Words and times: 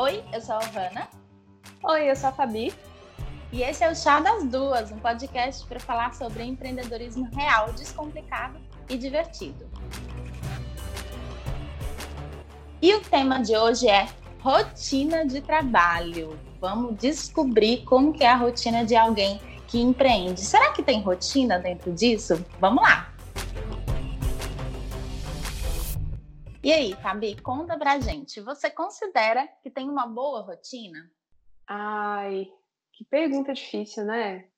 Oi, 0.00 0.24
eu 0.32 0.40
sou 0.40 0.54
a 0.54 0.64
Hanna. 0.64 1.08
Oi, 1.84 2.10
eu 2.10 2.16
sou 2.16 2.30
a 2.30 2.32
Fabi. 2.32 2.72
E 3.52 3.62
esse 3.62 3.84
é 3.84 3.90
o 3.90 3.94
Chá 3.94 4.18
das 4.18 4.44
Duas, 4.44 4.90
um 4.90 4.98
podcast 4.98 5.66
para 5.66 5.78
falar 5.78 6.14
sobre 6.14 6.42
empreendedorismo 6.42 7.28
real, 7.34 7.70
descomplicado 7.74 8.58
e 8.88 8.96
divertido. 8.96 9.68
E 12.80 12.94
o 12.94 13.00
tema 13.02 13.42
de 13.42 13.54
hoje 13.54 13.90
é 13.90 14.08
rotina 14.40 15.26
de 15.26 15.42
trabalho. 15.42 16.40
Vamos 16.58 16.96
descobrir 16.96 17.84
como 17.84 18.14
que 18.14 18.24
é 18.24 18.30
a 18.30 18.36
rotina 18.36 18.86
de 18.86 18.96
alguém 18.96 19.38
que 19.66 19.82
empreende. 19.82 20.40
Será 20.40 20.72
que 20.72 20.82
tem 20.82 21.02
rotina 21.02 21.58
dentro 21.58 21.92
disso? 21.92 22.42
Vamos 22.58 22.82
lá! 22.82 23.09
E 26.70 26.72
aí, 26.72 26.94
Fabi, 26.94 27.34
conta 27.42 27.76
pra 27.76 27.98
gente. 27.98 28.40
Você 28.42 28.70
considera 28.70 29.44
que 29.60 29.68
tem 29.68 29.90
uma 29.90 30.06
boa 30.06 30.42
rotina? 30.42 31.10
Ai, 31.66 32.46
que 32.92 33.04
pergunta 33.04 33.52
difícil, 33.52 34.04
né? 34.04 34.48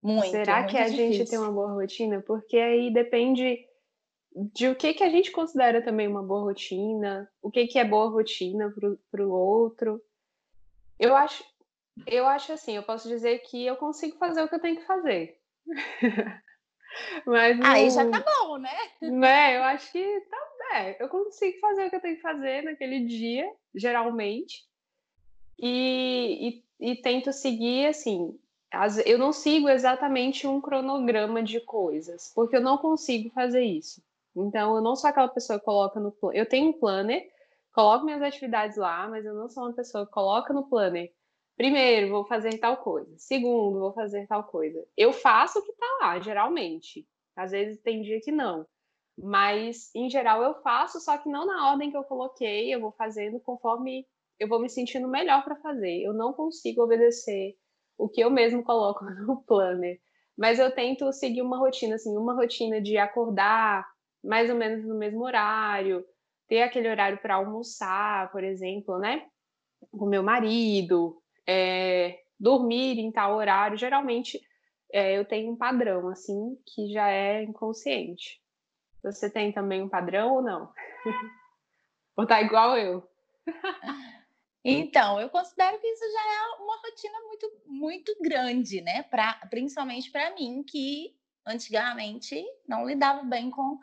Muito. 0.00 0.30
Será 0.30 0.58
muito 0.60 0.70
que 0.70 0.78
a 0.78 0.84
difícil. 0.84 1.12
gente 1.12 1.28
tem 1.28 1.38
uma 1.40 1.50
boa 1.50 1.72
rotina? 1.72 2.22
Porque 2.24 2.56
aí 2.56 2.92
depende 2.92 3.66
de 4.32 4.68
o 4.68 4.76
que, 4.76 4.94
que 4.94 5.02
a 5.02 5.08
gente 5.08 5.32
considera 5.32 5.82
também 5.82 6.06
uma 6.06 6.22
boa 6.22 6.42
rotina, 6.42 7.28
o 7.42 7.50
que, 7.50 7.66
que 7.66 7.80
é 7.80 7.84
boa 7.84 8.08
rotina 8.08 8.72
para 9.10 9.26
o 9.26 9.32
outro. 9.32 10.00
Eu 11.00 11.16
acho, 11.16 11.42
eu 12.06 12.28
acho 12.28 12.52
assim, 12.52 12.76
eu 12.76 12.84
posso 12.84 13.08
dizer 13.08 13.40
que 13.40 13.66
eu 13.66 13.74
consigo 13.74 14.16
fazer 14.18 14.40
o 14.40 14.48
que 14.48 14.54
eu 14.54 14.60
tenho 14.60 14.76
que 14.76 14.86
fazer. 14.86 15.36
Mas 17.26 17.58
Aí 17.60 17.84
não- 17.86 17.90
já 17.90 18.08
tá 18.08 18.24
bom, 18.24 18.56
né? 18.58 18.70
né? 19.02 19.56
Eu 19.56 19.64
acho 19.64 19.90
que 19.90 20.20
tá, 20.30 20.49
é, 20.72 21.02
eu 21.02 21.08
consigo 21.08 21.58
fazer 21.60 21.86
o 21.86 21.90
que 21.90 21.96
eu 21.96 22.00
tenho 22.00 22.16
que 22.16 22.22
fazer 22.22 22.62
naquele 22.62 23.00
dia, 23.06 23.50
geralmente, 23.74 24.64
e, 25.58 26.62
e, 26.80 26.92
e 26.92 26.96
tento 26.96 27.32
seguir 27.32 27.86
assim. 27.86 28.38
as- 28.72 29.04
eu 29.04 29.18
não 29.18 29.32
sigo 29.32 29.68
exatamente 29.68 30.46
um 30.46 30.60
cronograma 30.60 31.42
de 31.42 31.60
coisas, 31.60 32.32
porque 32.34 32.56
eu 32.56 32.60
não 32.60 32.78
consigo 32.78 33.28
fazer 33.30 33.62
isso. 33.64 34.02
Então, 34.34 34.76
eu 34.76 34.80
não 34.80 34.94
sou 34.94 35.10
aquela 35.10 35.28
pessoa 35.28 35.58
que 35.58 35.64
coloca 35.64 35.98
no 35.98 36.12
plano. 36.12 36.36
Eu 36.36 36.46
tenho 36.46 36.68
um 36.70 36.72
planner, 36.72 37.28
coloco 37.74 38.04
minhas 38.04 38.22
atividades 38.22 38.76
lá, 38.76 39.08
mas 39.08 39.24
eu 39.26 39.34
não 39.34 39.48
sou 39.48 39.64
uma 39.64 39.72
pessoa 39.72 40.06
que 40.06 40.12
coloca 40.12 40.52
no 40.52 40.68
planner. 40.68 41.12
Primeiro, 41.56 42.10
vou 42.10 42.24
fazer 42.24 42.56
tal 42.58 42.76
coisa. 42.76 43.12
Segundo, 43.18 43.80
vou 43.80 43.92
fazer 43.92 44.26
tal 44.28 44.44
coisa. 44.44 44.86
Eu 44.96 45.12
faço 45.12 45.58
o 45.58 45.62
que 45.62 45.72
tá 45.72 45.98
lá, 46.00 46.20
geralmente. 46.20 47.06
Às 47.36 47.50
vezes 47.50 47.80
tem 47.82 48.02
dia 48.02 48.20
que 48.20 48.30
não. 48.32 48.64
Mas, 49.16 49.90
em 49.94 50.08
geral, 50.08 50.42
eu 50.42 50.54
faço, 50.62 51.00
só 51.00 51.18
que 51.18 51.28
não 51.28 51.46
na 51.46 51.70
ordem 51.70 51.90
que 51.90 51.96
eu 51.96 52.04
coloquei, 52.04 52.74
eu 52.74 52.80
vou 52.80 52.92
fazendo 52.92 53.38
conforme 53.40 54.06
eu 54.38 54.48
vou 54.48 54.58
me 54.58 54.70
sentindo 54.70 55.06
melhor 55.06 55.44
para 55.44 55.56
fazer. 55.56 56.00
Eu 56.02 56.14
não 56.14 56.32
consigo 56.32 56.82
obedecer 56.82 57.54
o 57.98 58.08
que 58.08 58.22
eu 58.22 58.30
mesmo 58.30 58.64
coloco 58.64 59.04
no 59.26 59.42
planner. 59.42 60.00
Mas 60.36 60.58
eu 60.58 60.74
tento 60.74 61.12
seguir 61.12 61.42
uma 61.42 61.58
rotina, 61.58 61.96
assim, 61.96 62.16
uma 62.16 62.34
rotina 62.34 62.80
de 62.80 62.96
acordar 62.96 63.86
mais 64.24 64.48
ou 64.48 64.56
menos 64.56 64.86
no 64.86 64.94
mesmo 64.94 65.22
horário, 65.22 66.04
ter 66.48 66.62
aquele 66.62 66.88
horário 66.88 67.18
para 67.18 67.34
almoçar, 67.34 68.30
por 68.32 68.42
exemplo, 68.42 68.98
né? 68.98 69.26
Com 69.90 70.06
meu 70.06 70.22
marido, 70.22 71.22
é, 71.46 72.18
dormir 72.38 72.98
em 72.98 73.12
tal 73.12 73.36
horário. 73.36 73.76
Geralmente 73.76 74.40
é, 74.92 75.18
eu 75.18 75.24
tenho 75.24 75.52
um 75.52 75.56
padrão, 75.56 76.08
assim, 76.08 76.56
que 76.66 76.90
já 76.92 77.08
é 77.10 77.42
inconsciente. 77.42 78.40
Você 79.02 79.30
tem 79.30 79.52
também 79.52 79.82
um 79.82 79.88
padrão 79.88 80.34
ou 80.34 80.42
não? 80.42 80.72
ou 82.16 82.26
tá 82.26 82.40
igual 82.40 82.76
eu? 82.76 83.08
Então, 84.62 85.18
eu 85.18 85.30
considero 85.30 85.78
que 85.78 85.86
isso 85.86 86.04
já 86.12 86.20
é 86.20 86.62
uma 86.62 86.76
rotina 86.76 87.18
muito, 87.26 87.52
muito 87.66 88.16
grande, 88.20 88.82
né? 88.82 89.02
Pra, 89.04 89.34
principalmente 89.48 90.10
para 90.10 90.34
mim, 90.34 90.62
que 90.62 91.16
antigamente 91.46 92.44
não 92.68 92.86
lidava 92.86 93.22
bem 93.22 93.50
com 93.50 93.78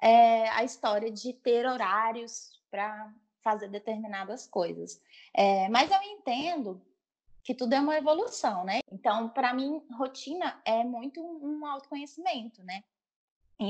é, 0.00 0.48
a 0.48 0.64
história 0.64 1.10
de 1.10 1.34
ter 1.34 1.66
horários 1.66 2.60
para 2.70 3.12
fazer 3.42 3.68
determinadas 3.68 4.46
coisas. 4.46 5.02
É, 5.34 5.68
mas 5.68 5.90
eu 5.90 6.00
entendo 6.02 6.80
que 7.44 7.54
tudo 7.54 7.74
é 7.74 7.80
uma 7.80 7.96
evolução, 7.96 8.64
né? 8.64 8.80
Então, 8.90 9.28
para 9.28 9.52
mim, 9.52 9.84
rotina 9.98 10.60
é 10.64 10.82
muito 10.84 11.20
um 11.20 11.66
autoconhecimento, 11.66 12.62
né? 12.62 12.82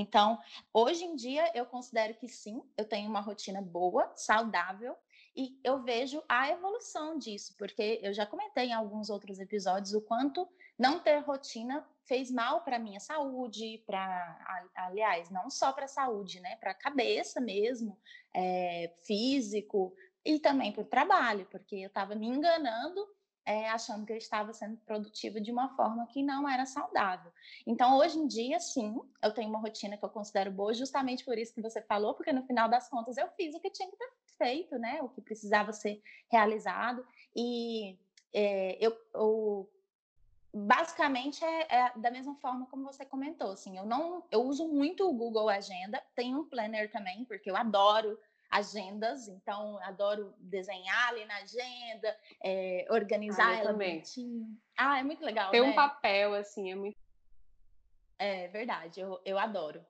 Então, 0.01 0.39
hoje 0.73 1.05
em 1.05 1.15
dia, 1.15 1.51
eu 1.55 1.67
considero 1.67 2.15
que 2.15 2.29
sim, 2.29 2.63
eu 2.77 2.85
tenho 2.85 3.09
uma 3.09 3.21
rotina 3.21 3.61
boa, 3.61 4.11
saudável, 4.17 4.97
e 5.35 5.59
eu 5.65 5.83
vejo 5.83 6.23
a 6.29 6.51
evolução 6.51 7.19
disso, 7.19 7.55
porque 7.57 7.99
eu 8.03 8.13
já 8.13 8.27
comentei 8.27 8.67
em 8.67 8.73
alguns 8.73 9.09
outros 9.09 9.39
episódios 9.39 9.95
o 9.95 10.01
quanto 10.03 10.47
não 10.79 11.01
ter 11.01 11.19
rotina 11.21 11.87
fez 12.05 12.31
mal 12.31 12.63
para 12.63 12.79
minha 12.79 13.01
saúde, 13.01 13.83
para, 13.87 14.69
aliás, 14.75 15.31
não 15.31 15.49
só 15.49 15.73
para 15.73 15.85
a 15.87 15.89
saúde, 15.89 16.41
né? 16.41 16.57
Para 16.57 16.73
a 16.73 16.75
cabeça 16.75 17.41
mesmo, 17.41 17.99
é, 18.35 18.93
físico 19.07 19.95
e 20.25 20.39
também 20.39 20.73
para 20.73 20.83
o 20.83 20.87
trabalho, 20.87 21.47
porque 21.51 21.77
eu 21.77 21.87
estava 21.87 22.15
me 22.15 22.27
enganando, 22.27 23.07
é, 23.45 23.69
achando 23.69 24.07
que 24.07 24.13
eu 24.13 24.17
estava 24.17 24.53
sendo 24.53 24.77
produtiva 24.79 25.41
de 25.41 25.51
uma 25.51 25.69
forma 25.77 26.07
que 26.07 26.23
não 26.23 26.49
era 26.49 26.65
saudável. 26.65 27.33
Então, 27.67 27.99
hoje 27.99 28.19
em 28.19 28.27
dia, 28.27 28.61
sim, 28.61 29.01
eu 29.23 29.33
tenho 29.33 29.49
uma 29.49 29.59
rotina 29.59 29.97
que 29.97 30.05
eu 30.05 30.09
considero 30.09 30.51
boa, 30.51 30.73
justamente 30.73 31.25
por 31.25 31.37
isso 31.37 31.55
que 31.55 31.63
você 31.63 31.83
falou, 31.83 32.15
porque 32.15 32.33
no 32.33 32.45
final 32.45 32.69
das 32.69 32.89
contas 32.89 33.17
eu 33.17 33.29
fiz 33.31 33.55
o 33.55 33.61
que 33.61 33.71
tinha 33.71 33.91
que 33.91 33.97
ter 33.97 34.13
feito, 34.39 34.79
né? 34.79 35.01
O 35.03 35.09
que 35.09 35.21
precisava 35.21 35.73
ser 35.73 36.03
realizado. 36.31 37.05
E 37.35 37.99
é, 38.33 38.79
eu, 38.81 38.97
eu 39.15 39.69
basicamente 40.53 41.45
é, 41.45 41.67
é, 41.69 41.93
da 41.97 42.11
mesma 42.11 42.35
forma 42.37 42.67
como 42.67 42.85
você 42.85 43.05
comentou, 43.05 43.53
assim, 43.53 43.79
eu 43.79 43.87
não, 43.87 44.23
eu 44.31 44.43
uso 44.43 44.69
muito 44.69 45.09
o 45.09 45.15
Google 45.15 45.49
Agenda, 45.49 46.03
tenho 46.15 46.41
um 46.41 46.45
planner 46.45 46.91
também, 46.91 47.25
porque 47.25 47.51
eu 47.51 47.57
adoro 47.57 48.19
agendas, 48.53 49.27
então 49.29 49.79
adoro 49.83 50.35
desenhar 50.39 51.09
ali 51.09 51.25
na 51.25 51.37
agenda, 51.39 52.17
é, 52.45 52.87
organizar 52.91 53.49
Ah, 53.49 53.57
ela 53.57 53.73
também. 53.73 53.95
bonitinho. 53.95 54.47
Ah, 54.77 54.99
é 54.99 55.03
muito 55.03 55.25
legal, 55.25 55.51
Tem 55.51 55.63
né? 55.63 55.69
um 55.71 55.75
papel, 55.75 56.35
assim, 56.35 56.71
é 56.71 56.75
muito. 56.75 56.97
É 58.19 58.47
verdade, 58.49 59.01
eu, 59.01 59.21
eu 59.25 59.39
adoro. 59.39 59.85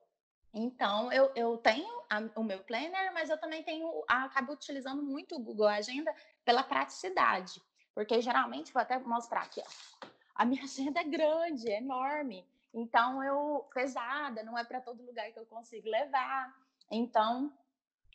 Então, 0.55 1.11
eu, 1.13 1.33
eu 1.35 1.57
tenho 1.59 2.03
a- 2.11 2.31
o 2.37 2.45
meu 2.45 2.63
planner, 2.63 3.13
mas 3.13 3.29
eu 3.31 3.39
também 3.39 3.63
tenho, 3.63 4.05
acabo 4.07 4.53
utilizando 4.53 5.03
muito 5.03 5.35
o 5.35 5.41
Google 5.43 5.67
Agenda 5.67 6.15
pela 6.45 6.63
praticidade. 6.63 7.61
Porque 7.95 8.21
geralmente, 8.21 8.73
vou 8.73 8.81
até 8.81 8.99
mostrar 8.99 9.43
aqui, 9.43 9.61
ó. 9.61 10.07
A 10.35 10.45
minha 10.45 10.63
agenda 10.65 11.01
é 11.01 11.05
grande, 11.05 11.71
é 11.71 11.79
enorme. 11.79 12.47
Então, 12.73 13.23
eu, 13.23 13.69
pesada, 13.75 14.43
não 14.43 14.57
é 14.57 14.65
para 14.65 14.81
todo 14.81 15.03
lugar 15.05 15.31
que 15.33 15.39
eu 15.39 15.47
consigo 15.47 15.89
levar. 15.89 16.55
Então, 16.91 17.53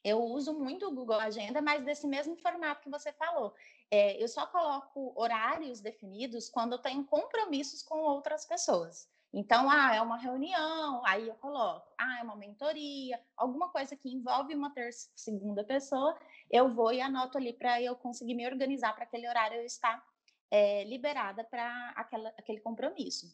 eu 0.04 0.22
uso 0.22 0.54
muito 0.54 0.88
o 0.88 0.94
Google 0.94 1.20
Agenda, 1.20 1.62
mas 1.62 1.84
desse 1.84 2.08
mesmo 2.08 2.36
formato 2.36 2.82
que 2.82 2.90
você 2.90 3.12
falou. 3.14 3.54
É, 3.90 4.22
eu 4.22 4.28
só 4.28 4.46
coloco 4.46 5.14
horários 5.16 5.80
definidos 5.80 6.50
quando 6.50 6.74
eu 6.74 6.80
tenho 6.80 7.04
compromissos 7.06 7.82
com 7.82 8.00
outras 8.00 8.46
pessoas. 8.46 9.10
Então, 9.34 9.70
ah, 9.70 9.94
é 9.94 10.02
uma 10.02 10.18
reunião, 10.18 11.06
aí 11.06 11.28
eu 11.28 11.36
coloco, 11.36 11.94
ah, 11.98 12.20
é 12.20 12.24
uma 12.24 12.36
mentoria, 12.36 13.22
alguma 13.36 13.70
coisa 13.70 13.96
que 13.96 14.10
envolve 14.10 14.56
uma 14.56 14.74
terça, 14.74 15.10
segunda 15.16 15.64
pessoa, 15.64 16.18
eu 16.50 16.74
vou 16.74 16.94
e 16.94 17.02
anoto 17.02 17.38
ali 17.38 17.54
para 17.54 17.82
eu 17.82 17.96
conseguir 17.96 18.36
me 18.36 18.48
organizar 18.48 18.94
para 18.96 19.04
aquele 19.04 19.28
horário 19.28 19.58
eu 19.58 19.66
estar 19.66 20.04
é, 20.50 20.86
liberada 20.86 21.44
para 21.44 21.94
aquele 22.38 22.62
compromisso. 22.62 23.28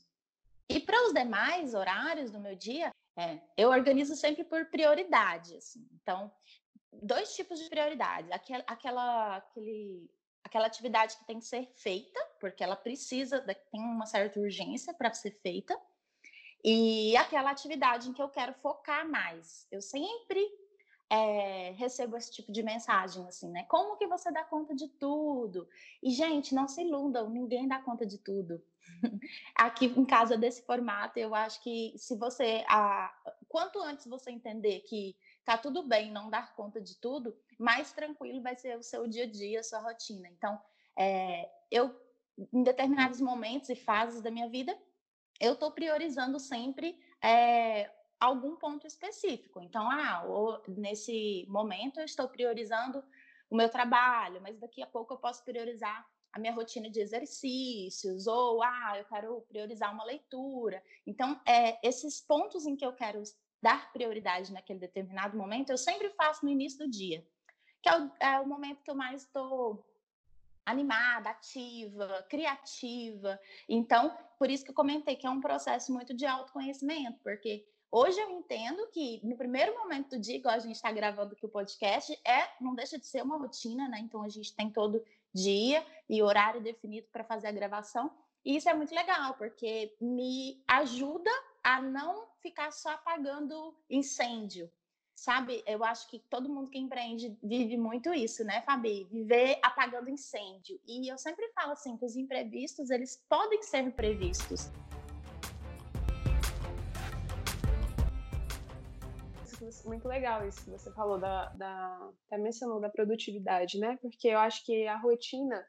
E 0.69 0.79
para 0.79 1.05
os 1.05 1.13
demais 1.13 1.73
horários 1.73 2.31
do 2.31 2.39
meu 2.39 2.55
dia, 2.55 2.91
é, 3.17 3.39
eu 3.57 3.69
organizo 3.69 4.15
sempre 4.15 4.43
por 4.43 4.65
prioridade. 4.65 5.55
Assim. 5.55 5.87
Então, 6.01 6.31
dois 6.91 7.35
tipos 7.35 7.59
de 7.59 7.69
prioridades. 7.69 8.31
Aquela, 8.31 8.63
aquela, 8.67 9.37
aquele, 9.37 10.09
aquela 10.43 10.67
atividade 10.67 11.17
que 11.17 11.25
tem 11.25 11.39
que 11.39 11.45
ser 11.45 11.69
feita, 11.75 12.19
porque 12.39 12.63
ela 12.63 12.75
precisa, 12.75 13.41
tem 13.41 13.81
uma 13.81 14.05
certa 14.05 14.39
urgência 14.39 14.93
para 14.93 15.13
ser 15.13 15.31
feita, 15.41 15.79
e 16.63 17.15
aquela 17.17 17.51
atividade 17.51 18.09
em 18.09 18.13
que 18.13 18.21
eu 18.21 18.29
quero 18.29 18.53
focar 18.53 19.07
mais. 19.09 19.67
Eu 19.69 19.81
sempre 19.81 20.39
é, 21.09 21.71
recebo 21.71 22.15
esse 22.15 22.31
tipo 22.31 22.51
de 22.51 22.63
mensagem, 22.63 23.27
assim, 23.27 23.49
né? 23.51 23.65
Como 23.65 23.97
que 23.97 24.07
você 24.07 24.31
dá 24.31 24.43
conta 24.45 24.73
de 24.73 24.87
tudo? 24.87 25.67
E, 26.01 26.09
gente, 26.09 26.55
não 26.55 26.67
se 26.67 26.81
iludam, 26.81 27.29
ninguém 27.29 27.67
dá 27.67 27.79
conta 27.81 28.05
de 28.05 28.17
tudo. 28.17 28.63
Aqui 29.55 29.85
em 29.85 30.05
casa 30.05 30.37
desse 30.37 30.65
formato, 30.65 31.19
eu 31.19 31.33
acho 31.35 31.61
que 31.61 31.93
se 31.97 32.15
você. 32.17 32.63
A, 32.67 33.13
quanto 33.47 33.79
antes 33.79 34.07
você 34.07 34.31
entender 34.31 34.81
que 34.81 35.15
tá 35.45 35.57
tudo 35.57 35.83
bem 35.83 36.11
não 36.11 36.29
dar 36.29 36.55
conta 36.55 36.81
de 36.81 36.95
tudo, 36.99 37.37
mais 37.59 37.91
tranquilo 37.91 38.41
vai 38.41 38.55
ser 38.55 38.77
o 38.77 38.83
seu 38.83 39.07
dia 39.07 39.23
a 39.25 39.29
dia, 39.29 39.59
a 39.59 39.63
sua 39.63 39.79
rotina. 39.79 40.27
Então, 40.29 40.59
é, 40.97 41.49
eu, 41.69 41.93
em 42.51 42.63
determinados 42.63 43.19
momentos 43.19 43.69
e 43.69 43.75
fases 43.75 44.21
da 44.21 44.31
minha 44.31 44.49
vida, 44.49 44.77
eu 45.39 45.53
estou 45.53 45.71
priorizando 45.71 46.39
sempre 46.39 46.97
é, 47.21 47.91
algum 48.19 48.55
ponto 48.55 48.87
específico. 48.87 49.61
Então, 49.61 49.89
ah, 49.91 50.23
nesse 50.67 51.45
momento 51.49 51.99
eu 51.99 52.05
estou 52.05 52.29
priorizando 52.29 53.03
o 53.49 53.55
meu 53.55 53.69
trabalho, 53.69 54.41
mas 54.41 54.57
daqui 54.57 54.81
a 54.81 54.87
pouco 54.87 55.13
eu 55.13 55.17
posso 55.17 55.43
priorizar 55.43 56.07
a 56.33 56.39
minha 56.39 56.51
rotina 56.51 56.89
de 56.89 56.99
exercícios, 56.99 58.25
ou 58.25 58.63
ah, 58.63 58.95
eu 58.97 59.05
quero 59.05 59.41
priorizar 59.41 59.93
uma 59.93 60.03
leitura. 60.03 60.83
Então, 61.05 61.39
é, 61.47 61.77
esses 61.87 62.19
pontos 62.19 62.65
em 62.65 62.75
que 62.75 62.83
eu 62.85 62.91
quero 62.91 63.21
dar 63.61 63.93
prioridade 63.93 64.51
naquele 64.51 64.79
determinado 64.79 65.37
momento, 65.37 65.69
eu 65.69 65.77
sempre 65.77 66.09
faço 66.09 66.43
no 66.43 66.51
início 66.51 66.79
do 66.79 66.89
dia, 66.89 67.25
que 67.81 67.87
é 67.87 67.97
o, 67.97 68.11
é 68.19 68.39
o 68.39 68.47
momento 68.47 68.81
que 68.83 68.89
eu 68.89 68.95
mais 68.95 69.21
estou 69.21 69.85
animada, 70.65 71.29
ativa, 71.29 72.25
criativa. 72.29 73.39
Então, 73.69 74.17
por 74.39 74.49
isso 74.49 74.63
que 74.63 74.71
eu 74.71 74.75
comentei 74.75 75.15
que 75.15 75.27
é 75.27 75.29
um 75.29 75.41
processo 75.41 75.93
muito 75.93 76.15
de 76.15 76.25
autoconhecimento, 76.25 77.19
porque 77.21 77.63
hoje 77.91 78.19
eu 78.19 78.31
entendo 78.31 78.87
que 78.87 79.21
no 79.23 79.37
primeiro 79.37 79.77
momento 79.77 80.11
do 80.11 80.19
dia, 80.19 80.37
igual 80.37 80.55
a 80.55 80.59
gente 80.59 80.75
está 80.75 80.91
gravando 80.91 81.33
aqui 81.33 81.45
o 81.45 81.49
podcast, 81.49 82.19
é 82.25 82.49
não 82.59 82.73
deixa 82.73 82.97
de 82.97 83.05
ser 83.05 83.21
uma 83.21 83.37
rotina, 83.37 83.87
né? 83.87 83.99
Então 83.99 84.23
a 84.23 84.29
gente 84.29 84.55
tem 84.55 84.71
todo 84.71 85.03
dia 85.33 85.85
e 86.09 86.21
horário 86.21 86.61
definido 86.61 87.07
para 87.11 87.23
fazer 87.23 87.47
a 87.47 87.51
gravação. 87.51 88.11
E 88.45 88.57
isso 88.57 88.69
é 88.69 88.73
muito 88.73 88.93
legal, 88.93 89.35
porque 89.35 89.95
me 90.01 90.61
ajuda 90.67 91.31
a 91.63 91.81
não 91.81 92.27
ficar 92.41 92.71
só 92.71 92.89
apagando 92.89 93.75
incêndio. 93.89 94.69
Sabe, 95.15 95.63
eu 95.65 95.83
acho 95.83 96.09
que 96.09 96.19
todo 96.19 96.49
mundo 96.49 96.69
que 96.69 96.77
empreende 96.77 97.37
vive 97.41 97.77
muito 97.77 98.13
isso, 98.13 98.43
né, 98.43 98.61
Fabi? 98.63 99.07
Viver 99.11 99.59
apagando 99.61 100.09
incêndio. 100.09 100.79
E 100.85 101.09
eu 101.09 101.17
sempre 101.17 101.47
falo 101.53 101.71
assim 101.71 101.95
que 101.95 102.03
os 102.03 102.17
imprevistos, 102.17 102.89
eles 102.89 103.23
podem 103.29 103.61
ser 103.61 103.91
previstos. 103.91 104.69
Muito 109.85 110.07
legal 110.07 110.47
isso 110.47 110.63
que 110.63 110.71
você 110.71 110.91
falou 110.91 111.19
da, 111.19 111.49
da 111.53 112.11
até 112.27 112.37
mencionou 112.37 112.79
da 112.79 112.89
produtividade, 112.89 113.79
né? 113.79 113.97
Porque 114.01 114.27
eu 114.27 114.39
acho 114.39 114.65
que 114.65 114.87
a 114.87 114.97
rotina 114.97 115.65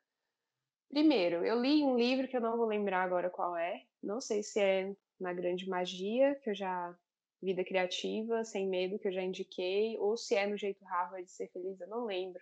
Primeiro, 0.95 1.45
eu 1.45 1.61
li 1.61 1.83
um 1.83 1.97
livro 1.97 2.29
que 2.29 2.37
eu 2.37 2.41
não 2.41 2.57
vou 2.57 2.67
lembrar 2.67 3.03
agora 3.03 3.29
qual 3.29 3.57
é. 3.57 3.83
Não 4.01 4.21
sei 4.21 4.45
se 4.45 4.61
é 4.61 4.95
na 5.19 5.33
Grande 5.33 5.69
Magia, 5.69 6.37
que 6.37 6.51
eu 6.51 6.55
já 6.55 6.97
Vida 7.43 7.65
Criativa, 7.65 8.45
Sem 8.45 8.69
Medo, 8.69 8.97
que 8.99 9.09
eu 9.09 9.13
já 9.13 9.21
indiquei, 9.21 9.99
ou 9.99 10.17
se 10.17 10.37
é 10.37 10.47
no 10.47 10.57
Jeito 10.57 10.85
Harvard 10.85 11.25
de 11.25 11.33
Ser 11.33 11.49
Feliz, 11.49 11.81
eu 11.81 11.89
não 11.89 12.05
lembro. 12.05 12.41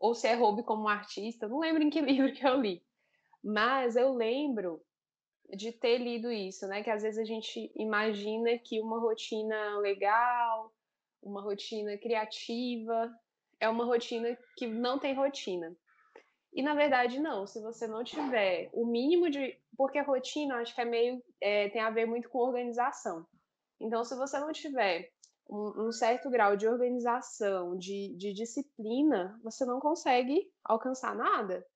Ou 0.00 0.16
se 0.16 0.26
é 0.26 0.34
Roube 0.34 0.64
como 0.64 0.88
Artista, 0.88 1.46
eu 1.46 1.50
não 1.50 1.60
lembro 1.60 1.84
em 1.84 1.90
que 1.90 2.00
livro 2.02 2.32
que 2.32 2.44
eu 2.44 2.60
li. 2.60 2.82
Mas 3.40 3.94
eu 3.94 4.12
lembro 4.12 4.84
de 5.50 5.72
ter 5.72 5.98
lido 5.98 6.30
isso, 6.30 6.66
né? 6.66 6.82
Que 6.82 6.90
às 6.90 7.02
vezes 7.02 7.18
a 7.18 7.24
gente 7.24 7.70
imagina 7.76 8.58
que 8.58 8.80
uma 8.80 8.98
rotina 8.98 9.78
legal, 9.78 10.72
uma 11.22 11.42
rotina 11.42 11.96
criativa, 11.98 13.12
é 13.60 13.68
uma 13.68 13.84
rotina 13.84 14.36
que 14.56 14.66
não 14.66 14.98
tem 14.98 15.14
rotina. 15.14 15.76
E 16.52 16.62
na 16.62 16.74
verdade, 16.74 17.18
não. 17.18 17.46
Se 17.46 17.60
você 17.60 17.86
não 17.86 18.04
tiver 18.04 18.70
o 18.72 18.86
mínimo 18.86 19.28
de. 19.28 19.58
Porque 19.76 19.98
a 19.98 20.04
rotina, 20.04 20.56
acho 20.56 20.74
que 20.74 20.80
é 20.80 20.84
meio. 20.84 21.22
É, 21.40 21.68
tem 21.70 21.82
a 21.82 21.90
ver 21.90 22.06
muito 22.06 22.28
com 22.28 22.38
organização. 22.38 23.26
Então, 23.80 24.04
se 24.04 24.16
você 24.16 24.38
não 24.38 24.52
tiver 24.52 25.10
um, 25.50 25.88
um 25.88 25.92
certo 25.92 26.30
grau 26.30 26.56
de 26.56 26.68
organização, 26.68 27.76
de, 27.76 28.14
de 28.16 28.32
disciplina, 28.32 29.38
você 29.42 29.64
não 29.64 29.80
consegue 29.80 30.48
alcançar 30.64 31.14
nada. 31.14 31.66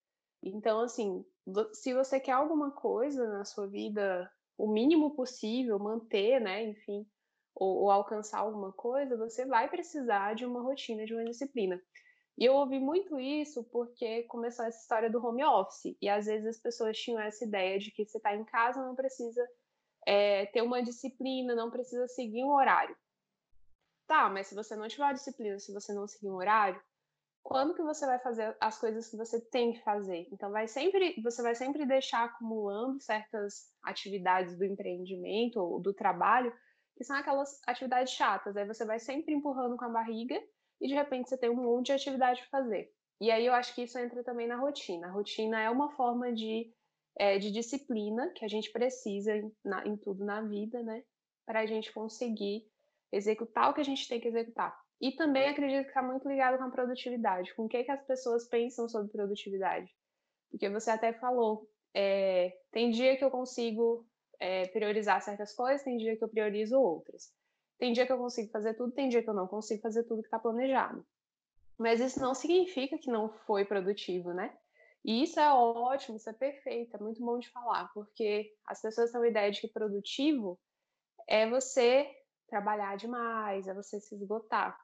Então, 0.43 0.81
assim, 0.81 1.25
se 1.73 1.95
você 1.95 2.21
quer 2.21 2.33
alguma 2.33 2.71
coisa 2.71 3.27
na 3.29 3.45
sua 3.45 3.67
vida, 3.67 4.31
o 4.57 4.67
mínimo 4.67 5.15
possível, 5.15 5.79
manter, 5.79 6.41
né, 6.41 6.65
enfim, 6.65 7.07
ou, 7.55 7.83
ou, 7.83 7.91
alcançar 7.91 8.39
alguma 8.39 8.73
coisa, 8.73 9.17
você 9.17 9.45
vai 9.45 9.69
precisar 9.69 10.35
de 10.35 10.45
uma 10.45 10.63
rotina, 10.63 11.05
de 11.05 11.15
uma 11.15 11.25
disciplina. 11.25 11.81
E 12.39 12.45
eu 12.45 12.55
ouvi 12.55 12.79
muito 12.79 13.19
isso 13.19 13.65
porque 13.65 14.23
começou 14.25 14.65
essa 14.65 14.79
história 14.79 15.11
do 15.11 15.25
home 15.25 15.45
office. 15.45 15.97
E 16.01 16.09
às 16.09 16.27
vezes 16.27 16.47
as 16.47 16.57
pessoas 16.57 16.97
tinham 16.97 17.21
essa 17.21 17.45
ideia 17.45 17.79
de 17.81 17.91
que 17.91 18.05
você 18.05 18.19
está 18.19 18.35
em 18.35 18.45
casa 18.45 18.81
não 18.81 18.95
precisa 18.95 19.45
é, 20.07 20.47
ter 20.47 20.63
uma 20.63 20.81
disciplina, 20.81 21.57
não 21.57 21.69
precisa 21.69 22.07
seguir 22.07 22.45
um 22.45 22.53
horário. 22.53 22.97
Tá, 24.07 24.29
mas 24.29 24.47
se 24.47 24.55
você 24.55 24.77
não 24.77 24.87
tiver 24.87 25.13
disciplina, 25.15 25.59
se 25.59 25.73
você 25.73 25.93
não 25.93 26.07
seguir 26.07 26.31
um 26.31 26.37
horário, 26.37 26.81
quando 27.49 27.75
que 27.75 27.83
você 27.83 28.05
vai 28.05 28.19
fazer 28.19 28.55
as 28.61 28.79
coisas 28.79 29.09
que 29.09 29.17
você 29.17 29.41
tem 29.41 29.73
que 29.73 29.83
fazer? 29.83 30.29
Então 30.31 30.51
vai 30.51 30.69
sempre, 30.69 31.19
você 31.23 31.41
vai 31.41 31.55
sempre 31.55 31.87
deixar 31.87 32.25
acumulando 32.25 33.01
certas 33.01 33.73
atividades 33.83 34.55
do 34.59 34.67
empreendimento 34.67 35.59
ou 35.59 35.81
do 35.81 35.95
trabalho, 35.95 36.53
que 36.95 37.05
são 37.05 37.17
aquelas 37.17 37.59
atividades 37.67 38.13
chatas. 38.13 38.55
Aí 38.55 38.67
você 38.67 38.85
vai 38.85 38.99
sempre 38.99 39.33
empurrando 39.33 39.79
com 39.79 39.87
a 39.87 39.89
barriga 39.89 40.39
e 40.79 40.89
de 40.89 40.93
repente 40.93 41.31
você 41.31 41.39
tem 41.39 41.49
um 41.49 41.55
monte 41.55 41.87
de 41.87 41.93
atividade 41.93 42.39
para 42.43 42.61
fazer. 42.61 42.93
E 43.19 43.31
aí 43.31 43.47
eu 43.47 43.55
acho 43.55 43.75
que 43.75 43.85
isso 43.85 43.99
entra 43.99 44.23
também 44.23 44.47
na 44.47 44.57
rotina. 44.57 45.07
A 45.07 45.11
rotina 45.11 45.59
é 45.59 45.71
uma 45.71 45.91
forma 45.93 46.31
de, 46.31 46.71
é, 47.17 47.39
de 47.39 47.51
disciplina 47.51 48.29
que 48.37 48.45
a 48.45 48.49
gente 48.49 48.71
precisa 48.71 49.35
em, 49.35 49.51
na, 49.65 49.87
em 49.87 49.97
tudo 49.97 50.23
na 50.23 50.43
vida, 50.43 50.83
né? 50.83 51.03
Para 51.47 51.61
a 51.61 51.67
gente 51.67 51.95
conseguir 51.95 52.71
executar 53.11 53.71
o 53.71 53.75
que 53.75 53.81
a 53.81 53.85
gente 53.85 54.07
tem 54.07 54.21
que 54.21 54.29
executar. 54.29 54.79
E 55.01 55.13
também 55.13 55.49
acredito 55.49 55.85
que 55.85 55.91
está 55.91 56.03
muito 56.03 56.29
ligado 56.29 56.59
com 56.59 56.65
a 56.65 56.71
produtividade, 56.71 57.55
com 57.55 57.67
o 57.67 57.69
que, 57.69 57.85
que 57.85 57.91
as 57.91 58.05
pessoas 58.05 58.49
pensam 58.49 58.89
sobre 58.89 59.13
produtividade. 59.13 59.95
Porque 60.51 60.69
você 60.69 60.91
até 60.91 61.13
falou, 61.13 61.69
é, 61.95 62.59
tem 62.73 62.91
dia 62.91 63.17
que 63.17 63.25
eu 63.25 63.31
consigo 63.31 64.07
é, 64.41 64.67
priorizar 64.69 65.23
certas 65.23 65.55
coisas, 65.55 65.83
tem 65.83 65.97
dia 65.97 66.17
que 66.17 66.25
eu 66.25 66.29
priorizo 66.29 66.81
outras. 66.81 67.33
Tem 67.79 67.93
dia 67.93 68.07
que 68.07 68.13
eu 68.13 68.19
consigo 68.19 68.51
fazer 68.51 68.75
tudo, 68.75 68.93
tem 68.93 69.09
dia 69.09 69.23
que 69.23 69.31
eu 69.31 69.35
não 69.35 69.47
consigo 69.47 69.81
fazer 69.81 70.03
tudo 70.05 70.23
que 70.23 70.27
está 70.27 70.39
planejado. 70.39 71.07
Mas 71.79 72.01
isso 72.01 72.19
não 72.21 72.35
significa 72.35 72.99
que 72.99 73.11
não 73.11 73.29
foi 73.29 73.65
produtivo, 73.65 74.33
né? 74.33 74.53
E 75.05 75.23
isso 75.23 75.39
é 75.39 75.53
ótimo, 75.53 76.17
isso 76.17 76.29
é 76.29 76.33
perfeito, 76.33 76.97
é 76.97 77.01
muito 77.01 77.25
bom 77.25 77.39
de 77.39 77.49
falar, 77.51 77.89
porque 77.95 78.53
as 78.67 78.83
pessoas 78.83 79.13
têm 79.13 79.23
a 79.23 79.29
ideia 79.29 79.51
de 79.51 79.61
que 79.61 79.69
produtivo 79.69 80.59
é 81.29 81.49
você 81.49 82.11
trabalhar 82.49 82.97
demais, 82.97 83.69
é 83.69 83.75
você 83.75 84.01
se 84.01 84.17
esgotar. 84.17 84.77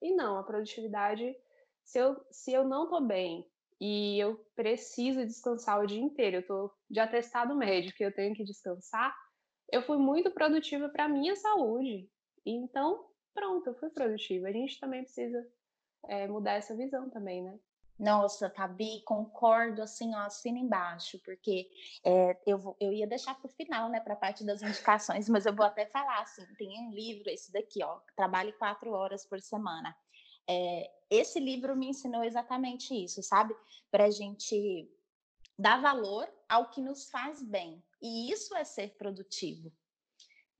E 0.00 0.14
não, 0.14 0.38
a 0.38 0.42
produtividade, 0.42 1.36
se 1.84 1.98
eu, 1.98 2.16
se 2.30 2.52
eu 2.52 2.64
não 2.64 2.88
tô 2.88 3.00
bem 3.00 3.46
e 3.80 4.18
eu 4.18 4.36
preciso 4.54 5.24
descansar 5.24 5.80
o 5.80 5.86
dia 5.86 6.00
inteiro, 6.00 6.36
eu 6.36 6.46
tô 6.46 6.70
de 6.90 7.00
atestado 7.00 7.54
médico 7.56 8.02
e 8.02 8.06
eu 8.06 8.14
tenho 8.14 8.34
que 8.34 8.44
descansar, 8.44 9.14
eu 9.72 9.82
fui 9.82 9.98
muito 9.98 10.30
produtiva 10.30 10.88
para 10.88 11.08
minha 11.08 11.36
saúde. 11.36 12.08
Então, 12.44 13.06
pronto, 13.34 13.66
eu 13.68 13.74
fui 13.74 13.90
produtiva. 13.90 14.48
A 14.48 14.52
gente 14.52 14.80
também 14.80 15.02
precisa 15.02 15.46
é, 16.06 16.26
mudar 16.26 16.54
essa 16.54 16.76
visão 16.76 17.10
também, 17.10 17.42
né? 17.42 17.58
Nossa, 17.98 18.48
Tabi, 18.48 19.02
concordo 19.02 19.82
assim, 19.82 20.14
ó, 20.14 20.20
assina 20.20 20.58
embaixo, 20.58 21.18
porque 21.24 21.68
é, 22.04 22.38
eu, 22.46 22.56
vou, 22.56 22.76
eu 22.78 22.92
ia 22.92 23.06
deixar 23.06 23.34
para 23.34 23.46
o 23.46 23.52
final, 23.52 23.88
né, 23.88 23.98
para 23.98 24.14
a 24.14 24.16
parte 24.16 24.44
das 24.44 24.62
indicações, 24.62 25.28
mas 25.28 25.46
eu 25.46 25.54
vou 25.54 25.66
até 25.66 25.84
falar 25.86 26.20
assim: 26.20 26.46
tem 26.56 26.78
um 26.80 26.92
livro, 26.92 27.28
esse 27.28 27.52
daqui, 27.52 27.82
ó, 27.82 27.98
Trabalhe 28.14 28.52
quatro 28.52 28.92
horas 28.92 29.26
por 29.26 29.40
semana. 29.40 29.96
É, 30.48 30.90
esse 31.10 31.40
livro 31.40 31.76
me 31.76 31.88
ensinou 31.88 32.22
exatamente 32.22 32.94
isso, 32.94 33.22
sabe? 33.22 33.54
Para 33.90 34.04
a 34.04 34.10
gente 34.10 34.88
dar 35.58 35.82
valor 35.82 36.28
ao 36.48 36.70
que 36.70 36.80
nos 36.80 37.10
faz 37.10 37.42
bem. 37.42 37.82
E 38.00 38.30
isso 38.30 38.54
é 38.54 38.62
ser 38.62 38.96
produtivo, 38.96 39.72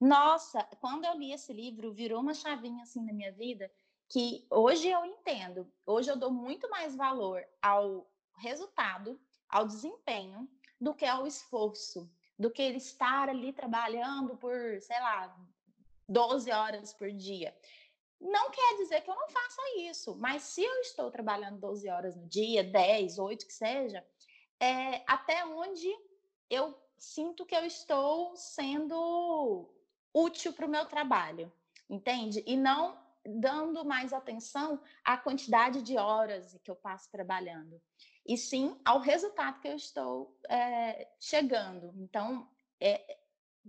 nossa, 0.01 0.63
quando 0.81 1.05
eu 1.05 1.15
li 1.19 1.33
esse 1.33 1.53
livro, 1.53 1.93
virou 1.93 2.21
uma 2.21 2.33
chavinha 2.33 2.83
assim 2.85 3.05
na 3.05 3.13
minha 3.13 3.33
vida 3.33 3.71
que 4.09 4.47
hoje 4.51 4.89
eu 4.89 5.05
entendo. 5.05 5.71
Hoje 5.85 6.11
eu 6.11 6.17
dou 6.17 6.31
muito 6.31 6.69
mais 6.71 6.97
valor 6.97 7.45
ao 7.61 8.11
resultado, 8.37 9.21
ao 9.49 9.67
desempenho, 9.67 10.49
do 10.81 10.95
que 10.95 11.05
ao 11.05 11.27
esforço, 11.27 12.11
do 12.39 12.51
que 12.51 12.63
ele 12.63 12.79
estar 12.79 13.29
ali 13.29 13.53
trabalhando 13.53 14.37
por, 14.37 14.81
sei 14.81 14.99
lá, 15.01 15.37
12 16.09 16.51
horas 16.51 16.93
por 16.93 17.11
dia. 17.11 17.55
Não 18.21 18.51
quer 18.51 18.77
dizer 18.79 19.03
que 19.03 19.11
eu 19.11 19.15
não 19.15 19.29
faça 19.29 19.63
isso, 19.79 20.17
mas 20.17 20.43
se 20.43 20.63
eu 20.63 20.81
estou 20.81 21.11
trabalhando 21.11 21.59
12 21.59 21.89
horas 21.89 22.17
no 22.17 22.27
dia, 22.27 22.65
10, 22.65 23.19
8 23.19 23.47
que 23.47 23.53
seja, 23.53 24.05
é 24.59 25.03
até 25.07 25.45
onde 25.45 25.89
eu 26.49 26.77
sinto 26.97 27.47
que 27.47 27.55
eu 27.55 27.65
estou 27.65 28.35
sendo 28.37 29.69
útil 30.13 30.53
para 30.53 30.67
o 30.67 30.71
meu 30.71 30.87
trabalho, 30.87 31.53
entende? 31.89 32.43
E 32.47 32.57
não 32.57 32.99
dando 33.29 33.85
mais 33.85 34.13
atenção 34.13 34.81
à 35.05 35.17
quantidade 35.17 35.83
de 35.83 35.97
horas 35.97 36.59
que 36.63 36.71
eu 36.71 36.77
passo 36.77 37.11
trabalhando, 37.11 37.81
e 38.27 38.37
sim 38.37 38.79
ao 38.85 38.99
resultado 38.99 39.61
que 39.61 39.69
eu 39.69 39.77
estou 39.77 40.37
é, 40.49 41.09
chegando. 41.21 41.93
Então, 41.97 42.49
é, 42.81 43.19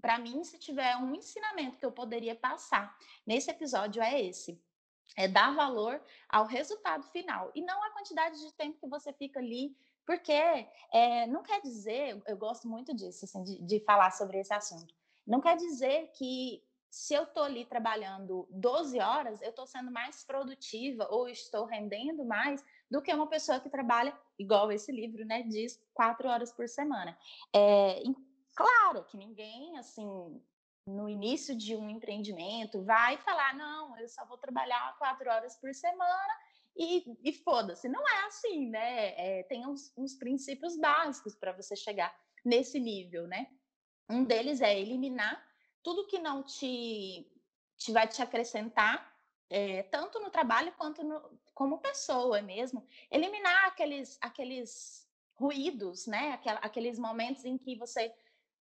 para 0.01 0.17
mim, 0.17 0.43
se 0.43 0.57
tiver 0.57 0.95
um 0.97 1.13
ensinamento 1.13 1.77
que 1.77 1.85
eu 1.85 1.91
poderia 1.91 2.35
passar 2.35 2.95
nesse 3.25 3.49
episódio, 3.49 4.01
é 4.01 4.21
esse. 4.21 4.61
É 5.17 5.27
dar 5.27 5.55
valor 5.55 6.01
ao 6.29 6.45
resultado 6.45 7.03
final 7.07 7.51
e 7.55 7.61
não 7.61 7.83
à 7.83 7.89
quantidade 7.91 8.39
de 8.39 8.53
tempo 8.53 8.79
que 8.79 8.87
você 8.87 9.11
fica 9.11 9.39
ali 9.39 9.75
porque 10.09 10.31
é, 10.91 11.27
não 11.27 11.43
quer 11.43 11.61
dizer, 11.61 12.19
eu 12.25 12.35
gosto 12.35 12.67
muito 12.67 12.95
disso, 12.95 13.25
assim, 13.25 13.43
de, 13.43 13.61
de 13.61 13.79
falar 13.81 14.09
sobre 14.09 14.39
esse 14.39 14.51
assunto. 14.51 14.91
Não 15.25 15.39
quer 15.39 15.55
dizer 15.55 16.07
que 16.13 16.63
se 16.89 17.13
eu 17.13 17.24
estou 17.24 17.43
ali 17.43 17.65
trabalhando 17.65 18.48
12 18.50 19.00
horas, 19.00 19.41
eu 19.41 19.51
estou 19.51 19.67
sendo 19.67 19.91
mais 19.91 20.24
produtiva 20.24 21.08
ou 21.12 21.29
estou 21.29 21.65
rendendo 21.65 22.25
mais 22.25 22.63
do 22.89 23.01
que 23.01 23.13
uma 23.13 23.27
pessoa 23.27 23.60
que 23.60 23.69
trabalha, 23.69 24.17
igual 24.38 24.72
esse 24.72 24.91
livro, 24.91 25.24
né, 25.25 25.43
diz, 25.43 25.79
quatro 25.93 26.27
horas 26.27 26.51
por 26.51 26.67
semana. 26.67 27.17
É, 27.55 28.01
claro 28.55 29.05
que 29.05 29.17
ninguém, 29.17 29.77
assim, 29.77 30.41
no 30.88 31.08
início 31.08 31.55
de 31.55 31.75
um 31.75 31.89
empreendimento, 31.89 32.84
vai 32.84 33.17
falar, 33.17 33.55
não, 33.55 33.98
eu 34.00 34.10
só 34.10 34.25
vou 34.25 34.38
trabalhar 34.38 34.98
quatro 34.98 35.29
horas 35.29 35.55
por 35.58 35.74
semana 35.74 36.34
e, 36.75 37.03
e 37.24 37.34
foda-se. 37.34 37.88
Não 37.88 38.08
é 38.08 38.25
assim, 38.25 38.69
né? 38.69 39.39
É, 39.39 39.43
tem 39.43 39.67
uns, 39.67 39.93
uns 39.96 40.15
princípios 40.15 40.75
básicos 40.75 41.36
para 41.36 41.51
você 41.51 41.75
chegar 41.75 42.12
nesse 42.43 42.79
nível, 42.79 43.27
né? 43.27 43.48
Um 44.10 44.24
deles 44.24 44.60
é 44.62 44.79
eliminar 44.79 45.48
tudo 45.83 46.07
que 46.07 46.19
não 46.19 46.43
te, 46.43 47.27
te 47.77 47.91
vai 47.91 48.07
te 48.07 48.21
acrescentar, 48.21 49.13
é, 49.50 49.83
tanto 49.83 50.19
no 50.19 50.29
trabalho 50.29 50.71
quanto 50.77 51.03
no, 51.03 51.39
como 51.53 51.79
pessoa 51.79 52.41
mesmo. 52.41 52.86
Eliminar 53.09 53.67
aqueles, 53.67 54.17
aqueles 54.21 55.07
ruídos, 55.36 56.05
né? 56.05 56.39
aqueles 56.62 57.00
momentos 57.00 57.45
em 57.45 57.57
que 57.57 57.77
você 57.77 58.13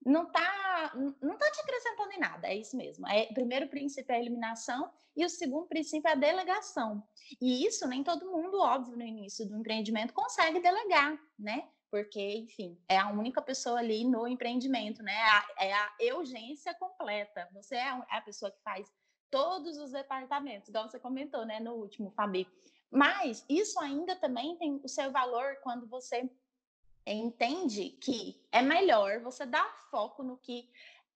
não 0.05 0.29
está 0.29 0.93
não 1.21 1.37
tá 1.37 1.51
te 1.51 1.61
acrescentando 1.61 2.13
em 2.13 2.21
nada, 2.21 2.47
é 2.47 2.57
isso 2.57 2.77
mesmo. 2.77 3.07
É, 3.09 3.29
o 3.31 3.35
primeiro 3.35 3.69
princípio 3.69 4.13
é 4.13 4.17
a 4.17 4.21
eliminação 4.21 4.91
e 5.17 5.25
o 5.25 5.29
segundo 5.29 5.67
princípio 5.67 6.09
é 6.09 6.13
a 6.13 6.17
delegação. 6.17 7.03
E 7.41 7.67
isso 7.67 7.87
nem 7.89 8.05
todo 8.05 8.31
mundo, 8.31 8.61
óbvio, 8.61 8.97
no 8.97 9.05
início 9.05 9.47
do 9.47 9.57
empreendimento 9.57 10.15
consegue 10.15 10.61
delegar, 10.61 11.19
né? 11.39 11.69
Porque, 11.91 12.21
enfim, 12.21 12.79
é 12.89 12.99
a 12.99 13.09
única 13.09 13.41
pessoa 13.41 13.79
ali 13.79 14.05
no 14.05 14.27
empreendimento, 14.27 15.03
né? 15.03 15.15
É 15.59 15.73
a 15.73 16.17
urgência 16.17 16.75
completa. 16.75 17.49
Você 17.55 17.77
é, 17.77 17.89
é 18.11 18.17
a 18.17 18.21
pessoa 18.21 18.51
que 18.51 18.61
faz 18.63 18.93
todos 19.31 19.79
os 19.79 19.93
departamentos, 19.93 20.69
igual 20.69 20.89
você 20.89 20.99
comentou, 20.99 21.45
né, 21.45 21.61
no 21.61 21.75
último, 21.75 22.11
Fabi. 22.11 22.49
Mas 22.91 23.45
isso 23.49 23.79
ainda 23.81 24.17
também 24.17 24.57
tem 24.57 24.81
o 24.83 24.89
seu 24.89 25.11
valor 25.11 25.57
quando 25.63 25.87
você 25.87 26.31
entende 27.07 27.91
que 27.91 28.43
é 28.53 28.63
melhor 28.63 29.21
você 29.21 29.45
dar 29.45 29.71
foco 29.91 30.23
no 30.23 30.37
que 30.39 30.71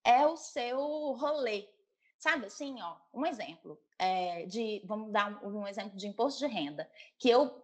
é 0.05 0.27
o 0.27 0.37
seu 0.37 0.79
rolê. 1.13 1.69
Sabe 2.19 2.47
assim, 2.47 2.81
ó, 2.81 2.97
um 3.13 3.27
exemplo 3.27 3.81
é, 3.99 4.47
de, 4.47 4.83
vamos 4.85 5.11
dar 5.11 5.43
um, 5.43 5.61
um, 5.61 5.67
exemplo 5.67 5.97
de 5.97 6.07
imposto 6.07 6.39
de 6.39 6.53
renda, 6.53 6.89
que 7.19 7.29
eu 7.29 7.62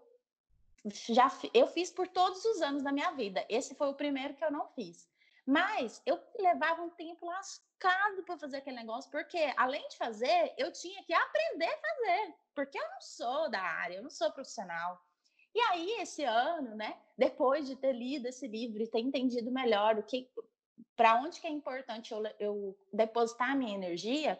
já 0.84 1.30
eu 1.52 1.66
fiz 1.66 1.90
por 1.90 2.08
todos 2.08 2.44
os 2.44 2.62
anos 2.62 2.82
da 2.82 2.92
minha 2.92 3.10
vida. 3.12 3.44
Esse 3.48 3.74
foi 3.74 3.88
o 3.88 3.94
primeiro 3.94 4.34
que 4.34 4.44
eu 4.44 4.50
não 4.50 4.68
fiz. 4.68 5.08
Mas 5.46 6.02
eu 6.04 6.20
levava 6.38 6.82
um 6.82 6.90
tempo 6.90 7.24
lascado 7.26 8.22
para 8.24 8.36
fazer 8.36 8.58
aquele 8.58 8.76
negócio, 8.76 9.10
porque 9.10 9.38
além 9.56 9.86
de 9.88 9.96
fazer, 9.96 10.52
eu 10.58 10.70
tinha 10.72 11.02
que 11.04 11.12
aprender 11.14 11.64
a 11.64 11.78
fazer, 11.78 12.34
porque 12.54 12.78
eu 12.78 12.90
não 12.90 13.00
sou 13.00 13.50
da 13.50 13.60
área, 13.60 13.96
eu 13.96 14.02
não 14.02 14.10
sou 14.10 14.30
profissional. 14.30 15.00
E 15.54 15.60
aí, 15.60 16.00
esse 16.00 16.22
ano, 16.22 16.74
né, 16.74 17.00
depois 17.16 17.66
de 17.66 17.76
ter 17.76 17.92
lido 17.92 18.26
esse 18.26 18.46
livro 18.46 18.82
e 18.82 18.86
ter 18.86 19.00
entendido 19.00 19.50
melhor 19.50 19.98
o 19.98 20.02
que, 20.02 20.30
para 20.94 21.14
onde 21.16 21.40
que 21.40 21.46
é 21.46 21.50
importante 21.50 22.12
eu, 22.12 22.22
eu 22.38 22.78
depositar 22.92 23.52
a 23.52 23.54
minha 23.54 23.74
energia, 23.74 24.38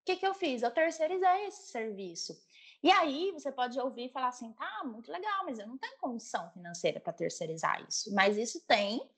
o 0.00 0.04
que, 0.04 0.16
que 0.16 0.26
eu 0.26 0.34
fiz? 0.34 0.62
Eu 0.62 0.72
terceirizei 0.72 1.46
esse 1.46 1.68
serviço. 1.68 2.36
E 2.82 2.90
aí 2.90 3.30
você 3.32 3.52
pode 3.52 3.78
ouvir 3.78 4.06
e 4.06 4.12
falar 4.12 4.28
assim, 4.28 4.52
tá, 4.52 4.82
muito 4.84 5.10
legal, 5.10 5.44
mas 5.44 5.58
eu 5.58 5.66
não 5.66 5.78
tenho 5.78 5.96
condição 5.98 6.50
financeira 6.50 6.98
para 6.98 7.12
terceirizar 7.12 7.84
isso. 7.88 8.12
Mas 8.12 8.36
isso 8.36 8.60
tem 8.66 9.08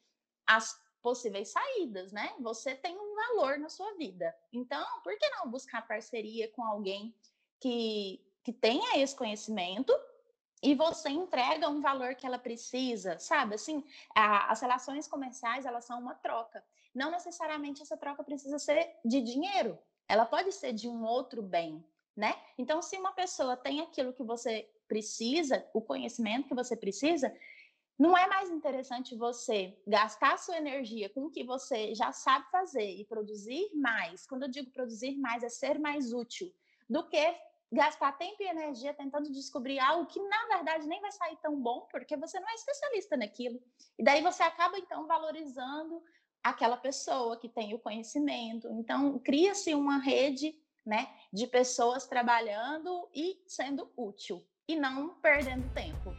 as 0.47 0.79
possíveis 1.03 1.49
saídas, 1.49 2.13
né? 2.13 2.35
Você 2.41 2.75
tem 2.75 2.99
um 2.99 3.15
valor 3.15 3.59
na 3.59 3.69
sua 3.69 3.93
vida. 3.95 4.35
Então, 4.53 4.87
por 5.03 5.17
que 5.19 5.29
não 5.31 5.51
buscar 5.51 5.87
parceria 5.87 6.49
com 6.49 6.63
alguém 6.63 7.15
que, 7.61 8.21
que 8.43 8.53
tenha 8.53 8.99
esse 8.99 9.15
conhecimento 9.15 9.93
e 10.63 10.75
você 10.75 11.11
entrega 11.11 11.69
um 11.69 11.81
valor 11.81 12.15
que 12.15 12.27
ela 12.27 12.39
precisa, 12.39 13.19
sabe? 13.19 13.55
Assim, 13.55 13.85
a, 14.15 14.51
as 14.51 14.61
relações 14.61 15.07
comerciais, 15.07 15.67
elas 15.67 15.85
são 15.85 16.01
uma 16.01 16.15
troca. 16.15 16.65
Não 16.95 17.11
necessariamente 17.11 17.83
essa 17.83 17.97
troca 17.97 18.25
precisa 18.25 18.59
ser 18.59 18.97
de 19.05 19.21
dinheiro. 19.21 19.79
Ela 20.09 20.25
pode 20.25 20.53
ser 20.53 20.73
de 20.73 20.89
um 20.89 21.05
outro 21.05 21.43
bem, 21.43 21.85
né? 22.17 22.35
Então, 22.57 22.81
se 22.81 22.97
uma 22.97 23.13
pessoa 23.13 23.57
tem 23.57 23.81
aquilo 23.81 24.13
que 24.13 24.23
você 24.23 24.69
precisa, 24.87 25.67
o 25.73 25.81
conhecimento 25.81 26.49
que 26.49 26.55
você 26.55 26.77
precisa, 26.77 27.35
não 27.99 28.17
é 28.17 28.27
mais 28.27 28.51
interessante 28.51 29.15
você 29.15 29.77
gastar 29.87 30.39
sua 30.39 30.57
energia 30.57 31.09
com 31.11 31.27
o 31.27 31.31
que 31.31 31.45
você 31.45 31.95
já 31.95 32.13
sabe 32.13 32.51
fazer 32.51 32.91
e 32.91 33.05
produzir 33.05 33.71
mais? 33.75 34.27
Quando 34.27 34.43
eu 34.43 34.49
digo 34.49 34.71
produzir 34.71 35.17
mais, 35.17 35.43
é 35.43 35.49
ser 35.49 35.79
mais 35.79 36.13
útil 36.13 36.53
do 36.89 37.09
que 37.09 37.35
gastar 37.73 38.13
tempo 38.19 38.43
e 38.43 38.47
energia 38.47 38.95
tentando 38.95 39.31
descobrir 39.33 39.79
algo 39.79 40.07
que 40.07 40.21
na 40.21 40.47
verdade 40.47 40.87
nem 40.87 41.01
vai 41.01 41.11
sair 41.13 41.37
tão 41.43 41.61
bom, 41.61 41.87
porque 41.91 42.17
você 42.17 42.39
não 42.39 42.49
é 42.49 42.55
especialista 42.55 43.17
naquilo. 43.17 43.61
E 43.99 44.05
daí 44.05 44.23
você 44.23 44.43
acaba 44.43 44.79
então 44.79 45.07
valorizando 45.07 46.03
aquela 46.43 46.77
pessoa 46.77 47.39
que 47.39 47.49
tem 47.49 47.75
o 47.75 47.79
conhecimento. 47.79 48.69
Então, 48.73 49.19
cria-se 49.19 49.75
uma 49.75 49.99
rede, 49.99 50.55
né, 50.85 51.09
de 51.33 51.47
pessoas 51.47 52.07
trabalhando 52.07 53.09
e 53.15 53.43
sendo 53.47 53.91
útil 53.97 54.45
e 54.69 54.77
não 54.77 55.15
perdendo 55.21 55.69
tempo. 55.73 56.11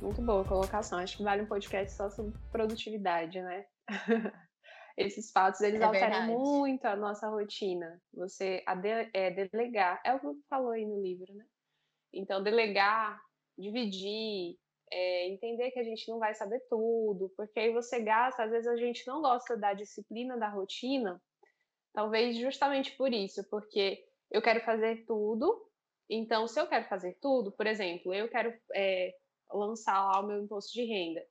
Muito 0.00 0.22
boa 0.22 0.44
colocação. 0.44 0.98
Acho 0.98 1.16
que 1.16 1.22
vale 1.22 1.42
um 1.42 1.46
podcast 1.46 1.94
só 1.94 2.08
sobre 2.08 2.32
produtividade, 2.50 3.40
né? 3.40 3.66
esses 4.98 5.30
fatos 5.30 5.60
eles 5.60 5.80
é 5.80 5.84
alteram 5.84 6.26
verdade. 6.26 6.32
muito 6.32 6.84
a 6.84 6.96
nossa 6.96 7.28
rotina. 7.28 8.00
Você 8.14 8.64
de, 8.66 9.08
é, 9.14 9.30
delegar, 9.30 10.00
é 10.04 10.12
o 10.12 10.18
que 10.18 10.42
falou 10.48 10.72
aí 10.72 10.84
no 10.84 11.00
livro, 11.00 11.32
né? 11.34 11.44
Então, 12.12 12.42
delegar, 12.42 13.20
dividir, 13.56 14.58
é, 14.92 15.28
entender 15.28 15.70
que 15.70 15.78
a 15.78 15.84
gente 15.84 16.08
não 16.08 16.18
vai 16.18 16.34
saber 16.34 16.60
tudo, 16.68 17.32
porque 17.36 17.60
aí 17.60 17.72
você 17.72 18.00
gasta, 18.00 18.44
às 18.44 18.50
vezes 18.50 18.66
a 18.66 18.76
gente 18.76 19.06
não 19.06 19.20
gosta 19.20 19.56
da 19.56 19.74
disciplina 19.74 20.36
da 20.36 20.48
rotina, 20.48 21.20
talvez 21.92 22.36
justamente 22.36 22.96
por 22.96 23.12
isso, 23.12 23.42
porque 23.50 24.04
eu 24.30 24.42
quero 24.42 24.60
fazer 24.60 25.04
tudo, 25.06 25.66
então 26.08 26.46
se 26.46 26.60
eu 26.60 26.66
quero 26.66 26.88
fazer 26.88 27.16
tudo, 27.20 27.52
por 27.52 27.66
exemplo, 27.66 28.14
eu 28.14 28.28
quero 28.28 28.52
é, 28.74 29.14
lançar 29.52 30.06
lá 30.06 30.20
o 30.20 30.26
meu 30.26 30.42
imposto 30.42 30.72
de 30.72 30.84
renda, 30.84 31.24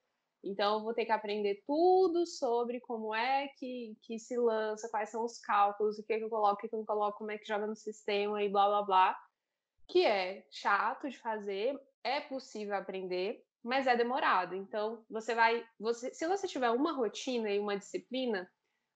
então, 0.44 0.76
eu 0.76 0.84
vou 0.84 0.94
ter 0.94 1.06
que 1.06 1.12
aprender 1.12 1.64
tudo 1.66 2.26
sobre 2.26 2.80
como 2.80 3.14
é 3.14 3.48
que, 3.58 3.98
que 4.04 4.20
se 4.20 4.38
lança, 4.38 4.90
quais 4.90 5.10
são 5.10 5.26
os 5.26 5.40
cálculos, 5.40 5.98
o 5.98 6.04
que, 6.04 6.18
que 6.18 6.24
eu 6.24 6.30
coloco, 6.30 6.54
o 6.54 6.58
que, 6.58 6.70
que 6.70 6.76
eu 6.76 6.80
não 6.80 6.86
coloco, 6.86 7.18
como 7.18 7.32
é 7.32 7.38
que 7.38 7.48
joga 7.48 7.68
no 7.68 7.76
sistema 7.76 8.42
e 8.42 8.50
blá 8.50 8.68
blá 8.68 8.82
blá. 8.84 9.20
Que 9.88 10.06
é 10.06 10.46
chato 10.52 11.10
de 11.10 11.18
fazer, 11.18 11.80
é 12.04 12.22
possível 12.22 12.76
aprender, 12.76 13.44
mas 13.64 13.88
é 13.88 13.96
demorado. 13.96 14.56
Então, 14.56 15.04
você 15.10 15.36
vai. 15.36 15.66
Você, 15.80 16.14
se 16.14 16.28
você 16.28 16.48
tiver 16.48 16.70
uma 16.72 16.94
rotina 16.94 17.50
e 17.50 17.60
uma 17.60 17.78
disciplina, 17.78 18.50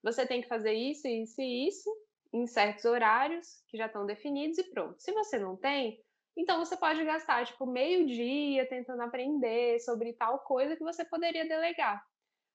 você 0.04 0.26
tem 0.26 0.42
que 0.42 0.48
fazer 0.48 0.74
isso, 0.74 1.08
isso 1.08 1.42
e 1.42 1.68
isso 1.68 1.90
em 2.34 2.48
certos 2.48 2.86
horários 2.86 3.62
que 3.68 3.78
já 3.78 3.88
estão 3.88 4.06
definidos 4.06 4.58
e 4.58 4.64
pronto. 4.64 5.02
Se 5.02 5.12
você 5.12 5.38
não 5.38 5.58
tem, 5.58 6.02
então 6.36 6.58
você 6.64 6.78
pode 6.78 7.04
gastar 7.04 7.46
tipo 7.46 7.66
meio 7.66 8.08
dia 8.08 8.68
tentando 8.68 9.02
aprender 9.02 9.80
sobre 9.82 10.14
tal 10.14 10.40
coisa 10.40 10.76
que 10.76 10.84
você 10.84 11.04
poderia 11.04 11.48
delegar. 11.48 12.02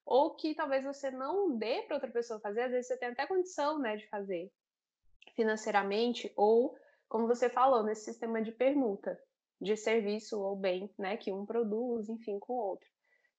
Ou 0.04 0.34
que 0.34 0.54
talvez 0.54 0.84
você 0.84 1.10
não 1.10 1.56
dê 1.58 1.82
para 1.82 1.96
outra 1.96 2.10
pessoa 2.10 2.40
fazer, 2.40 2.62
às 2.62 2.70
vezes 2.70 2.86
você 2.86 2.96
tem 2.96 3.08
até 3.08 3.26
condição, 3.26 3.78
né, 3.78 3.96
de 3.96 4.08
fazer 4.08 4.50
financeiramente 5.34 6.32
ou 6.36 6.74
como 7.08 7.26
você 7.26 7.48
falou, 7.48 7.84
nesse 7.84 8.04
sistema 8.04 8.42
de 8.42 8.52
permuta 8.52 9.18
de 9.60 9.76
serviço 9.76 10.40
ou 10.40 10.56
bem, 10.56 10.90
né, 10.98 11.16
que 11.16 11.32
um 11.32 11.46
produz, 11.46 12.08
enfim, 12.08 12.38
com 12.38 12.52
o 12.52 12.68
outro, 12.70 12.88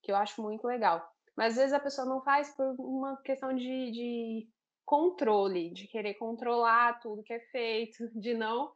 que 0.01 0.12
eu 0.12 0.15
acho 0.15 0.41
muito 0.41 0.65
legal. 0.65 1.07
Mas 1.36 1.53
às 1.53 1.57
vezes 1.57 1.74
a 1.74 1.79
pessoa 1.79 2.07
não 2.07 2.21
faz 2.24 2.50
por 2.55 2.75
uma 2.79 3.17
questão 3.17 3.55
de, 3.55 3.91
de 3.91 4.50
controle, 4.83 5.71
de 5.71 5.88
querer 5.88 6.15
controlar 6.15 7.00
tudo 7.00 7.24
que 7.24 7.33
é 7.33 7.39
feito, 7.51 8.09
de 8.19 8.33
não 8.33 8.71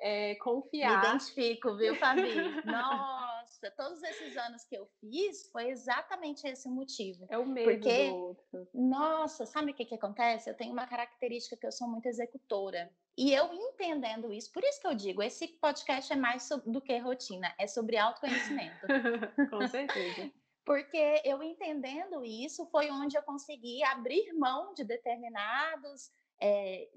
é, 0.00 0.34
confiar. 0.36 1.00
Me 1.00 1.08
identifico, 1.08 1.76
viu, 1.76 1.96
Fabi? 1.96 2.22
Nossa, 2.64 3.70
todos 3.76 4.02
esses 4.02 4.36
anos 4.36 4.64
que 4.64 4.76
eu 4.76 4.86
fiz 5.00 5.48
foi 5.50 5.70
exatamente 5.70 6.46
esse 6.46 6.68
motivo. 6.68 7.26
É 7.30 7.38
o 7.38 7.46
mesmo 7.46 7.72
Porque, 7.72 8.10
do 8.10 8.16
outro. 8.16 8.68
Nossa, 8.72 9.46
sabe 9.46 9.72
o 9.72 9.74
que, 9.74 9.84
que 9.84 9.94
acontece? 9.94 10.48
Eu 10.48 10.56
tenho 10.56 10.72
uma 10.72 10.86
característica 10.86 11.56
que 11.56 11.66
eu 11.66 11.72
sou 11.72 11.88
muito 11.88 12.06
executora. 12.06 12.90
E 13.16 13.32
eu 13.32 13.52
entendendo 13.52 14.32
isso, 14.32 14.52
por 14.52 14.64
isso 14.64 14.80
que 14.80 14.86
eu 14.86 14.94
digo, 14.94 15.22
esse 15.22 15.46
podcast 15.46 16.12
é 16.12 16.16
mais 16.16 16.48
do 16.66 16.80
que 16.80 16.98
rotina, 16.98 17.54
é 17.58 17.66
sobre 17.66 17.96
autoconhecimento. 17.96 18.86
Com 19.50 19.68
certeza. 19.68 20.32
Porque 20.64 21.22
eu 21.24 21.42
entendendo 21.42 22.24
isso 22.24 22.66
foi 22.66 22.90
onde 22.90 23.16
eu 23.16 23.22
consegui 23.22 23.84
abrir 23.84 24.32
mão 24.32 24.74
de 24.74 24.82
determinados 24.82 26.10
é, 26.40 26.88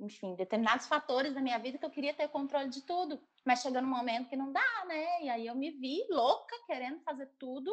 enfim, 0.00 0.34
determinados 0.34 0.86
fatores 0.86 1.34
da 1.34 1.40
minha 1.40 1.58
vida 1.58 1.78
que 1.78 1.84
eu 1.84 1.90
queria 1.90 2.14
ter 2.14 2.28
controle 2.28 2.68
de 2.68 2.82
tudo, 2.82 3.20
mas 3.44 3.60
chegando 3.60 3.86
um 3.86 3.90
momento 3.90 4.28
que 4.28 4.36
não 4.36 4.52
dá, 4.52 4.84
né? 4.86 5.22
E 5.22 5.28
aí 5.28 5.46
eu 5.46 5.54
me 5.54 5.70
vi 5.70 6.06
louca 6.10 6.54
querendo 6.66 7.00
fazer 7.00 7.26
tudo, 7.38 7.72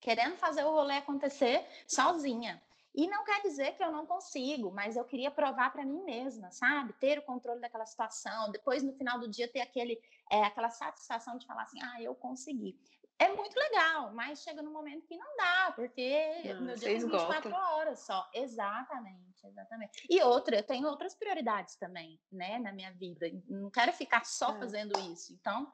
querendo 0.00 0.36
fazer 0.36 0.64
o 0.64 0.70
rolê 0.70 0.96
acontecer 0.96 1.66
sozinha. 1.86 2.62
E 2.94 3.06
não 3.06 3.24
quer 3.24 3.42
dizer 3.42 3.76
que 3.76 3.84
eu 3.84 3.92
não 3.92 4.06
consigo, 4.06 4.70
mas 4.72 4.96
eu 4.96 5.04
queria 5.04 5.30
provar 5.30 5.70
para 5.70 5.84
mim 5.84 6.02
mesma, 6.02 6.50
sabe? 6.50 6.92
Ter 6.94 7.18
o 7.18 7.22
controle 7.22 7.60
daquela 7.60 7.86
situação, 7.86 8.50
depois 8.50 8.82
no 8.82 8.92
final 8.92 9.18
do 9.18 9.28
dia 9.28 9.46
ter 9.46 9.60
aquele, 9.60 10.00
é, 10.30 10.42
aquela 10.42 10.70
satisfação 10.70 11.36
de 11.38 11.46
falar 11.46 11.62
assim, 11.62 11.78
ah, 11.82 12.02
eu 12.02 12.14
consegui. 12.14 12.78
É 13.20 13.34
muito 13.34 13.56
legal, 13.56 14.12
mas 14.14 14.42
chega 14.42 14.62
num 14.62 14.72
momento 14.72 15.06
que 15.06 15.16
não 15.16 15.36
dá, 15.36 15.72
porque 15.74 16.52
não, 16.54 16.62
meu 16.62 16.76
dia 16.76 16.88
tem 16.88 17.00
24 17.00 17.52
horas 17.52 18.00
só. 18.00 18.28
Exatamente, 18.32 19.44
exatamente. 19.44 20.06
E 20.08 20.22
outra, 20.22 20.56
eu 20.56 20.62
tenho 20.62 20.86
outras 20.86 21.14
prioridades 21.16 21.74
também, 21.76 22.20
né, 22.30 22.58
na 22.60 22.72
minha 22.72 22.92
vida. 22.92 23.26
Não 23.48 23.70
quero 23.70 23.92
ficar 23.92 24.24
só 24.24 24.54
é. 24.54 24.58
fazendo 24.60 24.98
isso. 25.12 25.32
Então, 25.32 25.70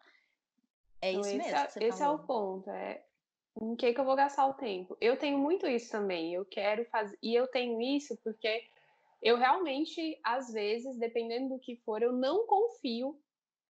é 1.03 1.13
então, 1.13 1.21
isso 1.21 1.37
mesmo. 1.37 1.59
É, 1.59 1.85
esse 1.85 2.03
é 2.03 2.09
o 2.09 2.19
ponto. 2.19 2.71
É 2.71 3.05
em 3.61 3.77
que, 3.77 3.93
que 3.93 4.01
eu 4.01 4.05
vou 4.05 4.17
gastar 4.17 4.47
o 4.47 4.55
tempo? 4.55 4.97
Eu 5.01 5.17
tenho 5.17 5.39
muito 5.39 5.67
isso 5.67 5.91
também. 5.91 6.35
Eu 6.35 6.45
quero 6.45 6.85
fazer. 6.87 7.17
E 7.23 7.35
eu 7.35 7.47
tenho 7.47 7.81
isso 7.81 8.17
porque 8.23 8.65
eu 9.23 9.37
realmente, 9.37 10.19
às 10.25 10.53
vezes, 10.53 10.99
dependendo 10.99 11.51
do 11.51 11.61
que 11.61 11.77
for, 11.77 12.03
eu 12.03 12.13
não 12.13 12.47
confio 12.47 13.19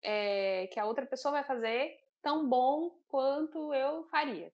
é, 0.02 0.66
que 0.68 0.80
a 0.80 0.86
outra 0.86 1.06
pessoa 1.06 1.32
vai 1.32 1.44
fazer 1.44 1.96
tão 2.22 2.48
bom 2.48 2.90
quanto 3.08 3.72
eu 3.74 4.04
faria. 4.04 4.52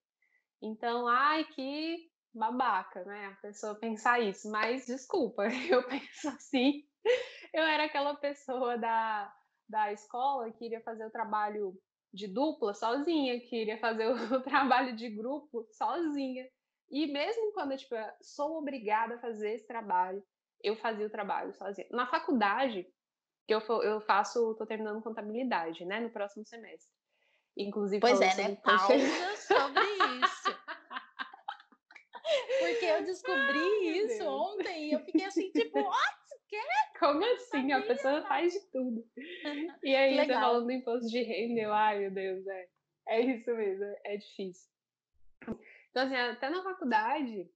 Então, 0.61 1.07
ai, 1.07 1.45
que 1.45 2.11
babaca, 2.35 3.05
né? 3.05 3.27
A 3.27 3.41
pessoa 3.41 3.75
pensar 3.75 4.21
isso. 4.21 4.51
Mas, 4.51 4.87
desculpa, 4.87 5.45
eu 5.71 5.87
penso 5.87 6.29
assim. 6.29 6.85
Eu 7.53 7.63
era 7.63 7.85
aquela 7.85 8.15
pessoa 8.15 8.77
da, 8.77 9.33
da 9.69 9.93
escola 9.93 10.51
que 10.53 10.65
iria 10.65 10.81
fazer 10.83 11.07
o 11.07 11.11
trabalho 11.11 11.75
de 12.13 12.27
dupla 12.27 12.75
sozinha, 12.75 13.41
queria 13.41 13.79
fazer 13.79 14.09
o 14.09 14.15
trabalho 14.43 14.97
de 14.97 15.09
grupo 15.09 15.67
sozinha. 15.71 16.49
E 16.91 17.07
mesmo 17.07 17.53
quando 17.53 17.73
eu 17.73 17.79
tipo, 17.79 17.95
sou 18.21 18.59
obrigada 18.59 19.15
a 19.15 19.21
fazer 19.21 19.55
esse 19.55 19.67
trabalho, 19.67 20.23
eu 20.63 20.77
fazia 20.77 21.07
o 21.07 21.11
trabalho 21.11 21.55
sozinha. 21.55 21.87
Na 21.91 22.07
faculdade, 22.07 22.87
que 23.47 23.55
eu, 23.55 23.61
eu 23.83 24.01
faço, 24.01 24.53
estou 24.53 24.67
terminando 24.67 25.03
contabilidade, 25.03 25.85
né, 25.85 26.01
no 26.01 26.11
próximo 26.11 26.45
semestre. 26.45 26.93
Inclusive, 27.57 28.01
pois 28.01 28.21
é, 28.21 28.35
né? 28.37 28.57
Pausa 28.57 28.95
sobre 29.37 29.83
isso. 30.25 30.51
Porque 32.61 32.85
eu 32.85 33.05
descobri 33.05 33.39
Ai, 33.39 33.99
isso 33.99 34.25
ontem 34.25 34.89
e 34.89 34.93
eu 34.93 35.01
fiquei 35.01 35.25
assim, 35.25 35.51
tipo, 35.51 35.81
what? 35.81 36.15
quê? 36.51 36.99
Como 36.99 37.25
assim? 37.35 37.73
A 37.73 37.83
pessoa 37.83 38.23
faz 38.27 38.53
de 38.53 38.61
tudo. 38.71 39.05
E 39.83 39.95
aí, 39.95 40.17
você 40.17 40.35
falando 40.35 40.67
do 40.67 40.73
imposto 40.73 41.09
de 41.09 41.23
renda, 41.23 41.61
eu, 41.61 41.73
ai 41.73 42.01
meu 42.01 42.11
Deus, 42.11 42.47
é. 42.47 42.69
É 43.09 43.21
isso 43.21 43.55
mesmo, 43.55 43.85
é 44.05 44.17
difícil. 44.17 44.71
Então, 45.91 46.05
assim, 46.05 46.15
até 46.15 46.51
na 46.51 46.63
faculdade, 46.63 47.51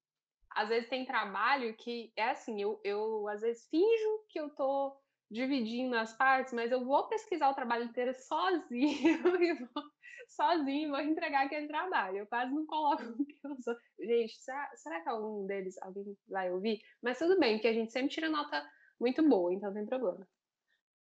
às 0.51 0.69
vezes 0.69 0.89
tem 0.89 1.05
trabalho 1.05 1.75
que 1.75 2.13
é 2.17 2.31
assim, 2.31 2.61
eu, 2.61 2.81
eu 2.83 3.29
às 3.29 3.43
vezes 3.43 3.69
finjo 3.69 4.25
que 4.29 4.41
eu 4.41 4.51
tô 4.51 4.97
dividindo 5.31 5.97
as 5.97 6.17
partes, 6.17 6.53
mas 6.53 6.73
eu 6.73 6.85
vou 6.85 7.09
pesquisar 7.09 7.51
o 7.51 7.55
trabalho 7.55 7.85
inteiro 7.85 8.15
sozinho 8.15 8.63
e 9.43 9.55
vou, 9.55 9.85
sozinho 10.29 10.91
vou 10.91 11.01
entregar 11.01 11.47
aquele 11.47 11.67
trabalho. 11.67 12.19
Eu 12.19 12.27
quase 12.27 12.53
não 12.55 12.67
coloco 12.67 13.03
o 13.03 13.25
que 13.25 13.39
eu 13.45 13.57
sou. 13.63 13.75
Gente, 13.99 14.37
será, 14.37 14.71
será 14.77 15.01
que 15.01 15.09
algum 15.09 15.47
deles, 15.47 15.81
alguém 15.83 16.17
vai 16.29 16.51
ouvir? 16.51 16.81
Mas 17.03 17.19
tudo 17.19 17.39
bem, 17.39 17.57
porque 17.57 17.69
a 17.69 17.73
gente 17.73 17.93
sempre 17.93 18.11
tira 18.11 18.29
nota 18.29 18.65
muito 19.01 19.27
boa, 19.29 19.53
então 19.53 19.71
não 19.71 19.77
tem 19.77 19.87
problema. 19.87 20.27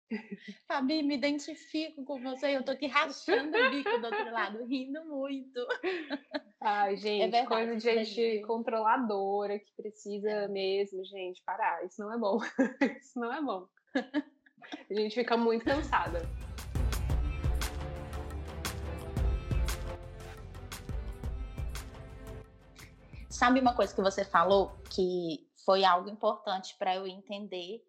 Fabi, 0.67 1.03
me 1.03 1.15
identifico 1.15 2.03
com 2.05 2.21
você, 2.21 2.55
eu 2.57 2.63
tô 2.63 2.71
aqui 2.71 2.87
rachando 2.87 3.57
o 3.57 3.69
bico 3.71 3.97
do 3.99 4.05
outro 4.05 4.31
lado, 4.31 4.65
rindo 4.65 5.03
muito. 5.05 5.59
Ai, 6.61 6.93
é 6.93 6.97
gente, 6.97 7.21
é 7.21 7.27
verdade, 7.27 7.47
coisa 7.47 7.75
de 7.75 7.81
gente 7.81 8.41
controladora 8.45 9.59
que 9.59 9.71
precisa 9.75 10.29
é. 10.29 10.47
mesmo, 10.47 11.03
gente, 11.05 11.41
parar. 11.43 11.83
Isso 11.85 12.01
não 12.01 12.13
é 12.13 12.17
bom. 12.17 12.39
Isso 13.01 13.19
não 13.19 13.33
é 13.33 13.41
bom. 13.41 13.67
A 14.89 14.93
gente 14.93 15.13
fica 15.13 15.35
muito 15.35 15.65
cansada. 15.65 16.21
Sabe 23.29 23.59
uma 23.59 23.75
coisa 23.75 23.93
que 23.93 24.01
você 24.01 24.23
falou 24.23 24.71
que 24.89 25.45
foi 25.65 25.83
algo 25.83 26.09
importante 26.09 26.75
para 26.77 26.95
eu 26.95 27.07
entender 27.07 27.85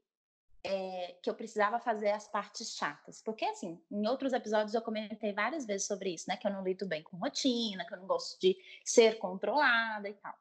é, 0.65 1.17
que 1.23 1.29
eu 1.29 1.35
precisava 1.35 1.79
fazer 1.79 2.11
as 2.11 2.27
partes 2.27 2.75
chatas. 2.75 3.21
Porque, 3.21 3.45
assim, 3.45 3.81
em 3.91 4.07
outros 4.09 4.33
episódios 4.33 4.75
eu 4.75 4.81
comentei 4.81 5.33
várias 5.33 5.67
vezes 5.67 5.87
sobre 5.87 6.15
isso, 6.15 6.25
né? 6.29 6.37
Que 6.37 6.47
eu 6.47 6.53
não 6.53 6.65
lido 6.65 6.87
bem 6.87 7.03
com 7.03 7.19
rotina, 7.19 7.85
que 7.85 7.93
eu 7.93 7.99
não 7.99 8.07
gosto 8.07 8.41
de 8.41 8.57
ser 8.83 9.19
controlada 9.19 10.09
e 10.09 10.15
tal. 10.15 10.35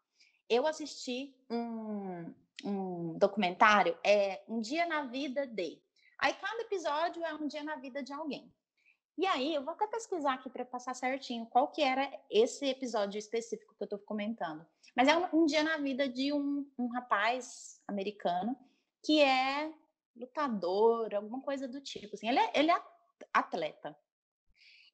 Eu 0.49 0.65
assisti 0.65 1.35
um, 1.49 2.33
um 2.63 3.17
documentário, 3.17 3.97
é 4.03 4.41
Um 4.47 4.61
Dia 4.61 4.85
na 4.85 5.03
Vida 5.03 5.45
de. 5.45 5.81
Aí 6.17 6.33
cada 6.35 6.61
episódio 6.61 7.23
é 7.25 7.33
um 7.33 7.47
dia 7.47 7.63
na 7.63 7.75
vida 7.75 8.01
de 8.01 8.13
alguém. 8.13 8.49
E 9.17 9.27
aí, 9.27 9.53
eu 9.53 9.63
vou 9.63 9.73
até 9.73 9.85
pesquisar 9.87 10.33
aqui 10.33 10.49
para 10.49 10.65
passar 10.65 10.95
certinho 10.95 11.45
qual 11.45 11.67
que 11.67 11.83
era 11.83 12.11
esse 12.29 12.65
episódio 12.65 13.19
específico 13.19 13.75
que 13.75 13.83
eu 13.83 13.85
estou 13.85 13.99
comentando. 13.99 14.65
Mas 14.95 15.07
é 15.07 15.15
um, 15.15 15.41
um, 15.41 15.45
dia 15.45 15.63
na 15.63 15.77
vida 15.77 16.09
de 16.09 16.33
um, 16.33 16.67
um 16.77 16.87
rapaz 16.87 17.79
americano 17.87 18.57
que 19.05 19.21
é 19.21 19.71
lutador, 20.15 21.13
alguma 21.13 21.41
coisa 21.41 21.67
do 21.67 21.79
tipo. 21.79 22.15
Assim. 22.15 22.27
Ele, 22.27 22.39
é, 22.39 22.51
ele 22.55 22.71
é 22.71 22.83
atleta. 23.31 23.95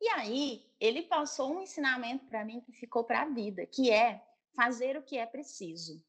E 0.01 0.10
aí, 0.10 0.65
ele 0.79 1.03
passou 1.03 1.53
um 1.53 1.62
ensinamento 1.62 2.25
para 2.25 2.43
mim 2.43 2.62
que 2.62 2.71
ficou 2.73 3.03
para 3.03 3.21
a 3.21 3.29
vida, 3.29 3.65
que 3.65 3.91
é 3.91 4.23
fazer 4.55 4.97
o 4.97 5.03
que 5.03 5.17
é 5.17 5.25
preciso. 5.25 6.03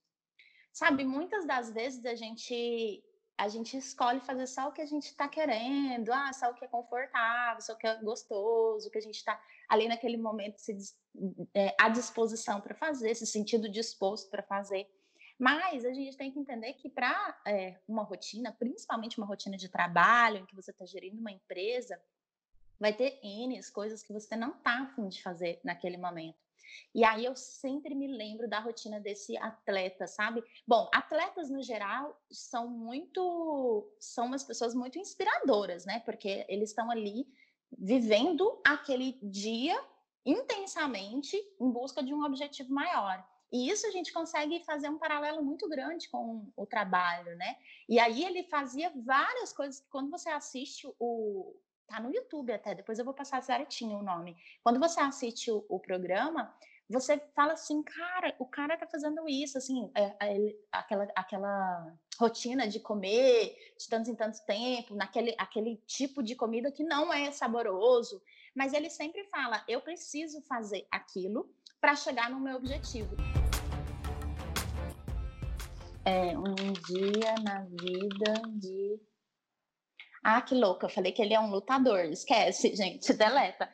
Sabe, 0.72 1.04
muitas 1.04 1.44
das 1.44 1.72
vezes 1.72 2.04
a 2.04 2.14
gente 2.14 3.04
a 3.40 3.48
gente 3.48 3.74
escolhe 3.74 4.20
fazer 4.20 4.46
só 4.46 4.68
o 4.68 4.72
que 4.72 4.82
a 4.82 4.86
gente 4.86 5.06
está 5.06 5.26
querendo, 5.26 6.12
ah, 6.12 6.30
só 6.30 6.50
o 6.50 6.54
que 6.54 6.62
é 6.62 6.68
confortável, 6.68 7.62
só 7.62 7.72
o 7.72 7.76
que 7.76 7.86
é 7.86 7.94
gostoso, 8.02 8.86
o 8.86 8.90
que 8.90 8.98
a 8.98 9.00
gente 9.00 9.16
está 9.16 9.42
ali 9.66 9.88
naquele 9.88 10.18
momento 10.18 10.58
se, 10.58 10.76
é, 11.54 11.74
à 11.80 11.88
disposição 11.88 12.60
para 12.60 12.74
fazer, 12.74 13.14
se 13.14 13.26
sentindo 13.26 13.66
disposto 13.66 14.28
para 14.28 14.42
fazer. 14.42 14.86
Mas 15.38 15.86
a 15.86 15.92
gente 15.94 16.18
tem 16.18 16.30
que 16.30 16.38
entender 16.38 16.74
que 16.74 16.90
para 16.90 17.40
é, 17.46 17.80
uma 17.88 18.02
rotina, 18.02 18.52
principalmente 18.52 19.16
uma 19.16 19.26
rotina 19.26 19.56
de 19.56 19.70
trabalho, 19.70 20.36
em 20.36 20.44
que 20.44 20.54
você 20.54 20.70
está 20.70 20.84
gerindo 20.84 21.18
uma 21.18 21.32
empresa, 21.32 21.98
vai 22.78 22.92
ter 22.92 23.18
N 23.22 23.58
coisas 23.72 24.02
que 24.02 24.12
você 24.12 24.36
não 24.36 24.50
está 24.50 24.82
afim 24.82 25.08
de 25.08 25.22
fazer 25.22 25.60
naquele 25.64 25.96
momento. 25.96 26.49
E 26.94 27.04
aí 27.04 27.24
eu 27.24 27.36
sempre 27.36 27.94
me 27.94 28.06
lembro 28.06 28.48
da 28.48 28.58
rotina 28.60 29.00
desse 29.00 29.36
atleta, 29.36 30.06
sabe? 30.06 30.42
Bom, 30.66 30.88
atletas 30.92 31.50
no 31.50 31.62
geral 31.62 32.20
são 32.30 32.68
muito, 32.68 33.88
são 33.98 34.26
umas 34.26 34.44
pessoas 34.44 34.74
muito 34.74 34.98
inspiradoras, 34.98 35.84
né? 35.84 36.00
Porque 36.00 36.44
eles 36.48 36.70
estão 36.70 36.90
ali 36.90 37.26
vivendo 37.78 38.60
aquele 38.64 39.18
dia 39.22 39.80
intensamente 40.24 41.36
em 41.60 41.70
busca 41.70 42.02
de 42.02 42.12
um 42.12 42.24
objetivo 42.24 42.72
maior. 42.72 43.24
E 43.52 43.68
isso 43.68 43.86
a 43.86 43.90
gente 43.90 44.12
consegue 44.12 44.62
fazer 44.64 44.88
um 44.88 44.98
paralelo 44.98 45.42
muito 45.42 45.68
grande 45.68 46.08
com 46.08 46.46
o 46.56 46.64
trabalho, 46.64 47.36
né? 47.36 47.56
E 47.88 47.98
aí 47.98 48.24
ele 48.24 48.44
fazia 48.44 48.92
várias 48.94 49.52
coisas 49.52 49.80
que 49.80 49.88
quando 49.88 50.10
você 50.10 50.28
assiste 50.28 50.88
o, 51.00 51.56
tá 51.90 52.00
no 52.00 52.14
YouTube 52.14 52.52
até, 52.52 52.74
depois 52.74 52.98
eu 52.98 53.04
vou 53.04 53.12
passar 53.12 53.42
certinho 53.42 53.98
o 53.98 54.02
nome. 54.02 54.36
Quando 54.62 54.78
você 54.78 55.00
assiste 55.00 55.50
o, 55.50 55.64
o 55.68 55.80
programa, 55.80 56.54
você 56.88 57.18
fala 57.34 57.52
assim, 57.54 57.82
cara, 57.82 58.34
o 58.38 58.46
cara 58.46 58.76
tá 58.76 58.86
fazendo 58.86 59.28
isso, 59.28 59.58
assim, 59.58 59.90
é, 59.94 60.14
é, 60.22 60.56
aquela, 60.72 61.08
aquela 61.16 61.96
rotina 62.18 62.68
de 62.68 62.80
comer 62.80 63.56
de 63.78 63.88
tantos 63.88 64.08
em 64.08 64.14
tanto 64.14 64.44
tempo, 64.44 64.94
naquele 64.94 65.34
aquele 65.38 65.76
tipo 65.86 66.22
de 66.22 66.34
comida 66.34 66.70
que 66.70 66.84
não 66.84 67.12
é 67.12 67.30
saboroso, 67.32 68.22
mas 68.54 68.72
ele 68.72 68.90
sempre 68.90 69.24
fala, 69.24 69.64
eu 69.68 69.80
preciso 69.80 70.40
fazer 70.42 70.86
aquilo 70.90 71.52
para 71.80 71.96
chegar 71.96 72.30
no 72.30 72.40
meu 72.40 72.56
objetivo. 72.56 73.16
É 76.04 76.36
um 76.36 76.72
dia 76.72 77.34
na 77.44 77.60
vida 77.62 78.42
de 78.48 79.00
ah, 80.22 80.42
que 80.42 80.54
louca, 80.54 80.86
eu 80.86 80.90
falei 80.90 81.12
que 81.12 81.22
ele 81.22 81.32
é 81.32 81.40
um 81.40 81.50
lutador. 81.50 82.00
Esquece, 82.00 82.74
gente, 82.76 83.12
deleta. 83.14 83.72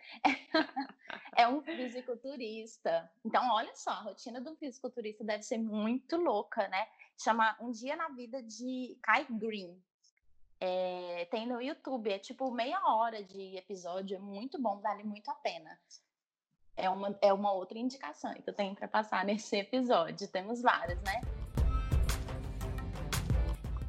É, 1.37 1.47
um 1.49 1.61
fisiculturista. 1.61 3.11
Então, 3.25 3.43
olha 3.53 3.75
só, 3.75 3.91
a 3.91 4.03
rotina 4.03 4.41
do 4.41 4.55
fisiculturista 4.57 5.25
deve 5.25 5.43
ser 5.43 5.59
muito 5.59 6.17
louca, 6.17 6.69
né? 6.69 6.87
Chama 7.19 7.57
Um 7.61 7.71
Dia 7.71 7.97
na 7.97 8.09
Vida 8.09 8.43
de 8.43 8.97
Kai 9.03 9.27
Green. 9.29 9.77
É, 10.61 11.27
tem 11.31 11.47
no 11.47 11.61
YouTube, 11.61 12.11
é 12.11 12.19
tipo 12.19 12.51
meia 12.51 12.81
hora 12.87 13.23
de 13.23 13.57
episódio, 13.57 14.17
é 14.17 14.19
muito 14.19 14.59
bom, 14.59 14.81
vale 14.81 15.03
muito 15.03 15.31
a 15.31 15.35
pena. 15.35 15.79
É 16.75 16.89
uma, 16.89 17.19
é 17.21 17.33
uma 17.33 17.53
outra 17.53 17.79
indicação 17.79 18.33
que 18.35 18.49
eu 18.49 18.55
tenho 18.55 18.75
para 18.75 18.89
passar 18.89 19.25
nesse 19.25 19.57
episódio. 19.57 20.29
Temos 20.29 20.63
várias, 20.63 21.03
né? 21.03 21.21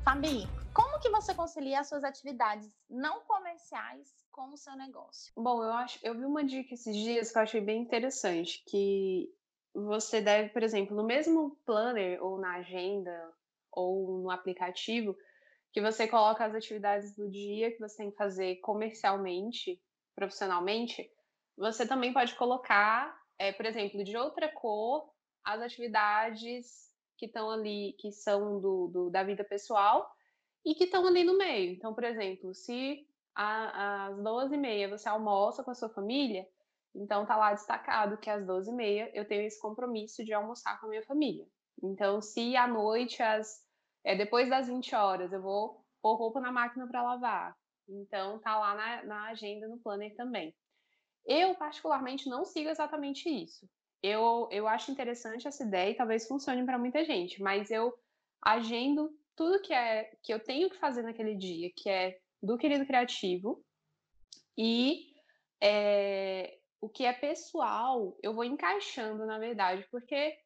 Fabi, 0.03 0.47
como 0.77 0.99
que 0.99 1.09
você 1.09 1.33
concilia 1.33 1.79
as 1.79 1.89
suas 1.89 2.03
atividades 2.03 2.71
não 2.87 3.21
comerciais 3.21 4.13
com 4.31 4.53
o 4.53 4.57
seu 4.57 4.75
negócio? 4.75 5.33
Bom, 5.35 5.63
eu 5.63 5.71
acho, 5.71 5.97
eu 6.03 6.13
vi 6.13 6.23
uma 6.23 6.43
dica 6.43 6.75
esses 6.75 6.95
dias 6.95 7.31
que 7.31 7.37
eu 7.39 7.41
achei 7.41 7.59
bem 7.59 7.81
interessante, 7.81 8.63
que 8.67 9.27
você 9.73 10.21
deve, 10.21 10.49
por 10.49 10.61
exemplo, 10.61 10.95
no 10.95 11.03
mesmo 11.03 11.57
planner 11.65 12.23
ou 12.23 12.37
na 12.37 12.57
agenda 12.57 13.33
ou 13.71 14.21
no 14.21 14.29
aplicativo, 14.29 15.17
que 15.73 15.81
você 15.81 16.07
coloca 16.07 16.45
as 16.45 16.53
atividades 16.53 17.15
do 17.15 17.27
dia 17.27 17.71
que 17.71 17.79
você 17.79 17.97
tem 17.97 18.11
que 18.11 18.17
fazer 18.17 18.57
comercialmente, 18.57 19.81
profissionalmente, 20.13 21.11
você 21.57 21.87
também 21.87 22.13
pode 22.13 22.35
colocar, 22.35 23.19
é, 23.39 23.51
por 23.51 23.65
exemplo, 23.65 24.03
de 24.03 24.15
outra 24.15 24.47
cor, 24.47 25.11
as 25.43 25.59
atividades 25.59 26.91
que 27.17 27.25
estão 27.25 27.49
ali, 27.49 27.95
que 27.99 28.11
são 28.11 28.61
do, 28.61 28.87
do, 28.89 29.09
da 29.09 29.23
vida 29.23 29.43
pessoal 29.43 30.15
e 30.67 30.75
que 30.75 30.83
estão 30.83 31.07
ali 31.07 31.23
no 31.23 31.37
meio. 31.37 31.71
Então, 31.71 31.93
por 31.93 32.03
exemplo, 32.03 32.53
se 32.53 33.07
às 33.33 34.17
12h30 34.17 34.89
você 34.89 35.07
almoça 35.07 35.63
com 35.63 35.71
a 35.71 35.73
sua 35.73 35.87
família, 35.87 36.45
então 36.93 37.25
tá 37.25 37.37
lá 37.37 37.53
destacado 37.53 38.17
que 38.17 38.29
às 38.29 38.45
12h30 38.45 39.11
eu 39.13 39.25
tenho 39.25 39.43
esse 39.43 39.61
compromisso 39.61 40.25
de 40.25 40.33
almoçar 40.33 40.77
com 40.81 40.87
a 40.87 40.89
minha 40.89 41.03
família. 41.03 41.47
Então, 41.81 42.21
se 42.21 42.57
à 42.57 42.67
noite, 42.67 43.23
às, 43.23 43.63
é, 44.03 44.13
depois 44.13 44.49
das 44.49 44.67
20 44.67 44.93
horas, 44.93 45.31
eu 45.31 45.41
vou 45.41 45.85
pôr 46.01 46.15
roupa 46.15 46.41
na 46.41 46.51
máquina 46.51 46.85
para 46.85 47.01
lavar. 47.01 47.55
Então, 47.87 48.37
tá 48.39 48.59
lá 48.59 48.75
na, 48.75 49.03
na 49.05 49.27
agenda, 49.29 49.69
no 49.69 49.79
planner 49.79 50.13
também. 50.17 50.53
Eu, 51.25 51.55
particularmente, 51.55 52.27
não 52.27 52.43
sigo 52.43 52.69
exatamente 52.69 53.29
isso. 53.29 53.65
Eu, 54.03 54.49
eu 54.51 54.67
acho 54.67 54.91
interessante 54.91 55.47
essa 55.47 55.63
ideia 55.63 55.91
e 55.91 55.95
talvez 55.95 56.27
funcione 56.27 56.65
para 56.65 56.77
muita 56.77 57.05
gente, 57.05 57.41
mas 57.41 57.71
eu 57.71 57.93
agendo 58.41 59.09
tudo 59.37 59.61
que 59.61 59.73
é 59.73 60.11
que 60.23 60.33
eu 60.33 60.39
tenho 60.39 60.69
que 60.69 60.77
fazer 60.77 61.03
naquele 61.03 61.35
dia, 61.35 61.71
que 61.73 61.89
é 61.89 62.19
do 62.41 62.57
querido 62.57 62.85
criativo, 62.85 63.63
e 64.57 65.13
é, 65.61 66.57
o 66.81 66.89
que 66.89 67.05
é 67.05 67.13
pessoal, 67.13 68.17
eu 68.21 68.33
vou 68.33 68.43
encaixando, 68.43 69.25
na 69.25 69.37
verdade, 69.37 69.87
porque 69.91 70.37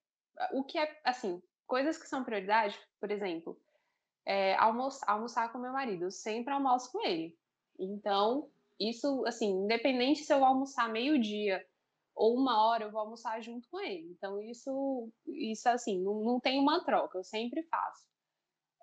o 0.51 0.63
que 0.63 0.77
é, 0.77 1.01
assim, 1.05 1.41
coisas 1.65 1.97
que 1.97 2.07
são 2.07 2.23
prioridade, 2.23 2.77
por 2.99 3.09
exemplo, 3.09 3.57
é, 4.25 4.55
almoçar, 4.55 5.09
almoçar 5.09 5.51
com 5.51 5.57
meu 5.57 5.71
marido, 5.71 6.05
eu 6.05 6.11
sempre 6.11 6.53
almoço 6.53 6.91
com 6.91 7.01
ele. 7.05 7.37
Então, 7.79 8.49
isso, 8.77 9.25
assim, 9.25 9.49
independente 9.63 10.23
se 10.23 10.33
eu 10.33 10.43
almoçar 10.43 10.89
meio-dia 10.89 11.65
ou 12.13 12.35
uma 12.35 12.67
hora, 12.67 12.83
eu 12.83 12.91
vou 12.91 12.99
almoçar 12.99 13.41
junto 13.41 13.69
com 13.69 13.79
ele. 13.79 14.11
Então, 14.11 14.41
isso, 14.41 15.09
isso 15.25 15.69
assim, 15.69 16.01
não, 16.01 16.21
não 16.21 16.39
tem 16.41 16.59
uma 16.59 16.83
troca, 16.83 17.17
eu 17.17 17.23
sempre 17.23 17.63
faço. 17.63 18.10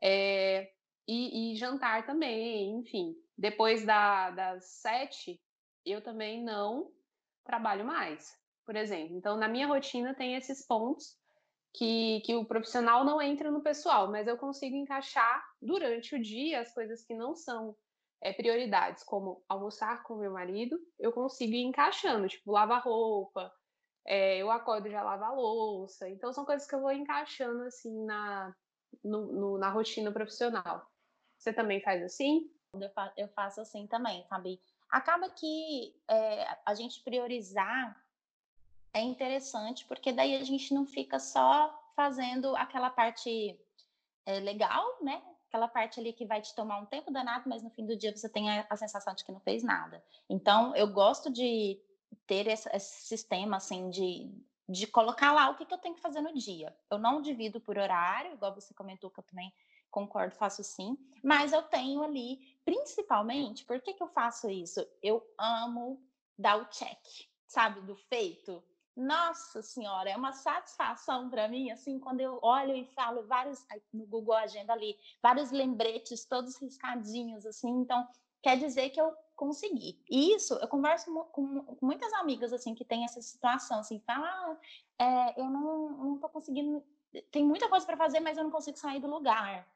É, 0.03 0.71
e, 1.07 1.53
e, 1.53 1.57
jantar 1.57 2.07
também, 2.07 2.79
enfim. 2.79 3.15
Depois 3.37 3.85
da, 3.85 4.31
das 4.31 4.65
sete, 4.81 5.41
eu 5.85 6.03
também 6.03 6.43
não 6.43 6.91
trabalho 7.45 7.85
mais, 7.85 8.31
por 8.65 8.77
exemplo. 8.77 9.17
Então, 9.17 9.37
na 9.37 9.49
minha 9.49 9.67
rotina 9.67 10.15
tem 10.15 10.35
esses 10.37 10.67
pontos 10.67 11.17
que, 11.75 12.21
que 12.25 12.35
o 12.35 12.45
profissional 12.45 13.05
não 13.05 13.23
entra 13.23 13.51
no 13.51 13.63
pessoal, 13.63 14.11
mas 14.11 14.27
eu 14.27 14.37
consigo 14.37 14.77
encaixar 14.77 15.43
durante 15.61 16.15
o 16.15 16.23
dia 16.23 16.61
as 16.61 16.73
coisas 16.75 17.05
que 17.05 17.15
não 17.15 17.35
são 17.35 17.75
é, 18.21 18.33
prioridades, 18.33 19.03
como 19.05 19.43
almoçar 19.49 20.03
com 20.03 20.17
meu 20.17 20.33
marido, 20.33 20.79
eu 20.99 21.13
consigo 21.13 21.53
ir 21.53 21.63
encaixando, 21.63 22.29
tipo, 22.29 22.51
lavar 22.51 22.83
roupa, 22.83 23.53
é, 24.07 24.39
eu 24.39 24.51
acordo 24.51 24.89
e 24.89 24.91
já 24.91 25.03
lavo 25.03 25.25
a 25.25 25.33
louça. 25.33 26.09
Então, 26.09 26.33
são 26.33 26.45
coisas 26.45 26.67
que 26.67 26.75
eu 26.75 26.81
vou 26.81 26.91
encaixando, 26.91 27.63
assim, 27.63 28.05
na, 28.05 28.55
no, 29.03 29.33
no, 29.33 29.59
na 29.59 29.71
rotina 29.71 30.11
profissional. 30.13 30.91
Você 31.37 31.53
também 31.53 31.81
faz 31.81 32.03
assim? 32.03 32.51
Eu, 32.75 32.91
fa 32.91 33.13
eu 33.17 33.29
faço 33.29 33.61
assim 33.61 33.87
também, 33.87 34.25
sabe? 34.29 34.61
Acaba 34.91 35.29
que 35.31 35.95
é, 36.09 36.59
a 36.65 36.75
gente 36.75 37.03
priorizar 37.03 37.97
é 38.93 39.01
interessante, 39.01 39.85
porque 39.87 40.13
daí 40.13 40.37
a 40.37 40.45
gente 40.45 40.73
não 40.75 40.87
fica 40.87 41.19
só 41.19 41.79
fazendo 41.95 42.57
aquela 42.57 42.91
parte 42.91 43.59
é, 44.27 44.41
legal, 44.41 44.85
né? 45.03 45.23
Aquela 45.49 45.69
parte 45.69 45.99
ali 45.99 46.13
que 46.13 46.27
vai 46.27 46.41
te 46.41 46.55
tomar 46.55 46.79
um 46.79 46.87
tempo 46.87 47.11
danado, 47.11 47.49
mas 47.49 47.63
no 47.63 47.71
fim 47.71 47.87
do 47.87 47.97
dia 47.97 48.15
você 48.15 48.29
tem 48.29 48.51
a, 48.51 48.67
a 48.69 48.77
sensação 48.77 49.15
de 49.15 49.25
que 49.25 49.33
não 49.33 49.41
fez 49.41 49.63
nada. 49.63 50.03
Então, 50.29 50.75
eu 50.77 50.87
gosto 50.87 51.31
de 51.31 51.81
ter 52.27 52.47
esse, 52.47 52.69
esse 52.75 53.07
sistema, 53.07 53.57
assim, 53.57 53.91
de, 53.91 54.31
de 54.69 54.87
colocar 54.87 55.33
lá 55.33 55.49
o 55.49 55.57
que, 55.57 55.65
que 55.65 55.73
eu 55.73 55.79
tenho 55.79 55.95
que 55.95 56.01
fazer 56.01 56.21
no 56.21 56.35
dia. 56.35 56.77
Eu 56.91 56.99
não 56.99 57.23
divido 57.23 57.61
por 57.61 57.79
horário, 57.79 58.35
igual 58.35 58.55
você 58.55 58.75
comentou 58.75 59.11
que 59.11 59.19
eu 59.19 59.25
também 59.25 59.53
concordo, 59.91 60.35
faço 60.35 60.63
sim, 60.63 60.99
mas 61.25 61.53
eu 61.53 61.63
tenho 61.63 62.03
ali, 62.03 62.39
principalmente, 62.65 63.65
por 63.65 63.81
que, 63.81 63.95
que 63.95 64.03
eu 64.03 64.09
faço 64.09 64.51
isso? 64.51 64.87
Eu 65.03 65.27
amo 65.39 65.99
dar 66.39 66.61
o 66.61 66.67
check, 66.67 66.99
sabe, 67.47 67.81
do 67.81 67.97
feito. 67.97 68.63
Nossa 68.95 69.63
senhora, 69.63 70.11
é 70.11 70.17
uma 70.17 70.33
satisfação 70.33 71.31
para 71.31 71.49
mim, 71.49 71.71
assim, 71.71 71.99
quando 71.99 72.21
eu 72.21 72.39
olho 72.43 72.75
e 72.75 72.85
falo 72.85 73.27
vários, 73.27 73.65
no 73.93 74.05
Google 74.07 74.35
Agenda 74.35 74.73
ali, 74.73 74.99
vários 75.23 75.51
lembretes, 75.51 76.27
todos 76.27 76.61
riscadinhos, 76.61 77.47
assim, 77.47 77.71
então 77.71 78.07
quer 78.43 78.59
dizer 78.59 78.91
que 78.91 79.01
eu 79.01 79.15
consegui. 79.37 80.03
E 80.11 80.35
isso, 80.35 80.55
eu 80.55 80.69
converso 80.69 81.13
com, 81.33 81.77
muitas 81.81 82.13
amigas, 82.15 82.53
assim, 82.53 82.75
que 82.75 82.85
tem 82.85 83.05
essa 83.05 83.23
situação, 83.23 83.81
assim, 83.81 84.01
falam, 84.01 84.25
ah, 84.25 84.57
é, 84.99 85.41
eu 85.41 85.45
não, 85.45 85.91
não 85.91 86.19
tô 86.19 86.29
conseguindo, 86.29 86.85
tem 87.31 87.45
muita 87.45 87.69
coisa 87.69 87.87
para 87.87 87.97
fazer, 87.97 88.21
mas 88.21 88.37
eu 88.37 88.45
não 88.45 88.51
consigo 88.51 88.77
sair 88.77 89.01
do 89.01 89.09
lugar. 89.09 89.67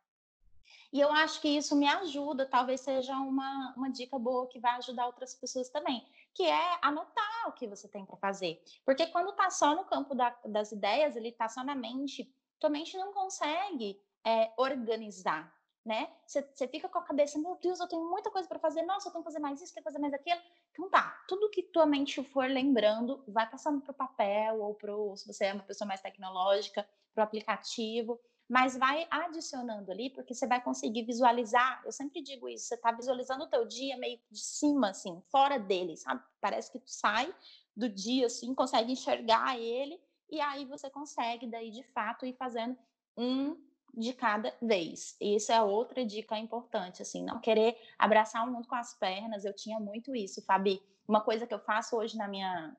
E 0.93 1.01
eu 1.01 1.11
acho 1.11 1.41
que 1.41 1.49
isso 1.49 1.75
me 1.75 1.87
ajuda, 1.89 2.45
talvez 2.45 2.81
seja 2.81 3.17
uma, 3.17 3.73
uma 3.77 3.91
dica 3.91 4.19
boa 4.19 4.47
que 4.47 4.59
vai 4.59 4.73
ajudar 4.77 5.07
outras 5.07 5.35
pessoas 5.35 5.71
também, 5.71 6.07
que 6.35 6.45
é 6.45 6.79
anotar 6.83 7.49
o 7.49 7.53
que 7.53 7.67
você 7.67 7.89
tem 7.89 8.05
para 8.05 8.17
fazer. 8.17 8.63
Porque 8.85 9.07
quando 9.07 9.31
está 9.31 9.49
só 9.49 9.75
no 9.75 9.85
campo 9.85 10.15
da, 10.15 10.37
das 10.45 10.71
ideias, 10.71 11.17
ele 11.17 11.29
está 11.29 11.49
só 11.49 11.65
na 11.65 11.75
mente, 11.75 12.31
tua 12.59 12.69
mente 12.69 12.97
não 12.97 13.13
consegue 13.13 13.99
é, 14.25 14.53
organizar, 14.57 15.53
né? 15.85 16.09
Você 16.27 16.69
fica 16.69 16.89
com 16.89 16.99
a 16.99 17.03
cabeça, 17.03 17.39
meu 17.39 17.57
Deus, 17.61 17.81
eu 17.81 17.89
tenho 17.89 18.09
muita 18.09 18.31
coisa 18.31 18.49
para 18.49 18.59
fazer, 18.59 18.83
nossa, 18.83 19.09
eu 19.09 19.13
tenho 19.13 19.25
que 19.25 19.31
fazer 19.31 19.41
mais 19.41 19.61
isso, 19.61 19.75
tenho 19.75 19.85
que 19.85 19.91
fazer 19.91 19.99
mais 19.99 20.15
aquilo. 20.15 20.41
Então 20.71 20.89
tá, 20.89 21.25
tudo 21.29 21.51
que 21.51 21.63
tua 21.63 21.87
mente 21.87 22.23
for 22.23 22.49
lembrando, 22.49 23.23
vai 23.27 23.49
passando 23.49 23.81
para 23.81 23.91
o 23.91 23.95
papel 23.95 24.61
ou 24.61 24.75
pro, 24.75 25.17
se 25.17 25.27
você 25.27 25.47
é 25.47 25.53
uma 25.53 25.65
pessoa 25.65 25.89
mais 25.89 26.01
tecnológica, 26.01 26.87
para 27.15 27.23
o 27.23 27.25
aplicativo 27.25 28.21
mas 28.53 28.77
vai 28.77 29.07
adicionando 29.11 29.91
ali, 29.91 30.11
porque 30.11 30.35
você 30.35 30.47
vai 30.47 30.63
conseguir 30.63 31.05
visualizar. 31.05 31.81
Eu 31.87 31.91
sempre 31.91 32.21
digo 32.21 32.51
isso, 32.51 32.67
você 32.67 32.75
está 32.75 32.93
visualizando 32.93 33.45
o 33.45 33.47
teu 33.47 33.65
dia 33.65 33.97
meio 33.97 34.21
de 34.31 34.41
cima, 34.41 34.91
assim, 34.91 35.23
fora 35.31 35.59
dele, 35.59 35.97
sabe? 35.97 36.23
Parece 36.39 36.71
que 36.71 36.79
tu 36.79 36.91
sai 36.91 37.35
do 37.75 37.89
dia, 37.89 38.27
assim, 38.27 38.55
consegue 38.55 38.93
enxergar 38.93 39.59
ele, 39.59 39.99
e 40.29 40.39
aí 40.39 40.67
você 40.67 40.91
consegue, 40.91 41.47
daí, 41.47 41.71
de 41.71 41.83
fato, 41.83 42.27
ir 42.27 42.35
fazendo 42.35 42.77
um 43.17 43.57
de 43.95 44.13
cada 44.13 44.55
vez. 44.61 45.17
E 45.21 45.37
isso 45.37 45.53
é 45.53 45.63
outra 45.63 46.05
dica 46.05 46.39
importante, 46.39 47.03
assim, 47.03 47.23
não 47.23 47.41
querer 47.41 47.77
abraçar 47.99 48.47
o 48.47 48.51
mundo 48.51 48.67
com 48.67 48.75
as 48.75 48.95
pernas. 48.95 49.45
Eu 49.45 49.55
tinha 49.55 49.79
muito 49.79 50.15
isso, 50.15 50.43
Fabi. 50.43 50.83
Uma 51.07 51.21
coisa 51.21 51.47
que 51.47 51.53
eu 51.53 51.59
faço 51.59 51.97
hoje 51.97 52.17
na 52.17 52.27
minha, 52.27 52.77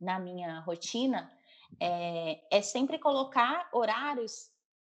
na 0.00 0.18
minha 0.18 0.60
rotina 0.60 1.30
é, 1.80 2.40
é 2.50 2.62
sempre 2.62 2.98
colocar 2.98 3.68
horários 3.72 4.50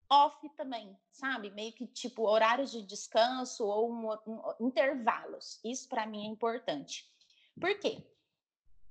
off 0.09 0.37
também, 0.57 0.95
sabe? 1.09 1.49
Meio 1.51 1.73
que 1.73 1.87
tipo 1.87 2.27
horários 2.27 2.71
de 2.71 2.81
descanso 2.81 3.65
ou 3.65 3.91
um, 3.91 4.11
um, 4.27 4.67
intervalos. 4.67 5.59
Isso 5.63 5.87
para 5.87 6.05
mim 6.05 6.25
é 6.25 6.29
importante. 6.29 7.09
Por 7.59 7.77
quê? 7.79 8.05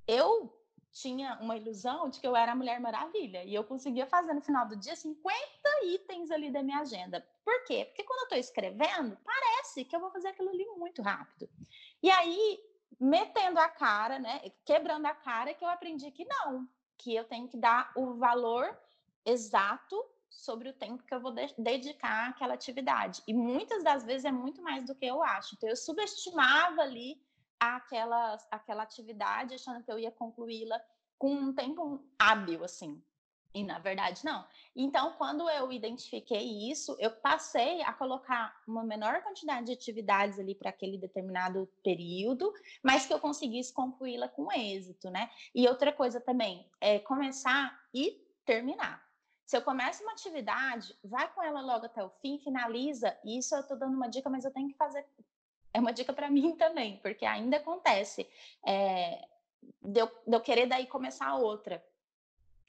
Eu 0.07 0.60
tinha 0.93 1.39
uma 1.41 1.57
ilusão 1.57 2.09
de 2.09 2.21
que 2.21 2.27
eu 2.27 2.35
era 2.35 2.53
a 2.53 2.57
Mulher 2.57 2.81
Maravilha 2.81 3.45
e 3.45 3.55
eu 3.55 3.65
conseguia 3.65 4.07
fazer 4.07 4.33
no 4.33 4.41
final 4.41 4.67
do 4.67 4.77
dia 4.77 4.97
50 4.97 5.37
itens 5.85 6.31
ali 6.31 6.51
da 6.51 6.63
minha 6.63 6.81
agenda. 6.81 7.25
Por 7.45 7.65
quê? 7.65 7.85
Porque 7.87 8.03
quando 8.03 8.21
eu 8.21 8.25
estou 8.25 8.39
escrevendo, 8.39 9.17
parece 9.25 9.85
que 9.85 9.95
eu 9.95 10.01
vou 10.01 10.11
fazer 10.11 10.29
aquilo 10.29 10.51
ali 10.51 10.65
muito 10.77 11.01
rápido. 11.01 11.49
E 12.03 12.11
aí, 12.11 12.59
metendo 12.99 13.61
a 13.61 13.69
cara, 13.69 14.19
né, 14.19 14.51
quebrando 14.65 15.07
a 15.07 15.15
cara, 15.15 15.55
que 15.55 15.65
eu 15.65 15.69
aprendi 15.69 16.11
que 16.11 16.25
não, 16.25 16.69
que 16.99 17.15
eu 17.15 17.25
tenho 17.25 17.49
que 17.49 17.57
dar 17.57 17.93
o 17.97 18.15
valor 18.15 18.77
exato 19.25 20.05
sobre 20.29 20.69
o 20.69 20.73
tempo 20.73 21.03
que 21.03 21.15
eu 21.15 21.21
vou 21.21 21.33
de 21.33 21.55
dedicar 21.59 22.31
àquela 22.31 22.55
atividade. 22.55 23.23
E 23.27 23.35
muitas 23.35 23.83
das 23.83 24.05
vezes 24.05 24.25
é 24.25 24.33
muito 24.33 24.63
mais 24.63 24.85
do 24.87 24.95
que 24.95 25.07
eu 25.07 25.23
acho. 25.23 25.55
Então, 25.55 25.69
eu 25.69 25.77
subestimava 25.77 26.83
ali 26.83 27.21
aquela, 27.61 28.39
aquela 28.51 28.83
atividade, 28.83 29.55
achando 29.55 29.85
que 29.85 29.93
eu 29.93 29.99
ia 29.99 30.11
concluí-la 30.11 30.81
com 31.19 31.33
um 31.35 31.55
tempo 31.55 32.03
hábil, 32.19 32.65
assim. 32.65 33.01
E 33.53 33.65
na 33.65 33.79
verdade, 33.81 34.25
não. 34.25 34.47
Então, 34.77 35.13
quando 35.19 35.49
eu 35.51 35.73
identifiquei 35.73 36.71
isso, 36.71 36.97
eu 37.01 37.11
passei 37.11 37.83
a 37.83 37.93
colocar 37.93 38.57
uma 38.67 38.85
menor 38.85 39.23
quantidade 39.23 39.67
de 39.67 39.73
atividades 39.73 40.39
ali 40.39 40.55
para 40.55 40.71
aquele 40.71 40.97
determinado 40.97 41.69
período, 41.83 42.53
mas 42.83 43.07
que 43.07 43.13
eu 43.13 43.19
conseguisse 43.19 43.73
concluí-la 43.73 44.29
com 44.29 44.53
êxito, 44.53 45.11
né? 45.11 45.29
E 45.53 45.69
outra 45.69 45.93
coisa 45.93 46.21
também 46.21 46.71
é 46.81 47.01
começar 47.01 47.77
e 47.93 48.25
terminar. 48.45 49.05
Se 49.45 49.57
eu 49.57 49.63
começo 49.63 50.05
uma 50.05 50.13
atividade, 50.13 50.97
vai 51.03 51.29
com 51.33 51.43
ela 51.43 51.61
logo 51.61 51.87
até 51.87 52.05
o 52.05 52.11
fim, 52.23 52.39
finaliza. 52.39 53.19
Isso 53.25 53.53
eu 53.57 53.63
estou 53.63 53.77
dando 53.77 53.97
uma 53.97 54.09
dica, 54.09 54.31
mas 54.31 54.45
eu 54.45 54.53
tenho 54.53 54.69
que 54.69 54.77
fazer. 54.77 55.05
É 55.73 55.81
uma 55.81 55.93
dica 55.93 56.13
para 56.13 56.31
mim 56.31 56.57
também, 56.57 56.99
porque 56.99 57.25
ainda 57.25 57.57
acontece 57.57 58.29
é, 58.65 59.25
de, 59.83 60.01
eu, 60.01 60.07
de 60.27 60.37
eu 60.37 60.41
querer 60.41 60.67
daí 60.67 60.87
começar 60.87 61.35
outra. 61.37 61.85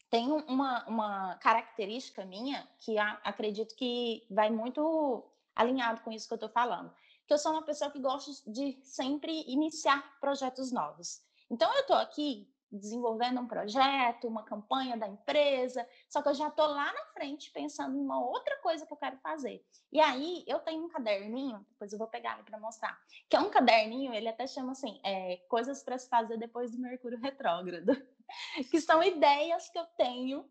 tem 0.09 0.31
uma, 0.31 0.85
uma 0.87 1.35
característica 1.35 2.25
minha 2.25 2.67
que 2.79 2.97
a, 2.97 3.19
acredito 3.23 3.75
que 3.75 4.25
vai 4.29 4.49
muito 4.49 5.25
alinhado 5.55 6.01
com 6.01 6.11
isso 6.11 6.27
que 6.27 6.33
eu 6.33 6.35
estou 6.35 6.49
falando. 6.49 6.93
Que 7.25 7.33
eu 7.33 7.37
sou 7.37 7.53
uma 7.53 7.63
pessoa 7.63 7.89
que 7.91 7.99
gosta 7.99 8.31
de 8.51 8.77
sempre 8.83 9.43
iniciar 9.47 10.19
projetos 10.19 10.71
novos. 10.71 11.21
Então, 11.49 11.73
eu 11.73 11.81
estou 11.81 11.95
aqui 11.95 12.47
desenvolvendo 12.71 13.41
um 13.41 13.47
projeto, 13.47 14.27
uma 14.27 14.43
campanha 14.43 14.95
da 14.95 15.07
empresa, 15.07 15.87
só 16.09 16.21
que 16.21 16.29
eu 16.29 16.33
já 16.33 16.47
estou 16.47 16.67
lá 16.67 16.91
na 16.93 17.05
frente 17.13 17.51
pensando 17.51 17.97
em 17.97 18.01
uma 18.01 18.23
outra 18.23 18.57
coisa 18.57 18.85
que 18.85 18.93
eu 18.93 18.97
quero 18.97 19.17
fazer. 19.17 19.65
E 19.91 19.99
aí 19.99 20.43
eu 20.47 20.59
tenho 20.59 20.85
um 20.85 20.89
caderninho, 20.89 21.65
depois 21.71 21.91
eu 21.91 21.99
vou 21.99 22.07
pegar 22.07 22.35
ele 22.35 22.43
para 22.43 22.59
mostrar, 22.59 22.99
que 23.29 23.35
é 23.35 23.39
um 23.39 23.49
caderninho, 23.49 24.13
ele 24.13 24.29
até 24.29 24.47
chama 24.47 24.71
assim, 24.71 24.99
é, 25.03 25.37
coisas 25.49 25.83
para 25.83 25.97
se 25.97 26.07
fazer 26.07 26.37
depois 26.37 26.71
do 26.71 26.79
Mercúrio 26.79 27.19
retrógrado, 27.19 27.91
que 28.71 28.79
são 28.79 29.03
ideias 29.03 29.69
que 29.69 29.77
eu 29.77 29.85
tenho 29.97 30.49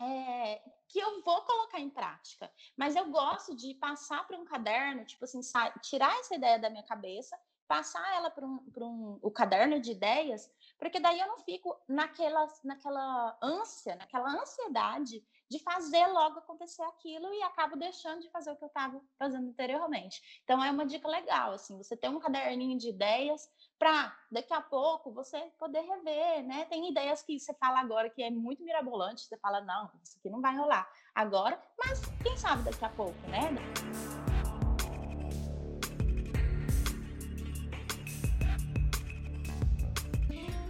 é, 0.00 0.60
que 0.88 0.98
eu 0.98 1.22
vou 1.22 1.42
colocar 1.42 1.80
em 1.80 1.90
prática. 1.90 2.50
Mas 2.76 2.96
eu 2.96 3.10
gosto 3.10 3.54
de 3.54 3.74
passar 3.74 4.26
para 4.26 4.38
um 4.38 4.44
caderno, 4.44 5.04
tipo 5.04 5.24
assim, 5.24 5.40
tirar 5.82 6.14
essa 6.20 6.34
ideia 6.34 6.58
da 6.58 6.70
minha 6.70 6.82
cabeça, 6.82 7.38
passar 7.66 8.14
ela 8.14 8.30
para 8.30 8.44
um, 8.44 8.62
um, 8.76 9.18
o 9.22 9.30
caderno 9.30 9.80
de 9.80 9.92
ideias 9.92 10.50
porque 10.82 10.98
daí 10.98 11.20
eu 11.20 11.28
não 11.28 11.38
fico 11.38 11.80
naquela, 11.88 12.44
naquela 12.64 13.38
ânsia, 13.40 13.94
naquela 13.94 14.28
ansiedade 14.32 15.24
de 15.48 15.60
fazer 15.60 16.08
logo 16.08 16.40
acontecer 16.40 16.82
aquilo 16.82 17.32
e 17.32 17.40
acabo 17.44 17.76
deixando 17.76 18.20
de 18.20 18.28
fazer 18.30 18.50
o 18.50 18.56
que 18.56 18.64
eu 18.64 18.68
estava 18.68 19.00
fazendo 19.16 19.48
anteriormente. 19.48 20.20
Então 20.42 20.62
é 20.64 20.72
uma 20.72 20.84
dica 20.84 21.06
legal, 21.06 21.52
assim, 21.52 21.78
você 21.78 21.96
ter 21.96 22.08
um 22.08 22.18
caderninho 22.18 22.76
de 22.76 22.88
ideias 22.88 23.48
para 23.78 24.12
daqui 24.28 24.52
a 24.52 24.60
pouco 24.60 25.12
você 25.12 25.38
poder 25.56 25.82
rever, 25.82 26.42
né? 26.42 26.64
Tem 26.64 26.90
ideias 26.90 27.22
que 27.22 27.38
você 27.38 27.54
fala 27.54 27.78
agora 27.78 28.10
que 28.10 28.20
é 28.20 28.30
muito 28.30 28.64
mirabolante, 28.64 29.22
você 29.22 29.36
fala, 29.36 29.60
não, 29.60 29.88
isso 30.02 30.18
aqui 30.18 30.28
não 30.28 30.40
vai 30.40 30.56
rolar 30.56 30.90
agora, 31.14 31.62
mas 31.78 32.00
quem 32.24 32.36
sabe 32.36 32.64
daqui 32.64 32.84
a 32.84 32.88
pouco, 32.88 33.20
né? 33.28 34.21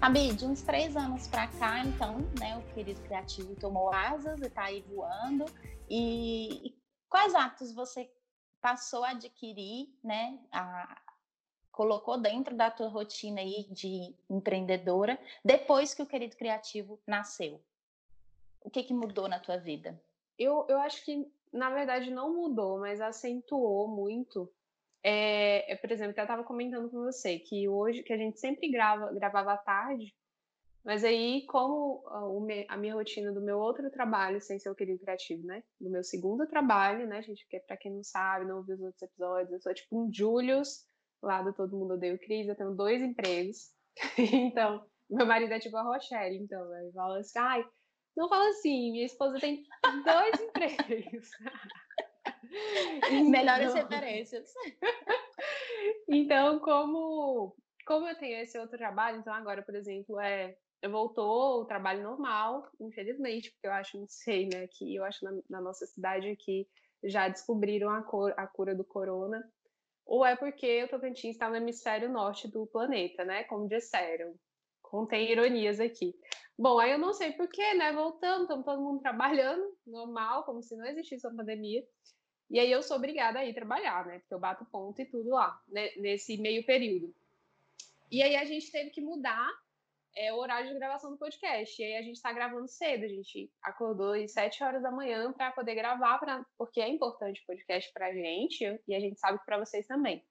Fabi, 0.02 0.34
de 0.34 0.44
uns 0.44 0.60
três 0.62 0.96
anos 0.96 1.28
para 1.28 1.46
cá, 1.46 1.78
então, 1.84 2.18
né, 2.36 2.58
o 2.58 2.74
querido 2.74 3.00
criativo 3.02 3.54
tomou 3.54 3.88
asas 3.94 4.40
e 4.40 4.46
está 4.46 4.64
aí 4.64 4.80
voando. 4.80 5.44
E, 5.88 6.70
e, 6.70 6.76
quais 7.08 7.32
atos 7.36 7.72
você 7.72 8.10
passou 8.60 9.04
a 9.04 9.10
adquirir, 9.10 9.96
né, 10.02 10.40
a, 10.50 11.00
colocou 11.70 12.18
dentro 12.20 12.56
da 12.56 12.68
tua 12.68 12.88
rotina 12.88 13.42
aí 13.42 13.68
de 13.70 14.12
empreendedora 14.28 15.16
depois 15.44 15.94
que 15.94 16.02
o 16.02 16.06
querido 16.06 16.36
criativo 16.36 16.98
nasceu? 17.06 17.62
O 18.60 18.68
que 18.68 18.82
que 18.82 18.92
mudou 18.92 19.28
na 19.28 19.38
tua 19.38 19.56
vida? 19.56 20.02
Eu, 20.36 20.66
eu 20.68 20.80
acho 20.80 21.04
que, 21.04 21.32
na 21.52 21.70
verdade, 21.70 22.10
não 22.10 22.34
mudou, 22.34 22.80
mas 22.80 23.00
acentuou 23.00 23.86
muito 23.86 24.52
é, 25.02 25.72
é, 25.72 25.76
por 25.76 25.90
exemplo, 25.90 26.14
eu 26.16 26.22
estava 26.22 26.44
comentando 26.44 26.88
com 26.90 27.02
você 27.02 27.38
que 27.38 27.68
hoje, 27.68 28.02
que 28.02 28.12
a 28.12 28.16
gente 28.16 28.38
sempre 28.38 28.70
grava, 28.70 29.12
gravava 29.12 29.52
à 29.52 29.56
tarde, 29.56 30.14
mas 30.84 31.04
aí, 31.04 31.46
como 31.46 32.02
a, 32.68 32.76
minha 32.76 32.94
rotina 32.94 33.30
do 33.32 33.40
meu 33.40 33.58
outro 33.58 33.88
trabalho, 33.90 34.40
sem 34.40 34.58
ser 34.58 34.68
o 34.68 34.74
querido 34.74 34.98
criativo, 34.98 35.46
né? 35.46 35.62
Do 35.80 35.88
meu 35.88 36.02
segundo 36.02 36.44
trabalho, 36.46 37.06
né, 37.06 37.22
gente? 37.22 37.44
Porque 37.44 37.60
para 37.60 37.76
quem 37.76 37.92
não 37.92 38.02
sabe, 38.02 38.46
não 38.46 38.56
ouviu 38.56 38.74
os 38.74 38.82
outros 38.82 39.02
episódios, 39.02 39.52
eu 39.52 39.60
sou 39.60 39.74
tipo 39.74 39.96
um 39.96 40.12
Julius 40.12 40.84
lá 41.22 41.40
do 41.40 41.52
Todo 41.52 41.76
Mundo 41.76 41.94
Odeia 41.94 42.14
o 42.14 42.18
Cris, 42.18 42.48
eu 42.48 42.56
tenho 42.56 42.74
dois 42.74 43.00
empregos. 43.00 43.70
então, 44.18 44.84
meu 45.08 45.24
marido 45.24 45.52
é 45.52 45.60
tipo 45.60 45.76
a 45.76 45.82
Rochelle, 45.82 46.36
então, 46.36 46.76
ele 46.76 46.90
fala 46.90 47.18
assim, 47.20 47.38
ai, 47.38 47.64
não 48.16 48.28
fala 48.28 48.48
assim, 48.48 48.90
minha 48.90 49.06
esposa 49.06 49.38
tem 49.38 49.64
dois 50.04 50.40
empregos. 50.40 51.30
Melhores 53.30 53.74
referências. 53.74 54.52
então, 56.08 56.58
como, 56.60 57.56
como 57.86 58.08
eu 58.08 58.18
tenho 58.18 58.40
esse 58.40 58.58
outro 58.58 58.78
trabalho, 58.78 59.18
então 59.18 59.32
agora, 59.32 59.62
por 59.62 59.74
exemplo, 59.74 60.20
é 60.20 60.56
voltou 60.88 61.60
o 61.60 61.64
trabalho 61.64 62.02
normal, 62.02 62.68
infelizmente, 62.80 63.50
porque 63.52 63.66
eu 63.66 63.72
acho, 63.72 63.98
não 63.98 64.08
sei, 64.08 64.48
né, 64.48 64.66
que 64.66 64.94
eu 64.94 65.04
acho 65.04 65.24
na, 65.24 65.32
na 65.48 65.60
nossa 65.60 65.86
cidade 65.86 66.28
aqui 66.28 66.66
já 67.04 67.28
descobriram 67.28 67.90
a, 67.90 68.02
cor, 68.02 68.32
a 68.36 68.46
cura 68.46 68.74
do 68.74 68.84
corona, 68.84 69.42
ou 70.04 70.24
é 70.24 70.36
porque 70.36 70.84
o 70.84 70.88
Tocantins 70.88 71.34
está 71.34 71.48
no 71.48 71.56
hemisfério 71.56 72.08
norte 72.08 72.48
do 72.48 72.66
planeta, 72.66 73.24
né, 73.24 73.44
como 73.44 73.68
disseram. 73.68 74.34
Contém 74.82 75.30
ironias 75.30 75.80
aqui. 75.80 76.14
Bom, 76.58 76.78
aí 76.78 76.92
eu 76.92 76.98
não 76.98 77.12
sei 77.12 77.32
porquê, 77.32 77.74
né, 77.74 77.92
voltando, 77.92 78.42
estamos 78.42 78.64
todo 78.64 78.82
mundo 78.82 79.00
trabalhando, 79.00 79.64
normal, 79.86 80.44
como 80.44 80.62
se 80.62 80.76
não 80.76 80.84
existisse 80.84 81.26
uma 81.26 81.36
pandemia. 81.36 81.82
E 82.52 82.60
aí 82.60 82.70
eu 82.70 82.82
sou 82.82 82.98
obrigada 82.98 83.38
a 83.38 83.46
ir 83.46 83.54
trabalhar, 83.54 84.04
né? 84.04 84.18
Porque 84.18 84.34
eu 84.34 84.38
bato 84.38 84.66
ponto 84.66 85.00
e 85.00 85.06
tudo 85.06 85.30
lá, 85.30 85.58
né? 85.68 85.90
nesse 85.96 86.36
meio 86.36 86.64
período. 86.66 87.14
E 88.10 88.22
aí 88.22 88.36
a 88.36 88.44
gente 88.44 88.70
teve 88.70 88.90
que 88.90 89.00
mudar 89.00 89.50
é, 90.14 90.30
o 90.34 90.36
horário 90.36 90.68
de 90.68 90.74
gravação 90.74 91.12
do 91.12 91.16
podcast. 91.16 91.80
E 91.80 91.84
aí 91.86 91.96
a 91.96 92.02
gente 92.02 92.16
está 92.16 92.30
gravando 92.30 92.68
cedo. 92.68 93.06
A 93.06 93.08
gente 93.08 93.50
acordou 93.62 94.12
às 94.12 94.32
7 94.32 94.62
horas 94.62 94.82
da 94.82 94.90
manhã 94.90 95.32
para 95.32 95.50
poder 95.52 95.74
gravar, 95.74 96.18
pra, 96.18 96.44
porque 96.58 96.82
é 96.82 96.88
importante 96.90 97.40
o 97.40 97.46
podcast 97.46 97.90
para 97.90 98.08
a 98.08 98.12
gente 98.12 98.78
e 98.86 98.94
a 98.94 99.00
gente 99.00 99.18
sabe 99.18 99.38
que 99.38 99.46
para 99.46 99.58
vocês 99.58 99.86
também. 99.86 100.22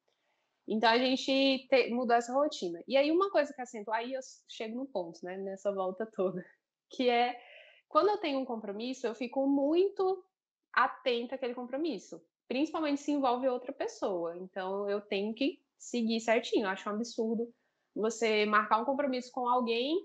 Então 0.68 0.92
a 0.92 1.00
gente 1.00 1.68
te, 1.68 1.90
mudou 1.90 2.16
essa 2.16 2.32
rotina. 2.32 2.84
E 2.88 2.98
aí 2.98 3.12
uma 3.12 3.32
coisa 3.32 3.52
que 3.52 3.62
acentua, 3.64 3.96
aí 3.96 4.14
eu 4.14 4.22
chego 4.48 4.78
no 4.78 4.86
ponto, 4.86 5.20
né? 5.24 5.38
Nessa 5.38 5.74
volta 5.74 6.06
toda, 6.06 6.46
que 6.88 7.10
é 7.10 7.36
quando 7.90 8.10
eu 8.10 8.18
tenho 8.20 8.40
um 8.40 8.46
compromisso, 8.46 9.08
eu 9.08 9.16
fico 9.16 9.48
muito 9.48 10.24
atenta 10.74 11.36
àquele 11.36 11.54
compromisso, 11.54 12.22
principalmente 12.48 13.02
se 13.02 13.12
envolve 13.12 13.48
outra 13.48 13.74
pessoa. 13.74 14.38
Então 14.38 14.90
eu 14.90 15.02
tenho 15.02 15.34
que 15.34 15.62
seguir 15.78 16.20
certinho. 16.20 16.66
Eu 16.66 16.70
acho 16.70 16.90
um 16.90 16.94
absurdo 16.94 17.52
você 17.96 18.46
marcar 18.46 18.82
um 18.82 18.86
compromisso 18.86 19.32
com 19.32 19.48
alguém 19.48 19.98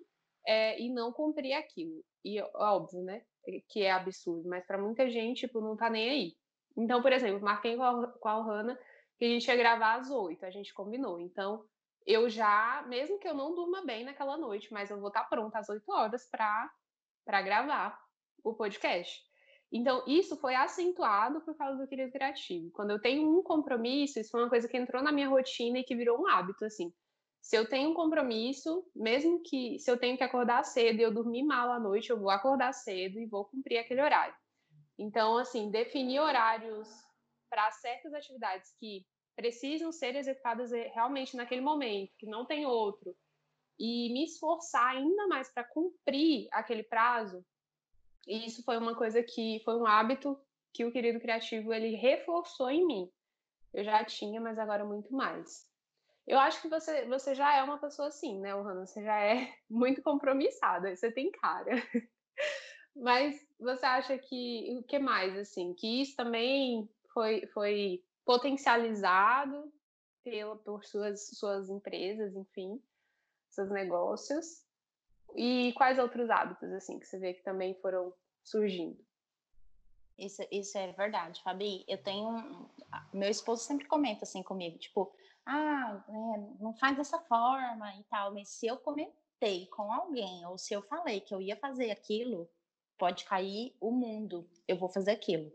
é, 0.47 0.81
e 0.81 0.89
não 0.91 1.13
cumprir 1.13 1.53
aquilo. 1.53 2.05
E 2.25 2.41
óbvio, 2.55 3.03
né? 3.03 3.23
Que 3.69 3.83
é 3.83 3.93
absurdo, 3.93 4.49
mas 4.49 4.67
para 4.67 4.79
muita 4.79 5.09
gente, 5.09 5.47
tipo, 5.47 5.61
não 5.61 5.77
tá 5.77 5.89
nem 5.89 6.11
aí. 6.11 6.37
Então, 6.77 7.01
por 7.01 7.13
exemplo, 7.13 7.41
marquei 7.41 7.77
com 7.77 7.83
a, 7.83 8.09
com 8.19 8.29
a 8.29 8.39
Ohana 8.39 8.79
que 9.19 9.25
a 9.25 9.29
gente 9.29 9.47
ia 9.47 9.57
gravar 9.57 9.95
às 9.95 10.11
oito, 10.11 10.45
a 10.45 10.51
gente 10.51 10.75
combinou. 10.75 11.21
Então, 11.21 11.65
eu 12.05 12.29
já, 12.29 12.85
mesmo 12.89 13.19
que 13.19 13.27
eu 13.27 13.35
não 13.35 13.55
durma 13.55 13.85
bem 13.85 14.05
naquela 14.05 14.37
noite, 14.37 14.73
mas 14.73 14.91
eu 14.91 15.01
vou 15.01 15.09
estar 15.09 15.23
tá 15.23 15.29
pronta 15.29 15.59
às 15.59 15.69
oito 15.69 15.91
horas 15.91 16.29
para 16.31 17.43
gravar 17.43 17.99
o 18.45 18.55
podcast. 18.55 19.26
Então, 19.73 20.05
isso 20.07 20.37
foi 20.37 20.55
acentuado 20.55 21.41
por 21.41 21.57
causa 21.57 21.83
do 21.83 21.89
querido 21.89 22.13
criativo. 22.13 22.71
Quando 22.71 22.93
eu 22.93 23.01
tenho 23.01 23.29
um 23.29 23.43
compromisso, 23.43 24.21
isso 24.21 24.31
foi 24.31 24.43
uma 24.43 24.49
coisa 24.49 24.69
que 24.69 24.77
entrou 24.77 25.03
na 25.03 25.13
minha 25.13 25.29
rotina 25.29 25.79
e 25.79 25.85
que 25.85 25.97
virou 25.97 26.21
um 26.21 26.27
hábito, 26.27 26.65
assim. 26.65 26.93
Se 27.41 27.57
eu 27.57 27.69
tenho 27.69 27.91
um 27.91 27.95
compromisso, 27.95 28.85
mesmo 28.95 29.41
que 29.43 29.79
se 29.79 29.91
eu 29.91 29.99
tenho 29.99 30.17
que 30.17 30.25
acordar 30.25 30.65
cedo 30.65 30.99
e 30.99 31.03
eu 31.03 31.13
dormir 31.13 31.45
mal 31.45 31.71
à 31.71 31.79
noite, 31.79 32.11
eu 32.11 32.19
vou 32.19 32.31
acordar 32.31 32.73
cedo 32.73 33.21
e 33.21 33.27
vou 33.27 33.45
cumprir 33.45 33.79
aquele 33.79 34.03
horário. 34.03 34.35
Então, 34.99 35.37
assim, 35.37 35.71
definir 35.71 36.21
horários 36.21 36.89
para 37.51 37.71
certas 37.71 38.15
atividades 38.15 38.73
que 38.81 39.07
precisam 39.37 39.93
ser 39.93 40.17
executadas 40.17 40.73
realmente 40.73 41.37
naquele 41.37 41.61
momento, 41.61 42.13
que 42.19 42.27
não 42.27 42.47
tem 42.47 42.67
outro, 42.67 43.15
e 43.79 44.13
me 44.13 44.25
esforçar 44.25 44.97
ainda 44.97 45.27
mais 45.27 45.53
para 45.53 45.63
cumprir 45.63 46.49
aquele 46.51 46.83
prazo, 46.83 47.45
e 48.27 48.47
isso 48.47 48.63
foi 48.65 48.77
uma 48.77 48.95
coisa 48.95 49.23
que 49.23 49.61
foi 49.65 49.77
um 49.77 49.87
hábito 49.87 50.39
que 50.73 50.85
o 50.85 50.93
querido 50.93 51.21
criativo 51.21 51.73
ele 51.73 51.95
reforçou 51.95 52.71
em 52.71 52.87
mim. 52.87 53.11
Eu 53.73 53.85
já 53.85 54.05
tinha, 54.05 54.41
mas 54.41 54.59
agora 54.59 54.85
muito 54.85 55.13
mais. 55.13 55.67
Eu 56.27 56.39
acho 56.39 56.61
que 56.61 56.69
você, 56.69 57.07
você 57.07 57.35
já 57.35 57.57
é 57.57 57.63
uma 57.63 57.79
pessoa 57.79 58.09
assim, 58.09 58.41
né, 58.41 58.55
Ohana? 58.55 58.85
Você 58.85 59.03
já 59.03 59.19
é 59.19 59.55
muito 59.71 60.03
compromissada, 60.03 60.95
você 60.95 61.11
tem 61.11 61.31
cara. 61.31 61.71
Mas 62.97 63.39
você 63.61 63.85
acha 63.85 64.19
que 64.19 64.75
o 64.79 64.83
que 64.83 64.99
mais 64.99 65.37
assim, 65.37 65.75
que 65.75 66.01
isso 66.01 66.17
também 66.17 66.89
foi, 67.13 67.47
foi 67.49 68.03
potencializado 68.25 69.71
pela, 70.25 70.57
por 70.57 70.83
suas, 70.83 71.29
suas 71.29 71.69
empresas, 71.69 72.35
enfim, 72.35 72.83
seus 73.51 73.71
negócios? 73.71 74.66
E 75.35 75.73
quais 75.77 75.99
outros 75.99 76.31
hábitos, 76.31 76.73
assim, 76.73 76.99
que 76.99 77.07
você 77.07 77.19
vê 77.19 77.35
que 77.35 77.43
também 77.43 77.75
foram 77.75 78.13
surgindo? 78.43 79.05
Isso, 80.19 80.43
isso 80.51 80.79
é 80.79 80.93
verdade, 80.93 81.43
Fabi. 81.43 81.85
Eu 81.87 82.03
tenho. 82.03 82.71
Meu 83.13 83.29
esposo 83.29 83.63
sempre 83.65 83.87
comenta 83.87 84.25
assim 84.25 84.43
comigo, 84.43 84.79
tipo, 84.79 85.13
ah, 85.45 86.03
é, 86.09 86.63
não 86.63 86.75
faz 86.75 86.97
dessa 86.97 87.19
forma 87.21 87.95
e 87.97 88.05
tal, 88.05 88.33
mas 88.33 88.49
se 88.49 88.67
eu 88.67 88.79
comentei 88.79 89.67
com 89.67 89.93
alguém, 89.93 90.45
ou 90.47 90.57
se 90.57 90.73
eu 90.73 90.83
falei 90.83 91.21
que 91.21 91.35
eu 91.35 91.41
ia 91.41 91.57
fazer 91.57 91.91
aquilo, 91.91 92.49
pode 92.97 93.25
cair 93.25 93.77
o 93.79 93.91
mundo, 93.91 94.49
eu 94.67 94.77
vou 94.77 94.89
fazer 94.89 95.11
aquilo. 95.11 95.53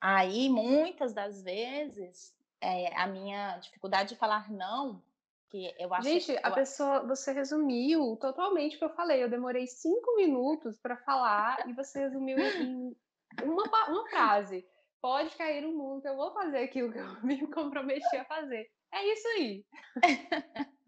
Aí, 0.00 0.48
muitas 0.48 1.12
das 1.12 1.42
vezes, 1.42 2.32
é, 2.60 2.94
a 2.96 3.06
minha 3.06 3.58
dificuldade 3.58 4.10
de 4.10 4.16
falar 4.16 4.48
não 4.50 5.02
Que 5.50 5.74
eu 5.78 5.92
acho 5.94 6.08
Gente, 6.08 6.38
a 6.42 6.50
pessoa, 6.50 7.06
você 7.06 7.32
resumiu 7.32 8.16
totalmente 8.20 8.76
o 8.76 8.78
que 8.78 8.84
eu 8.84 8.94
falei. 8.94 9.22
Eu 9.22 9.30
demorei 9.30 9.66
cinco 9.66 10.16
minutos 10.16 10.78
para 10.78 10.96
falar 10.98 11.68
e 11.68 11.72
você 11.72 12.00
resumiu 12.00 12.38
em 12.38 12.94
uma, 13.42 13.64
uma 13.88 14.08
frase. 14.08 14.66
Pode 15.00 15.34
cair 15.36 15.62
no 15.62 15.72
mundo 15.72 16.02
que 16.02 16.08
eu 16.08 16.16
vou 16.16 16.32
fazer 16.32 16.58
aquilo 16.58 16.92
que 16.92 16.98
eu 16.98 17.06
me 17.24 17.46
comprometi 17.46 18.16
a 18.16 18.24
fazer. 18.24 18.70
É 18.92 19.12
isso 19.12 19.28
aí. 19.28 19.66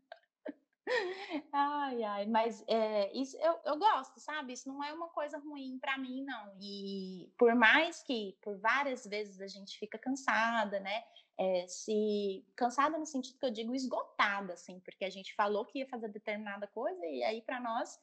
Ai, 1.52 2.02
ai, 2.02 2.26
mas 2.26 2.64
é, 2.66 3.12
isso 3.16 3.36
eu, 3.38 3.58
eu 3.64 3.78
gosto, 3.78 4.18
sabe? 4.18 4.52
Isso 4.52 4.68
não 4.68 4.82
é 4.82 4.92
uma 4.92 5.08
coisa 5.08 5.38
ruim 5.38 5.78
para 5.78 5.96
mim, 5.98 6.24
não. 6.24 6.56
E 6.60 7.32
por 7.38 7.54
mais 7.54 8.02
que 8.02 8.36
por 8.42 8.58
várias 8.58 9.06
vezes 9.06 9.40
a 9.40 9.46
gente 9.46 9.78
fica 9.78 9.98
cansada, 9.98 10.80
né? 10.80 11.02
É, 11.42 11.66
se 11.66 12.44
cansada 12.54 12.98
no 12.98 13.06
sentido 13.06 13.38
que 13.38 13.46
eu 13.46 13.50
digo 13.50 13.74
esgotada, 13.74 14.52
assim, 14.52 14.78
porque 14.80 15.06
a 15.06 15.10
gente 15.10 15.34
falou 15.34 15.64
que 15.64 15.78
ia 15.78 15.88
fazer 15.88 16.08
determinada 16.08 16.66
coisa 16.66 17.02
e 17.06 17.22
aí 17.22 17.40
para 17.40 17.58
nós 17.58 17.98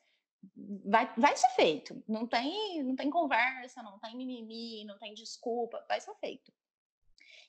vai, 0.86 1.14
vai 1.16 1.36
ser 1.36 1.50
feito. 1.50 2.04
Não 2.08 2.26
tem, 2.26 2.82
não 2.84 2.96
tem 2.96 3.12
conversa, 3.12 3.84
não 3.84 4.00
tem 4.00 4.16
mimimi, 4.16 4.84
não 4.86 4.98
tem 4.98 5.14
desculpa, 5.14 5.86
vai 5.88 6.02
ser 6.02 6.16
feito. 6.16 6.52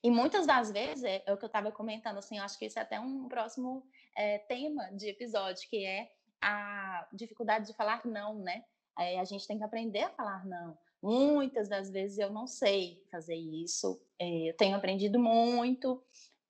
E 0.03 0.09
muitas 0.09 0.45
das 0.45 0.71
vezes, 0.71 1.03
é, 1.03 1.23
é 1.25 1.33
o 1.33 1.37
que 1.37 1.43
eu 1.43 1.47
estava 1.47 1.71
comentando, 1.71 2.17
assim, 2.17 2.37
eu 2.37 2.43
acho 2.43 2.57
que 2.57 2.65
esse 2.65 2.79
é 2.79 2.81
até 2.81 2.99
um 2.99 3.27
próximo 3.27 3.85
é, 4.15 4.37
tema 4.37 4.91
de 4.91 5.09
episódio, 5.09 5.67
que 5.69 5.85
é 5.85 6.11
a 6.41 7.07
dificuldade 7.11 7.67
de 7.67 7.73
falar 7.73 8.05
não, 8.05 8.39
né? 8.39 8.63
É, 8.97 9.19
a 9.19 9.25
gente 9.25 9.45
tem 9.45 9.57
que 9.57 9.63
aprender 9.63 10.03
a 10.03 10.09
falar 10.09 10.45
não. 10.45 10.77
Muitas 11.01 11.69
das 11.69 11.89
vezes 11.89 12.17
eu 12.17 12.29
não 12.29 12.45
sei 12.45 13.01
fazer 13.09 13.35
isso, 13.35 14.01
é, 14.19 14.49
eu 14.49 14.57
tenho 14.57 14.75
aprendido 14.75 15.17
muito. 15.19 16.03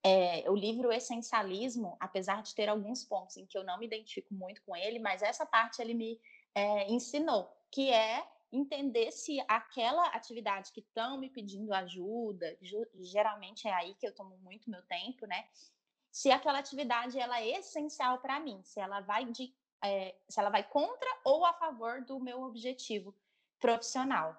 É, 0.03 0.49
o 0.49 0.55
livro 0.55 0.91
Essencialismo, 0.91 1.97
apesar 1.99 2.41
de 2.41 2.55
ter 2.55 2.69
alguns 2.69 3.03
pontos 3.03 3.37
em 3.37 3.45
que 3.45 3.57
eu 3.57 3.63
não 3.63 3.77
me 3.77 3.85
identifico 3.85 4.33
muito 4.33 4.61
com 4.63 4.75
ele, 4.75 4.97
mas 4.97 5.21
essa 5.21 5.45
parte 5.45 5.81
ele 5.81 5.93
me 5.93 6.19
é, 6.55 6.89
ensinou, 6.89 7.51
que 7.69 7.91
é 7.91 8.25
entender 8.51 9.11
se 9.11 9.39
aquela 9.47 10.07
atividade 10.07 10.71
que 10.71 10.79
estão 10.79 11.19
me 11.19 11.29
pedindo 11.29 11.71
ajuda, 11.73 12.57
geralmente 12.99 13.67
é 13.67 13.73
aí 13.73 13.93
que 13.95 14.07
eu 14.07 14.15
tomo 14.15 14.37
muito 14.39 14.69
meu 14.69 14.81
tempo, 14.83 15.27
né? 15.27 15.45
Se 16.11 16.31
aquela 16.31 16.57
atividade 16.57 17.19
ela 17.19 17.39
é 17.39 17.59
essencial 17.59 18.17
para 18.17 18.39
mim, 18.39 18.61
se 18.63 18.79
ela 18.79 19.01
vai 19.01 19.25
de, 19.25 19.53
é, 19.83 20.15
se 20.27 20.39
ela 20.39 20.49
vai 20.49 20.63
contra 20.63 21.07
ou 21.23 21.45
a 21.45 21.53
favor 21.53 22.03
do 22.03 22.19
meu 22.19 22.41
objetivo 22.41 23.13
profissional. 23.59 24.35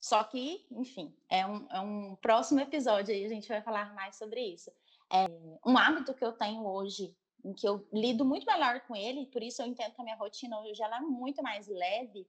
Só 0.00 0.22
que, 0.22 0.66
enfim, 0.70 1.16
é 1.30 1.46
um, 1.46 1.66
é 1.70 1.80
um 1.80 2.16
próximo 2.16 2.60
episódio 2.60 3.14
aí 3.14 3.24
a 3.24 3.28
gente 3.28 3.48
vai 3.48 3.62
falar 3.62 3.94
mais 3.94 4.16
sobre 4.16 4.40
isso. 4.40 4.70
É 5.10 5.26
um 5.64 5.78
hábito 5.78 6.12
que 6.12 6.24
eu 6.24 6.32
tenho 6.32 6.66
hoje, 6.66 7.16
em 7.44 7.54
que 7.54 7.66
eu 7.66 7.86
lido 7.92 8.24
muito 8.24 8.44
melhor 8.46 8.80
com 8.82 8.94
ele, 8.94 9.26
por 9.26 9.42
isso 9.42 9.62
eu 9.62 9.66
entendo 9.66 9.94
que 9.94 10.00
a 10.00 10.04
minha 10.04 10.16
rotina 10.16 10.60
hoje 10.60 10.82
ela 10.82 10.98
é 10.98 11.00
muito 11.00 11.42
mais 11.42 11.68
leve, 11.68 12.26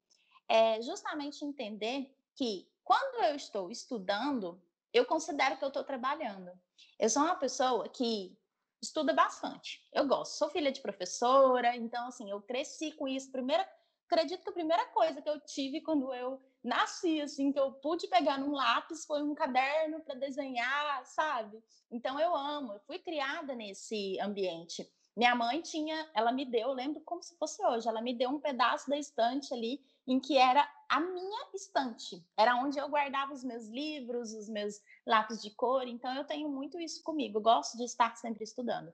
é 0.48 0.82
justamente 0.82 1.44
entender 1.44 2.16
que 2.36 2.66
quando 2.84 3.24
eu 3.26 3.36
estou 3.36 3.72
estudando, 3.72 4.62
eu 4.94 5.06
considero 5.06 5.58
que 5.58 5.64
eu 5.64 5.70
estou 5.70 5.84
trabalhando. 5.84 6.52
Eu 7.00 7.10
sou 7.10 7.24
uma 7.24 7.36
pessoa 7.36 7.90
que 7.90 8.38
estuda 8.82 9.14
bastante. 9.14 9.86
Eu 9.92 10.08
gosto, 10.08 10.38
sou 10.38 10.50
filha 10.50 10.72
de 10.72 10.82
professora, 10.82 11.76
então 11.76 12.08
assim, 12.08 12.30
eu 12.30 12.42
cresci 12.42 12.92
com 12.92 13.08
isso. 13.08 13.32
Primeira, 13.32 13.68
acredito 14.08 14.44
que 14.44 14.50
a 14.50 14.54
primeira 14.54 14.86
coisa 14.88 15.22
que 15.22 15.30
eu 15.30 15.40
tive 15.42 15.82
quando 15.82 16.14
eu 16.14 16.42
nasci, 16.64 17.22
assim, 17.22 17.52
que 17.52 17.60
eu 17.60 17.72
pude 17.74 18.08
pegar 18.08 18.40
num 18.40 18.54
lápis 18.54 19.06
foi 19.06 19.22
um 19.22 19.36
caderno 19.36 20.02
para 20.02 20.16
desenhar, 20.16 21.06
sabe? 21.06 21.64
Então 21.92 22.20
eu 22.20 22.36
amo, 22.36 22.74
eu 22.74 22.80
fui 22.82 23.00
criada 23.00 23.54
nesse 23.56 24.20
ambiente. 24.20 24.90
Minha 25.16 25.34
mãe 25.34 25.62
tinha, 25.62 26.10
ela 26.14 26.32
me 26.32 26.44
deu, 26.44 26.70
eu 26.70 26.74
lembro 26.74 27.02
como 27.06 27.24
se 27.24 27.38
fosse 27.38 27.66
hoje, 27.66 27.88
ela 27.88 28.02
me 28.02 28.14
deu 28.14 28.30
um 28.30 28.40
pedaço 28.40 28.90
da 28.90 28.98
estante 28.98 29.54
ali 29.54 29.82
em 30.08 30.20
que 30.20 30.38
era 30.38 30.70
a 30.90 31.00
minha 31.00 31.48
estante. 31.54 32.24
Era 32.38 32.56
onde 32.58 32.78
eu 32.78 32.90
guardava 32.90 33.34
os 33.34 33.44
meus 33.44 33.68
livros, 33.68 34.34
os 34.34 34.50
meus 34.50 34.82
lápis 35.06 35.42
de 35.42 35.50
cor. 35.52 35.88
Então 35.88 36.14
eu 36.16 36.26
tenho 36.26 36.50
muito 36.50 36.80
isso 36.80 37.02
comigo. 37.02 37.38
Eu 37.38 37.42
gosto 37.42 37.78
de 37.78 37.86
estar 37.86 38.16
sempre 38.18 38.44
estudando. 38.44 38.94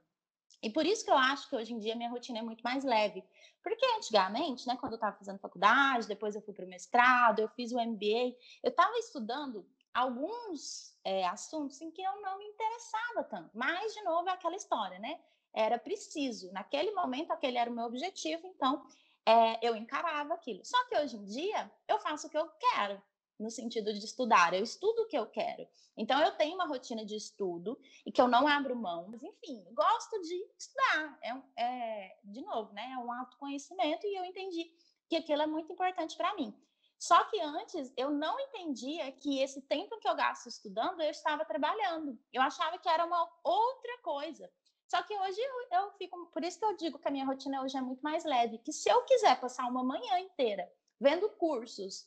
E 0.61 0.69
por 0.69 0.85
isso 0.85 1.03
que 1.03 1.11
eu 1.11 1.17
acho 1.17 1.49
que 1.49 1.55
hoje 1.55 1.73
em 1.73 1.79
dia 1.79 1.95
minha 1.95 2.09
rotina 2.09 2.39
é 2.39 2.41
muito 2.41 2.61
mais 2.61 2.83
leve. 2.83 3.23
Porque 3.63 3.85
antigamente, 3.97 4.67
né, 4.67 4.77
quando 4.79 4.93
eu 4.93 4.97
estava 4.97 5.15
fazendo 5.15 5.39
faculdade, 5.39 6.07
depois 6.07 6.35
eu 6.35 6.41
fui 6.41 6.53
para 6.53 6.65
o 6.65 6.69
mestrado, 6.69 7.39
eu 7.39 7.49
fiz 7.49 7.71
o 7.71 7.79
MBA, 7.79 8.35
eu 8.63 8.69
estava 8.69 8.95
estudando 8.97 9.65
alguns 9.93 10.95
é, 11.03 11.25
assuntos 11.27 11.81
em 11.81 11.91
que 11.91 12.01
eu 12.01 12.21
não 12.21 12.37
me 12.37 12.45
interessava 12.45 13.23
tanto. 13.23 13.49
Mas, 13.53 13.93
de 13.93 14.01
novo, 14.03 14.29
é 14.29 14.31
aquela 14.31 14.55
história, 14.55 14.99
né? 14.99 15.19
Era 15.53 15.77
preciso. 15.77 16.51
Naquele 16.51 16.91
momento, 16.91 17.31
aquele 17.31 17.57
era 17.57 17.69
o 17.69 17.73
meu 17.73 17.85
objetivo, 17.85 18.47
então 18.47 18.85
é, 19.25 19.67
eu 19.67 19.75
encarava 19.75 20.33
aquilo. 20.33 20.63
Só 20.63 20.77
que 20.87 20.97
hoje 20.97 21.17
em 21.17 21.25
dia 21.25 21.71
eu 21.87 21.99
faço 21.99 22.27
o 22.27 22.29
que 22.29 22.37
eu 22.37 22.49
quero, 22.49 23.01
no 23.41 23.49
sentido 23.49 23.93
de 23.93 24.05
estudar, 24.05 24.53
eu 24.53 24.63
estudo 24.63 25.01
o 25.01 25.07
que 25.07 25.17
eu 25.17 25.25
quero. 25.25 25.67
Então 25.97 26.21
eu 26.21 26.31
tenho 26.31 26.55
uma 26.55 26.67
rotina 26.67 27.05
de 27.05 27.15
estudo 27.15 27.79
e 28.05 28.11
que 28.11 28.21
eu 28.21 28.27
não 28.27 28.47
abro 28.47 28.75
mão, 28.75 29.07
mas 29.09 29.21
enfim, 29.21 29.63
gosto 29.73 30.21
de 30.21 30.35
estudar. 30.57 31.19
É, 31.21 31.63
é 31.63 32.19
de 32.23 32.41
novo, 32.41 32.71
né? 32.73 32.91
É 32.93 32.97
um 32.97 33.11
autoconhecimento 33.11 34.05
e 34.07 34.15
eu 34.15 34.23
entendi 34.23 34.71
que 35.09 35.17
aquilo 35.17 35.41
é 35.41 35.47
muito 35.47 35.71
importante 35.73 36.15
para 36.15 36.33
mim. 36.35 36.55
Só 36.97 37.23
que 37.25 37.41
antes 37.41 37.91
eu 37.97 38.11
não 38.11 38.39
entendia 38.39 39.11
que 39.11 39.41
esse 39.41 39.59
tempo 39.63 39.97
que 39.99 40.07
eu 40.07 40.15
gasto 40.15 40.47
estudando 40.47 41.01
eu 41.01 41.09
estava 41.09 41.43
trabalhando. 41.43 42.17
Eu 42.31 42.43
achava 42.43 42.77
que 42.77 42.87
era 42.87 43.03
uma 43.03 43.27
outra 43.43 43.97
coisa. 44.03 44.49
Só 44.87 45.01
que 45.01 45.17
hoje 45.17 45.39
eu, 45.39 45.79
eu, 45.79 45.91
fico, 45.93 46.27
por 46.27 46.43
isso 46.43 46.59
que 46.59 46.65
eu 46.65 46.77
digo 46.77 46.99
que 46.99 47.07
a 47.07 47.11
minha 47.11 47.25
rotina 47.25 47.63
hoje 47.63 47.77
é 47.77 47.81
muito 47.81 48.01
mais 48.01 48.23
leve, 48.23 48.57
que 48.59 48.71
se 48.71 48.89
eu 48.89 49.01
quiser 49.03 49.39
passar 49.39 49.65
uma 49.67 49.83
manhã 49.83 50.19
inteira 50.19 50.71
vendo 50.99 51.29
cursos, 51.29 52.05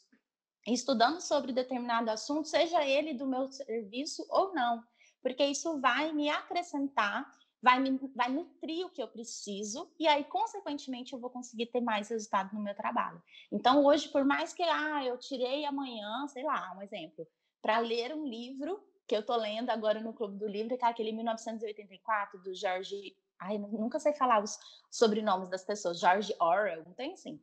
estudando 0.73 1.21
sobre 1.21 1.53
determinado 1.53 2.11
assunto, 2.11 2.49
seja 2.49 2.87
ele 2.87 3.15
do 3.15 3.27
meu 3.27 3.51
serviço 3.51 4.27
ou 4.31 4.55
não, 4.55 4.83
porque 5.23 5.45
isso 5.45 5.81
vai 5.81 6.13
me 6.13 6.29
acrescentar, 6.29 7.31
vai, 7.61 7.81
me, 7.81 7.99
vai 8.15 8.31
nutrir 8.31 8.87
o 8.87 8.91
que 8.91 9.03
eu 9.03 9.09
preciso, 9.09 9.91
e 9.99 10.07
aí, 10.07 10.25
consequentemente, 10.25 11.13
eu 11.13 11.19
vou 11.19 11.31
conseguir 11.31 11.67
ter 11.67 11.81
mais 11.81 12.09
resultado 12.09 12.55
no 12.55 12.63
meu 12.63 12.75
trabalho. 12.75 13.23
Então, 13.51 13.85
hoje, 13.85 14.09
por 14.09 14.25
mais 14.25 14.53
que 14.53 14.63
ah, 14.63 15.05
eu 15.05 15.19
tirei 15.19 15.65
amanhã, 15.65 16.27
sei 16.29 16.45
lá, 16.45 16.75
um 16.77 16.83
exemplo, 16.83 17.27
para 17.61 17.79
ler 17.79 18.15
um 18.15 18.27
livro 18.27 18.83
que 19.07 19.17
eu 19.17 19.25
tô 19.25 19.37
lendo 19.37 19.71
agora 19.71 20.01
no 20.01 20.13
Clube 20.13 20.39
do 20.39 20.47
Livro, 20.47 20.77
que 20.77 20.85
é 20.85 20.89
aquele 20.89 21.13
1984 21.13 22.41
do 22.43 22.55
George. 22.55 23.17
Ai, 23.39 23.59
nunca 23.59 23.99
sei 23.99 24.13
falar 24.15 24.43
os 24.43 24.59
sobrenomes 24.91 25.49
das 25.49 25.65
pessoas. 25.65 26.01
George 26.01 26.35
Orwell, 26.41 26.85
não 26.85 26.95
tem 26.95 27.13
assim. 27.13 27.41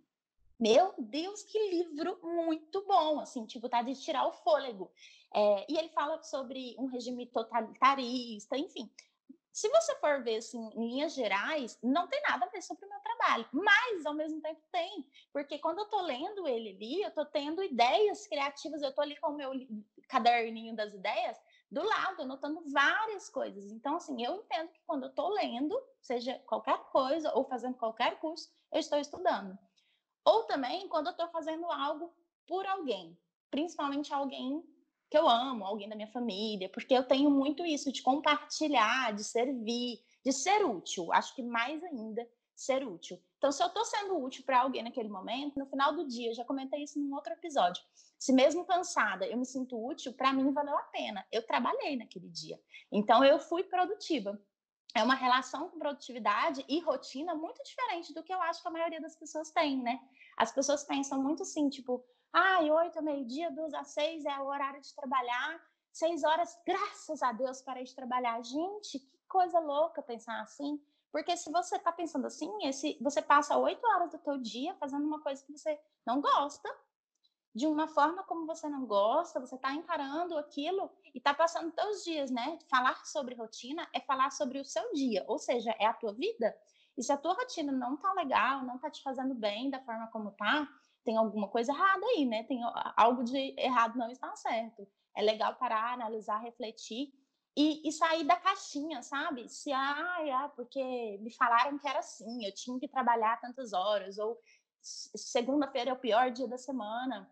Meu 0.62 0.94
Deus, 1.00 1.42
que 1.42 1.58
livro 1.72 2.20
muito 2.22 2.86
bom, 2.86 3.20
assim, 3.20 3.48
tipo, 3.48 3.68
tá 3.68 3.82
de 3.82 3.96
tirar 3.96 4.28
o 4.28 4.32
fôlego. 4.32 4.92
É, 5.34 5.66
e 5.68 5.76
ele 5.76 5.90
fala 5.90 6.22
sobre 6.22 6.76
um 6.78 6.86
regime 6.86 7.26
totalitarista, 7.26 8.56
enfim. 8.56 8.88
Se 9.52 9.68
você 9.70 9.96
for 9.96 10.24
ver 10.24 10.36
assim, 10.36 10.70
em 10.76 10.88
linhas 10.88 11.16
gerais, 11.16 11.80
não 11.82 12.08
tem 12.08 12.22
nada 12.22 12.46
a 12.46 12.50
ver 12.50 12.62
sobre 12.62 12.86
o 12.86 12.90
meu 12.90 13.00
trabalho, 13.00 13.50
mas 13.52 14.06
ao 14.06 14.14
mesmo 14.14 14.40
tempo 14.40 14.62
tem, 14.72 15.10
porque 15.34 15.58
quando 15.58 15.80
eu 15.80 15.90
tô 15.90 16.00
lendo 16.02 16.48
ele 16.48 16.70
ali, 16.70 17.02
eu 17.02 17.12
tô 17.12 17.26
tendo 17.26 17.64
ideias 17.64 18.28
criativas, 18.28 18.84
eu 18.84 18.94
tô 18.94 19.02
ali 19.02 19.18
com 19.18 19.32
o 19.32 19.36
meu 19.36 19.52
caderninho 20.08 20.76
das 20.76 20.94
ideias, 20.94 21.42
do 21.72 21.84
lado, 21.84 22.22
anotando 22.22 22.62
várias 22.70 23.30
coisas. 23.32 23.72
Então, 23.72 23.96
assim, 23.96 24.24
eu 24.24 24.36
entendo 24.36 24.70
que 24.70 24.82
quando 24.86 25.06
eu 25.06 25.10
estou 25.10 25.30
lendo, 25.30 25.76
seja 26.00 26.38
qualquer 26.46 26.78
coisa 26.92 27.34
ou 27.34 27.46
fazendo 27.46 27.78
qualquer 27.78 28.20
curso, 28.20 28.48
eu 28.72 28.80
estou 28.80 29.00
estudando. 29.00 29.58
Ou 30.26 30.44
também 30.44 30.88
quando 30.88 31.08
eu 31.08 31.12
estou 31.12 31.28
fazendo 31.30 31.66
algo 31.66 32.14
por 32.48 32.66
alguém, 32.66 33.18
principalmente 33.50 34.14
alguém 34.14 34.64
que 35.10 35.18
eu 35.18 35.28
amo, 35.28 35.66
alguém 35.66 35.90
da 35.90 35.96
minha 35.96 36.12
família, 36.12 36.70
porque 36.70 36.94
eu 36.94 37.04
tenho 37.04 37.30
muito 37.30 37.66
isso 37.66 37.92
de 37.92 38.02
compartilhar, 38.02 39.14
de 39.14 39.24
servir, 39.24 40.02
de 40.24 40.32
ser 40.32 40.66
útil. 40.66 41.12
Acho 41.12 41.36
que 41.36 41.44
mais 41.44 41.84
ainda 41.84 42.26
ser 42.56 42.88
útil. 42.88 43.22
Então, 43.38 43.52
se 43.52 43.62
eu 43.62 43.68
estou 43.68 43.84
sendo 43.84 44.18
útil 44.24 44.44
para 44.46 44.62
alguém 44.62 44.84
naquele 44.84 45.10
momento, 45.10 45.58
no 45.58 45.66
final 45.66 45.94
do 45.96 46.08
dia, 46.08 46.34
já 46.34 46.46
comentei 46.46 46.84
isso 46.84 47.00
num 47.00 47.14
outro 47.14 47.34
episódio. 47.34 47.84
Se 48.20 48.32
mesmo 48.32 48.64
cansada 48.64 49.26
eu 49.26 49.36
me 49.36 49.46
sinto 49.46 49.84
útil, 49.84 50.14
para 50.14 50.32
mim 50.32 50.54
valeu 50.54 50.78
a 50.78 50.84
pena. 50.84 51.26
Eu 51.32 51.46
trabalhei 51.46 51.98
naquele 51.98 52.30
dia. 52.30 52.62
Então, 52.92 53.24
eu 53.24 53.40
fui 53.40 53.64
produtiva. 53.64 54.40
É 54.96 55.04
uma 55.04 55.16
relação 55.16 55.70
com 55.70 55.80
produtividade 55.80 56.66
e 56.68 56.80
rotina 56.80 57.34
muito 57.34 57.64
diferente 57.64 58.14
do 58.14 58.24
que 58.24 58.34
eu 58.34 58.42
acho 58.42 58.62
que 58.62 58.68
a 58.68 58.72
maioria 58.72 59.00
das 59.00 59.16
pessoas 59.16 59.52
tem, 59.52 59.82
né? 59.82 60.00
As 60.38 60.52
pessoas 60.52 60.84
pensam 60.84 61.22
muito 61.22 61.44
assim, 61.44 61.70
tipo, 61.70 62.04
ai, 62.34 62.70
ah, 62.70 62.74
oito, 62.74 63.02
meio-dia, 63.02 63.52
duas 63.52 63.74
às 63.74 63.90
seis 63.90 64.26
é 64.26 64.38
o 64.40 64.48
horário 64.48 64.82
de 64.82 64.94
trabalhar, 64.94 65.62
seis 65.92 66.24
horas, 66.24 66.58
graças 66.66 67.22
a 67.22 67.32
Deus, 67.32 67.62
parei 67.62 67.84
de 67.84 67.96
trabalhar. 67.96 68.42
Gente, 68.44 69.00
que 69.00 69.18
coisa 69.28 69.60
louca 69.60 70.02
pensar 70.02 70.42
assim. 70.42 70.82
Porque 71.12 71.36
se 71.36 71.52
você 71.52 71.76
está 71.76 71.92
pensando 71.92 72.28
assim, 72.28 72.50
esse, 72.64 72.98
você 73.02 73.22
passa 73.22 73.58
oito 73.58 73.86
horas 73.86 74.12
do 74.12 74.18
teu 74.18 74.38
dia 74.38 74.74
fazendo 74.76 75.06
uma 75.06 75.20
coisa 75.22 75.44
que 75.44 75.52
você 75.52 75.80
não 76.06 76.22
gosta, 76.22 76.70
de 77.54 77.68
uma 77.68 77.88
forma 77.88 78.24
como 78.24 78.46
você 78.46 78.70
não 78.70 78.86
gosta, 78.86 79.40
você 79.40 79.56
está 79.56 79.74
encarando 79.74 80.38
aquilo 80.38 80.90
e 81.14 81.18
está 81.18 81.34
passando 81.34 81.72
teus 81.72 82.04
dias, 82.04 82.32
né? 82.32 82.58
Falar 82.70 83.06
sobre 83.06 83.36
rotina 83.36 83.88
é 83.94 84.00
falar 84.00 84.32
sobre 84.32 84.60
o 84.60 84.66
seu 84.66 84.94
dia, 84.94 85.26
ou 85.28 85.38
seja, 85.38 85.76
é 85.78 85.86
a 85.86 85.94
tua 85.94 86.14
vida. 86.14 86.56
E 86.98 87.04
se 87.04 87.12
a 87.12 87.18
tua 87.18 87.34
rotina 87.34 87.72
não 87.72 87.98
tá 87.98 88.14
legal, 88.14 88.64
não 88.64 88.78
tá 88.78 88.90
te 88.90 89.02
fazendo 89.04 89.34
bem 89.34 89.70
da 89.70 89.82
forma 89.82 90.08
como 90.08 90.32
tá, 90.32 90.68
tem 91.04 91.18
alguma 91.18 91.48
coisa 91.50 91.74
errada 91.74 92.06
aí, 92.06 92.26
né? 92.26 92.44
Tem 92.44 92.62
algo 92.96 93.24
de 93.24 93.54
errado 93.58 93.98
não 93.98 94.10
está 94.10 94.34
certo. 94.36 94.88
É 95.14 95.22
legal 95.22 95.56
parar, 95.56 95.94
analisar, 95.94 96.38
refletir 96.38 97.14
e, 97.56 97.86
e, 97.86 97.92
sair 97.92 98.24
da 98.24 98.38
caixinha, 98.38 99.04
sabe? 99.04 99.50
Se, 99.50 99.74
ah, 99.74 100.18
ah, 100.36 100.50
porque 100.56 101.18
me 101.22 101.34
falaram 101.34 101.78
que 101.78 101.88
era 101.88 102.00
assim, 102.00 102.46
eu 102.46 102.54
tinha 102.54 102.80
que 102.80 102.88
trabalhar 102.88 103.42
tantas 103.42 103.74
horas, 103.74 104.18
ou 104.18 104.40
segunda-feira 104.82 105.90
é 105.90 105.94
o 105.94 106.00
pior 106.00 106.32
dia 106.32 106.48
da 106.48 106.58
semana 106.58 107.30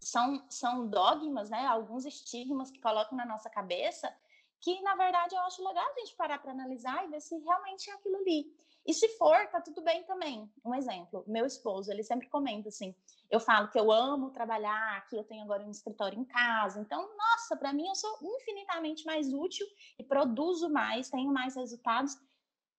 são, 0.00 0.44
são 0.50 0.88
dogmas, 0.88 1.50
né? 1.50 1.66
Alguns 1.66 2.04
estigmas 2.04 2.70
que 2.70 2.80
colocam 2.80 3.16
na 3.16 3.26
nossa 3.26 3.50
cabeça, 3.50 4.12
que 4.60 4.80
na 4.82 4.96
verdade 4.96 5.34
eu 5.34 5.40
acho 5.42 5.66
legal 5.66 5.84
a 5.84 5.98
gente 6.00 6.16
parar 6.16 6.38
para 6.38 6.52
analisar 6.52 7.04
e 7.04 7.08
ver 7.08 7.20
se 7.20 7.36
realmente 7.38 7.90
é 7.90 7.94
aquilo 7.94 8.16
ali. 8.16 8.52
E 8.86 8.94
se 8.94 9.08
for, 9.18 9.48
tá 9.48 9.60
tudo 9.60 9.82
bem 9.82 10.04
também. 10.04 10.48
Um 10.64 10.72
exemplo, 10.72 11.24
meu 11.26 11.44
esposo, 11.44 11.90
ele 11.90 12.04
sempre 12.04 12.28
comenta 12.28 12.68
assim: 12.68 12.94
eu 13.28 13.40
falo 13.40 13.68
que 13.68 13.78
eu 13.78 13.90
amo 13.90 14.30
trabalhar, 14.30 15.04
que 15.08 15.16
eu 15.16 15.24
tenho 15.24 15.42
agora 15.42 15.64
um 15.64 15.70
escritório 15.70 16.18
em 16.18 16.24
casa. 16.24 16.80
Então, 16.80 17.08
nossa, 17.16 17.56
para 17.56 17.72
mim 17.72 17.88
eu 17.88 17.94
sou 17.96 18.18
infinitamente 18.22 19.04
mais 19.04 19.32
útil 19.32 19.66
e 19.98 20.04
produzo 20.04 20.70
mais, 20.70 21.10
tenho 21.10 21.32
mais 21.32 21.56
resultados 21.56 22.16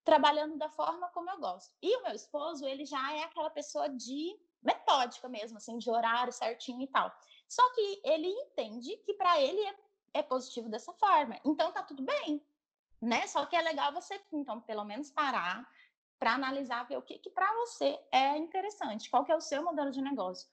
trabalhando 0.05 0.57
da 0.57 0.69
forma 0.69 1.09
como 1.09 1.29
eu 1.29 1.39
gosto. 1.39 1.75
E 1.81 1.97
o 1.97 2.03
meu 2.03 2.13
esposo, 2.13 2.65
ele 2.65 2.85
já 2.85 3.13
é 3.13 3.23
aquela 3.23 3.49
pessoa 3.49 3.89
de 3.89 4.39
metódica 4.61 5.27
mesmo, 5.29 5.57
assim, 5.57 5.77
de 5.77 5.89
horário 5.89 6.33
certinho 6.33 6.81
e 6.81 6.87
tal. 6.87 7.11
Só 7.47 7.63
que 7.73 8.01
ele 8.03 8.27
entende 8.27 8.97
que 8.97 9.13
para 9.13 9.39
ele 9.41 9.61
é, 9.61 9.75
é, 10.15 10.23
positivo 10.23 10.69
dessa 10.69 10.93
forma. 10.93 11.39
Então 11.45 11.71
tá 11.71 11.83
tudo 11.83 12.03
bem, 12.03 12.43
né? 13.01 13.25
Só 13.27 13.45
que 13.45 13.55
é 13.55 13.61
legal 13.61 13.93
você, 13.93 14.19
então, 14.31 14.59
pelo 14.61 14.83
menos 14.83 15.09
parar 15.09 15.67
para 16.19 16.33
analisar, 16.33 16.87
ver 16.87 16.97
o 16.97 17.01
que, 17.01 17.19
que 17.19 17.29
para 17.29 17.51
você 17.55 17.99
é 18.11 18.37
interessante, 18.37 19.09
qual 19.09 19.23
que 19.23 19.31
é 19.31 19.35
o 19.35 19.41
seu 19.41 19.63
modelo 19.63 19.91
de 19.91 20.01
negócio. 20.01 20.49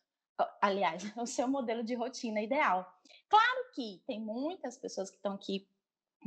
Aliás, 0.61 1.03
o 1.17 1.27
seu 1.27 1.49
modelo 1.49 1.83
de 1.83 1.95
rotina 1.95 2.41
ideal. 2.41 2.93
Claro 3.29 3.71
que 3.73 4.03
tem 4.07 4.21
muitas 4.21 4.77
pessoas 4.77 5.11
que 5.11 5.17
estão 5.17 5.35
aqui 5.35 5.69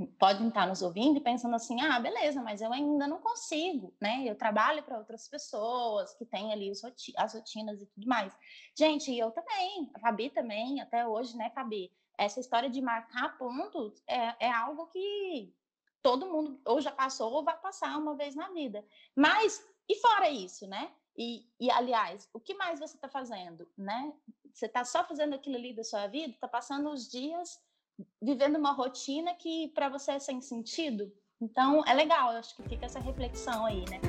podem 0.06 0.48
estar 0.48 0.68
nos 0.68 0.82
ouvindo 0.82 1.18
e 1.18 1.22
pensando 1.22 1.56
assim, 1.56 1.82
ah, 1.82 2.00
beleza, 2.00 2.42
mas 2.42 2.62
eu 2.62 2.72
ainda 2.72 3.08
não 3.08 3.20
consigo, 3.20 3.94
né? 4.00 4.24
Eu 4.26 4.36
trabalho 4.36 4.84
para 4.84 4.98
outras 4.98 5.28
pessoas 5.28 6.14
que 6.14 6.26
têm 6.26 6.52
ali 6.52 6.72
as 7.18 7.34
rotinas 7.34 7.82
e 7.82 7.86
tudo 7.88 8.08
mais. 8.08 8.38
Gente, 8.78 9.16
eu 9.16 9.32
também, 9.32 9.90
a 9.94 10.00
Fabi 10.00 10.30
também, 10.30 10.82
até 10.82 11.08
hoje, 11.08 11.36
né, 11.36 11.50
Fabi? 11.50 11.92
Essa 12.18 12.40
história 12.40 12.70
de 12.70 12.82
marcar 12.82 13.38
pontos 13.38 14.02
é, 14.08 14.48
é 14.48 14.52
algo 14.52 14.88
que 14.88 15.54
todo 16.02 16.32
mundo 16.32 16.60
ou 16.66 16.80
já 16.80 16.92
passou 16.92 17.32
ou 17.32 17.44
vai 17.44 17.58
passar 17.58 17.98
uma 17.98 18.16
vez 18.16 18.36
na 18.36 18.50
vida. 18.50 18.86
Mas, 19.16 19.64
e 19.90 19.96
fora 19.96 20.30
isso, 20.30 20.68
né? 20.68 20.92
E, 21.18 21.50
e 21.60 21.72
aliás, 21.72 22.30
o 22.34 22.40
que 22.40 22.54
mais 22.54 22.80
você 22.80 22.96
está 22.96 23.10
fazendo, 23.10 23.68
né? 23.78 24.14
Você 24.54 24.68
está 24.68 24.86
só 24.86 25.04
fazendo 25.04 25.34
aquilo 25.34 25.56
ali 25.56 25.74
da 25.74 25.84
sua 25.84 26.08
vida? 26.08 26.34
Está 26.34 26.48
passando 26.48 26.90
os 26.90 27.10
dias 27.10 27.60
vivendo 28.22 28.58
uma 28.58 28.72
rotina 28.72 29.34
que 29.36 29.70
para 29.70 29.90
você 29.90 30.14
é 30.14 30.20
sem 30.20 30.42
sentido. 30.42 31.12
Então, 31.42 31.84
é 31.86 31.94
legal, 31.94 32.32
eu 32.32 32.40
acho 32.40 32.56
que 32.56 32.64
fica 32.64 32.86
essa 32.86 33.00
reflexão 33.00 33.66
aí, 33.66 33.86
né? 33.90 34.02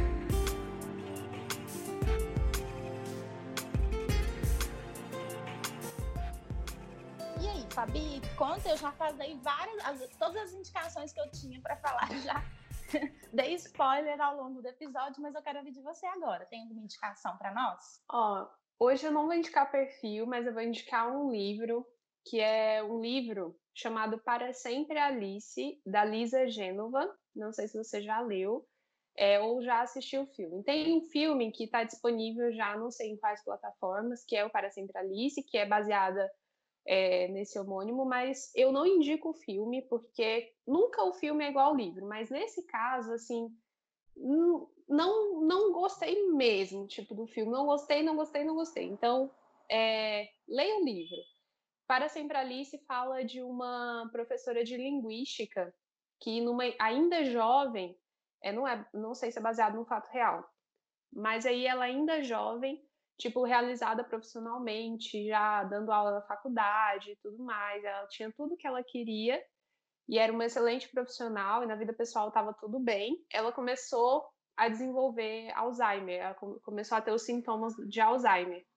E 7.41 7.49
aí, 7.49 7.67
Fabi, 7.71 8.21
conta, 8.37 8.71
eu 8.71 8.77
já 8.77 8.91
falei 8.93 9.39
várias, 9.43 10.09
todas 10.19 10.43
as 10.43 10.53
indicações 10.53 11.13
que 11.13 11.21
eu 11.21 11.31
tinha 11.31 11.61
para 11.61 11.77
falar 11.77 12.09
já. 12.23 12.43
Dei 13.33 13.55
spoiler 13.55 14.19
ao 14.21 14.37
longo 14.37 14.63
do 14.63 14.69
episódio, 14.69 15.21
mas 15.21 15.35
eu 15.35 15.43
quero 15.43 15.59
ouvir 15.59 15.73
de 15.73 15.83
você 15.83 16.07
agora. 16.07 16.47
Tem 16.47 16.63
alguma 16.63 16.81
indicação 16.81 17.37
para 17.37 17.53
nós? 17.53 18.03
Ó, 18.11 18.49
hoje 18.79 19.07
eu 19.07 19.13
não 19.13 19.27
vou 19.27 19.35
indicar 19.35 19.71
perfil, 19.71 20.27
mas 20.27 20.47
eu 20.47 20.55
vou 20.55 20.63
indicar 20.63 21.11
um 21.11 21.31
livro 21.31 21.87
que 22.29 22.41
é 22.41 22.83
um 22.83 23.01
livro 23.01 23.57
chamado 23.75 24.19
Para 24.19 24.53
Sempre 24.53 24.99
Alice, 24.99 25.81
da 25.87 26.05
Lisa 26.05 26.49
Gênova. 26.49 27.09
Não 27.35 27.53
sei 27.53 27.69
se 27.69 27.77
você 27.77 28.03
já 28.03 28.21
leu 28.21 28.67
é, 29.17 29.41
ou 29.41 29.63
já 29.63 29.81
assistiu 29.81 30.23
o 30.23 30.27
filme. 30.27 30.63
Tem 30.63 30.97
um 30.97 31.03
filme 31.03 31.51
que 31.53 31.65
está 31.65 31.85
disponível 31.85 32.53
já, 32.53 32.77
não 32.77 32.91
sei 32.91 33.11
em 33.11 33.17
quais 33.17 33.43
plataformas, 33.45 34.25
que 34.25 34.37
é 34.37 34.45
o 34.45 34.51
Para 34.51 34.71
Sempre 34.71 34.97
Alice, 34.99 35.43
que 35.43 35.59
é 35.59 35.67
baseada 35.67 36.31
é, 36.87 37.29
nesse 37.29 37.59
homônimo, 37.59 38.05
mas 38.05 38.51
eu 38.55 38.73
não 38.73 38.87
indico 38.87 39.31
o 39.31 39.35
filme, 39.35 39.83
porque 39.83 40.53
nunca 40.67 41.05
o 41.05 41.15
filme 41.15 41.45
é 41.45 41.51
igual 41.51 41.71
ao 41.71 41.77
livro, 41.77 42.07
mas 42.07 42.31
nesse 42.31 42.63
caso, 42.67 43.13
assim, 43.13 43.49
não, 44.89 45.41
não 45.41 45.73
gostei 45.73 46.29
mesmo, 46.29 46.87
tipo, 46.87 47.15
do 47.15 47.27
filme. 47.27 47.53
Não 47.53 47.67
gostei, 47.67 48.03
não 48.03 48.17
gostei, 48.17 48.45
não 48.45 48.55
gostei. 48.55 48.85
Então, 48.85 49.31
é, 49.71 50.29
leia 50.49 50.77
o 50.77 50.85
livro. 50.85 51.17
Para 51.89 52.07
Sempre 52.11 52.37
Alice 52.37 52.79
fala 52.87 53.25
de 53.25 53.43
uma 53.43 54.07
professora 54.13 54.63
de 54.63 54.77
linguística 54.77 55.75
que, 56.21 56.39
numa, 56.39 56.65
ainda 56.79 57.25
jovem, 57.25 57.99
é, 58.43 58.53
não, 58.53 58.69
é, 58.69 58.87
não 58.93 59.15
sei 59.15 59.33
se 59.33 59.39
é 59.39 59.43
baseado 59.43 59.75
no 59.75 59.87
fato 59.87 60.07
real, 60.11 60.47
mas 61.11 61.47
aí 61.47 61.67
ela 61.67 61.87
ainda 61.87 62.23
jovem, 62.23 62.87
tipo, 63.17 63.43
realizada 63.43 64.05
profissionalmente, 64.05 65.27
já 65.29 65.65
dando 65.65 65.91
aula 65.91 66.11
na 66.11 66.23
faculdade 66.27 67.13
e 67.13 67.17
tudo 67.23 67.43
mais, 67.43 67.83
ela 67.83 68.07
tinha 68.09 68.31
tudo 68.37 68.57
que 68.59 68.67
ela 68.67 68.85
queria 68.85 69.43
e 70.07 70.19
era 70.19 70.31
uma 70.31 70.45
excelente 70.45 70.91
profissional 70.91 71.63
e 71.63 71.67
na 71.67 71.75
vida 71.75 71.95
pessoal 71.95 72.29
estava 72.29 72.53
tudo 72.53 72.79
bem. 72.79 73.25
Ela 73.33 73.51
começou 73.51 74.29
a 74.59 74.69
desenvolver 74.69 75.51
Alzheimer, 75.55 76.21
ela 76.21 76.35
começou 76.35 76.99
a 76.99 77.01
ter 77.01 77.13
os 77.13 77.23
sintomas 77.23 77.73
de 77.89 77.99
Alzheimer 77.99 78.68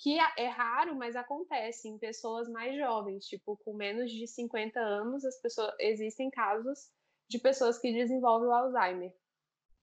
que 0.00 0.18
é 0.18 0.48
raro, 0.48 0.96
mas 0.96 1.14
acontece 1.14 1.86
em 1.86 1.98
pessoas 1.98 2.48
mais 2.48 2.74
jovens, 2.74 3.26
tipo, 3.26 3.58
com 3.58 3.74
menos 3.74 4.10
de 4.10 4.26
50 4.26 4.80
anos, 4.80 5.24
as 5.26 5.38
pessoas 5.40 5.74
existem 5.78 6.30
casos 6.30 6.90
de 7.28 7.38
pessoas 7.38 7.78
que 7.78 7.92
desenvolvem 7.92 8.48
o 8.48 8.52
Alzheimer. 8.52 9.14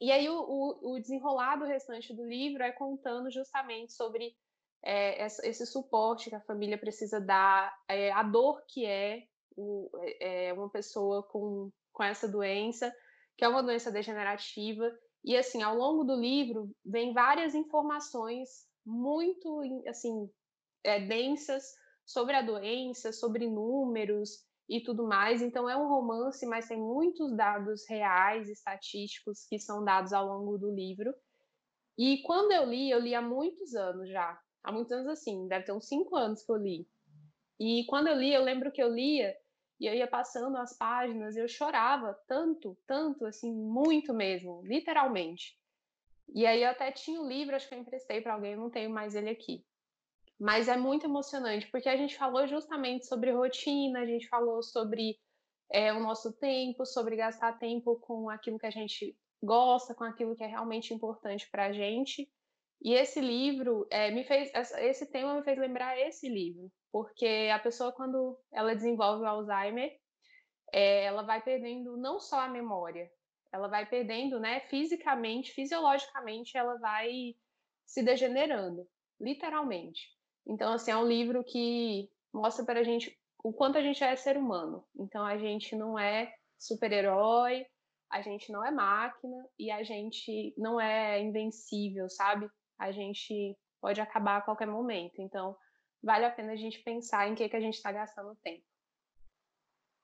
E 0.01 0.11
aí 0.11 0.27
o, 0.27 0.39
o, 0.39 0.93
o 0.93 0.99
desenrolado 0.99 1.65
restante 1.65 2.15
do 2.15 2.25
livro 2.25 2.63
é 2.63 2.71
contando 2.71 3.29
justamente 3.29 3.93
sobre 3.93 4.35
é, 4.83 5.23
esse 5.25 5.65
suporte 5.67 6.29
que 6.29 6.35
a 6.35 6.41
família 6.41 6.79
precisa 6.79 7.21
dar, 7.21 7.71
é, 7.87 8.11
a 8.11 8.23
dor 8.23 8.63
que 8.67 8.87
é, 8.87 9.23
o, 9.55 9.89
é, 10.01 10.47
é 10.47 10.53
uma 10.53 10.69
pessoa 10.69 11.21
com, 11.23 11.71
com 11.93 12.03
essa 12.03 12.27
doença, 12.27 12.91
que 13.37 13.45
é 13.45 13.47
uma 13.47 13.61
doença 13.61 13.91
degenerativa. 13.91 14.91
E 15.23 15.37
assim, 15.37 15.61
ao 15.61 15.75
longo 15.75 16.03
do 16.03 16.15
livro, 16.15 16.71
vem 16.83 17.13
várias 17.13 17.53
informações 17.53 18.67
muito 18.87 19.61
assim 19.87 20.29
é, 20.83 21.05
densas 21.05 21.63
sobre 22.05 22.35
a 22.35 22.41
doença, 22.41 23.11
sobre 23.11 23.47
números 23.47 24.45
e 24.69 24.81
tudo 24.81 25.05
mais. 25.05 25.41
Então 25.41 25.69
é 25.69 25.75
um 25.75 25.87
romance, 25.87 26.45
mas 26.45 26.67
tem 26.67 26.79
muitos 26.79 27.35
dados 27.35 27.87
reais, 27.87 28.49
estatísticos 28.49 29.45
que 29.47 29.59
são 29.59 29.83
dados 29.83 30.13
ao 30.13 30.25
longo 30.25 30.57
do 30.57 30.71
livro. 30.71 31.13
E 31.97 32.21
quando 32.23 32.51
eu 32.51 32.65
li, 32.65 32.89
eu 32.89 32.99
li 32.99 33.13
há 33.13 33.21
muitos 33.21 33.75
anos 33.75 34.09
já, 34.09 34.39
há 34.63 34.71
muitos 34.71 34.91
anos 34.91 35.07
assim, 35.07 35.47
deve 35.47 35.65
ter 35.65 35.73
uns 35.73 35.87
cinco 35.87 36.15
anos 36.15 36.43
que 36.43 36.51
eu 36.51 36.57
li. 36.57 36.87
E 37.59 37.85
quando 37.87 38.07
eu 38.07 38.15
li, 38.15 38.33
eu 38.33 38.43
lembro 38.43 38.71
que 38.71 38.81
eu 38.81 38.93
lia 38.93 39.35
e 39.79 39.85
eu 39.85 39.93
ia 39.93 40.07
passando 40.07 40.57
as 40.57 40.75
páginas 40.77 41.35
eu 41.35 41.47
chorava 41.47 42.13
tanto, 42.27 42.77
tanto, 42.87 43.25
assim, 43.25 43.51
muito 43.53 44.13
mesmo, 44.13 44.61
literalmente. 44.63 45.57
E 46.33 46.45
aí 46.45 46.63
eu 46.63 46.69
até 46.69 46.91
tinha 46.91 47.21
o 47.21 47.27
livro, 47.27 47.55
acho 47.55 47.67
que 47.67 47.75
eu 47.75 47.79
emprestei 47.79 48.21
para 48.21 48.33
alguém, 48.33 48.55
não 48.55 48.69
tenho 48.69 48.89
mais 48.89 49.15
ele 49.15 49.29
aqui. 49.29 49.65
Mas 50.39 50.67
é 50.67 50.77
muito 50.77 51.05
emocionante, 51.05 51.67
porque 51.71 51.89
a 51.89 51.97
gente 51.97 52.15
falou 52.15 52.45
justamente 52.47 53.07
sobre 53.07 53.31
rotina, 53.31 54.01
a 54.01 54.05
gente 54.05 54.27
falou 54.27 54.61
sobre 54.61 55.17
é, 55.71 55.91
o 55.91 55.99
nosso 55.99 56.31
tempo, 56.33 56.85
sobre 56.85 57.15
gastar 57.15 57.57
tempo 57.57 57.99
com 57.99 58.29
aquilo 58.29 58.59
que 58.59 58.67
a 58.67 58.71
gente 58.71 59.17
gosta, 59.41 59.95
com 59.95 60.03
aquilo 60.03 60.35
que 60.35 60.43
é 60.43 60.47
realmente 60.47 60.93
importante 60.93 61.49
para 61.49 61.67
a 61.67 61.71
gente. 61.71 62.29
E 62.81 62.93
esse 62.93 63.19
livro 63.19 63.87
é, 63.89 64.11
me 64.11 64.23
fez, 64.23 64.51
esse 64.53 65.09
tema 65.11 65.35
me 65.35 65.43
fez 65.43 65.57
lembrar 65.57 65.97
esse 65.99 66.29
livro, 66.29 66.71
porque 66.91 67.49
a 67.51 67.57
pessoa 67.57 67.91
quando 67.91 68.37
ela 68.51 68.75
desenvolve 68.75 69.23
o 69.23 69.27
Alzheimer, 69.27 69.97
é, 70.71 71.05
ela 71.05 71.23
vai 71.23 71.41
perdendo 71.41 71.97
não 71.97 72.19
só 72.19 72.41
a 72.41 72.49
memória, 72.49 73.09
ela 73.51 73.67
vai 73.67 73.85
perdendo, 73.85 74.39
né, 74.39 74.61
fisicamente, 74.61 75.51
fisiologicamente, 75.51 76.57
ela 76.57 76.77
vai 76.77 77.35
se 77.85 78.03
degenerando, 78.03 78.87
literalmente. 79.19 80.09
Então, 80.45 80.73
assim, 80.73 80.91
é 80.91 80.97
um 80.97 81.07
livro 81.07 81.43
que 81.43 82.09
mostra 82.33 82.65
para 82.65 82.79
a 82.79 82.83
gente 82.83 83.17
o 83.43 83.53
quanto 83.53 83.77
a 83.77 83.81
gente 83.81 84.03
é 84.03 84.15
ser 84.15 84.37
humano. 84.37 84.85
Então, 84.97 85.25
a 85.25 85.37
gente 85.37 85.75
não 85.75 85.97
é 85.97 86.33
super-herói, 86.57 87.65
a 88.11 88.21
gente 88.21 88.51
não 88.51 88.65
é 88.65 88.71
máquina 88.71 89.47
e 89.59 89.69
a 89.69 89.83
gente 89.83 90.53
não 90.57 90.79
é 90.79 91.21
invencível, 91.21 92.09
sabe? 92.09 92.49
A 92.79 92.91
gente 92.91 93.57
pode 93.81 94.01
acabar 94.01 94.37
a 94.37 94.41
qualquer 94.41 94.67
momento. 94.67 95.21
Então, 95.21 95.55
vale 96.01 96.25
a 96.25 96.31
pena 96.31 96.53
a 96.53 96.55
gente 96.55 96.79
pensar 96.79 97.27
em 97.27 97.35
que, 97.35 97.47
que 97.47 97.55
a 97.55 97.59
gente 97.59 97.75
está 97.75 97.91
gastando 97.91 98.35
tempo. 98.43 98.63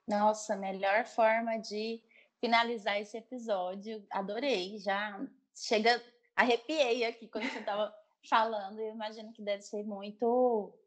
Nossa, 0.07 0.55
melhor 0.55 1.05
forma 1.05 1.57
de 1.57 2.01
finalizar 2.43 2.99
esse 2.99 3.15
episódio. 3.15 4.05
Adorei, 4.11 4.77
já 4.77 5.25
chega, 5.55 6.03
arrepiei 6.35 7.05
aqui 7.05 7.25
quando 7.29 7.49
você 7.49 7.59
estava 7.59 7.95
falando. 8.29 8.77
Eu 8.79 8.93
imagino 8.93 9.31
que 9.31 9.41
deve 9.41 9.61
ser 9.61 9.85
muito 9.85 10.77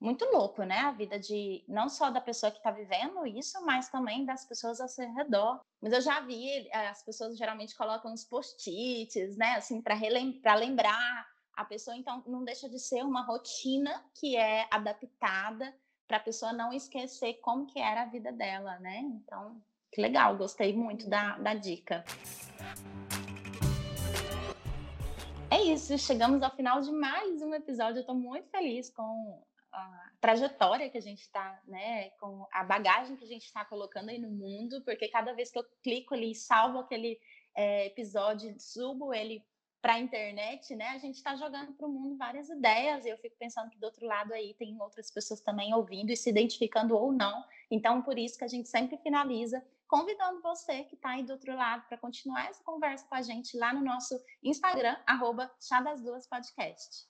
muito 0.00 0.24
louco, 0.24 0.64
né? 0.64 0.78
A 0.78 0.90
vida 0.90 1.16
de 1.16 1.62
não 1.68 1.88
só 1.88 2.10
da 2.10 2.20
pessoa 2.20 2.50
que 2.50 2.56
está 2.56 2.72
vivendo 2.72 3.24
isso, 3.24 3.64
mas 3.64 3.88
também 3.88 4.24
das 4.24 4.44
pessoas 4.46 4.80
ao 4.80 4.88
seu 4.88 5.12
redor. 5.12 5.60
Mas 5.80 5.92
eu 5.92 6.00
já 6.00 6.18
vi, 6.20 6.68
as 6.72 7.04
pessoas 7.04 7.38
geralmente 7.38 7.76
colocam 7.76 8.12
os 8.12 8.24
post-its, 8.24 9.36
né? 9.36 9.56
Assim, 9.56 9.80
para 9.80 10.54
lembrar 10.56 11.28
a 11.54 11.64
pessoa. 11.64 11.96
Então, 11.96 12.20
não 12.26 12.42
deixa 12.42 12.68
de 12.68 12.80
ser 12.80 13.04
uma 13.04 13.22
rotina 13.24 14.02
que 14.14 14.36
é 14.36 14.66
adaptada 14.72 15.72
para 16.08 16.16
a 16.16 16.20
pessoa 16.20 16.52
não 16.52 16.72
esquecer 16.72 17.34
como 17.34 17.66
que 17.66 17.78
era 17.78 18.02
a 18.02 18.06
vida 18.06 18.32
dela, 18.32 18.78
né? 18.80 18.98
Então, 18.98 19.62
que 19.92 20.00
legal, 20.00 20.36
gostei 20.36 20.72
muito 20.72 21.08
da, 21.08 21.36
da 21.38 21.54
dica. 21.54 22.04
É 25.50 25.60
isso, 25.62 25.98
chegamos 25.98 26.42
ao 26.42 26.54
final 26.54 26.80
de 26.80 26.92
mais 26.92 27.42
um 27.42 27.52
episódio. 27.52 27.96
Eu 27.96 28.02
estou 28.02 28.14
muito 28.14 28.48
feliz 28.50 28.88
com 28.88 29.42
a 29.72 30.10
trajetória 30.20 30.88
que 30.88 30.98
a 30.98 31.02
gente 31.02 31.22
está, 31.22 31.60
né, 31.66 32.10
com 32.10 32.46
a 32.52 32.62
bagagem 32.62 33.16
que 33.16 33.24
a 33.24 33.28
gente 33.28 33.44
está 33.44 33.64
colocando 33.64 34.10
aí 34.10 34.18
no 34.18 34.30
mundo, 34.30 34.80
porque 34.84 35.08
cada 35.08 35.32
vez 35.32 35.50
que 35.50 35.58
eu 35.58 35.64
clico 35.82 36.14
ali, 36.14 36.34
salvo 36.34 36.78
aquele 36.78 37.18
é, 37.54 37.86
episódio, 37.86 38.54
subo 38.60 39.12
ele 39.12 39.44
para 39.82 39.94
a 39.94 39.98
internet, 39.98 40.76
né, 40.76 40.88
a 40.88 40.98
gente 40.98 41.16
está 41.16 41.34
jogando 41.34 41.72
para 41.72 41.86
o 41.86 41.90
mundo 41.90 42.16
várias 42.16 42.50
ideias, 42.50 43.04
e 43.04 43.08
eu 43.08 43.16
fico 43.16 43.34
pensando 43.38 43.70
que 43.70 43.78
do 43.78 43.84
outro 43.84 44.06
lado 44.06 44.32
aí 44.32 44.54
tem 44.54 44.78
outras 44.80 45.10
pessoas 45.10 45.40
também 45.40 45.74
ouvindo 45.74 46.10
e 46.10 46.16
se 46.16 46.28
identificando 46.28 46.94
ou 46.96 47.10
não. 47.10 47.42
Então, 47.70 48.02
por 48.02 48.18
isso 48.18 48.38
que 48.38 48.44
a 48.44 48.48
gente 48.48 48.68
sempre 48.68 48.98
finaliza 48.98 49.64
convidando 49.90 50.40
você 50.40 50.84
que 50.84 50.94
está 50.94 51.10
aí 51.10 51.24
do 51.24 51.32
outro 51.32 51.54
lado 51.54 51.84
para 51.88 51.98
continuar 51.98 52.48
essa 52.48 52.62
conversa 52.62 53.04
com 53.08 53.16
a 53.16 53.22
gente 53.22 53.58
lá 53.58 53.74
no 53.74 53.82
nosso 53.82 54.16
Instagram, 54.42 54.96
arroba 55.04 55.50
Chá 55.60 55.80
das 55.80 56.00
Duas 56.00 56.28
Podcast. 56.28 57.08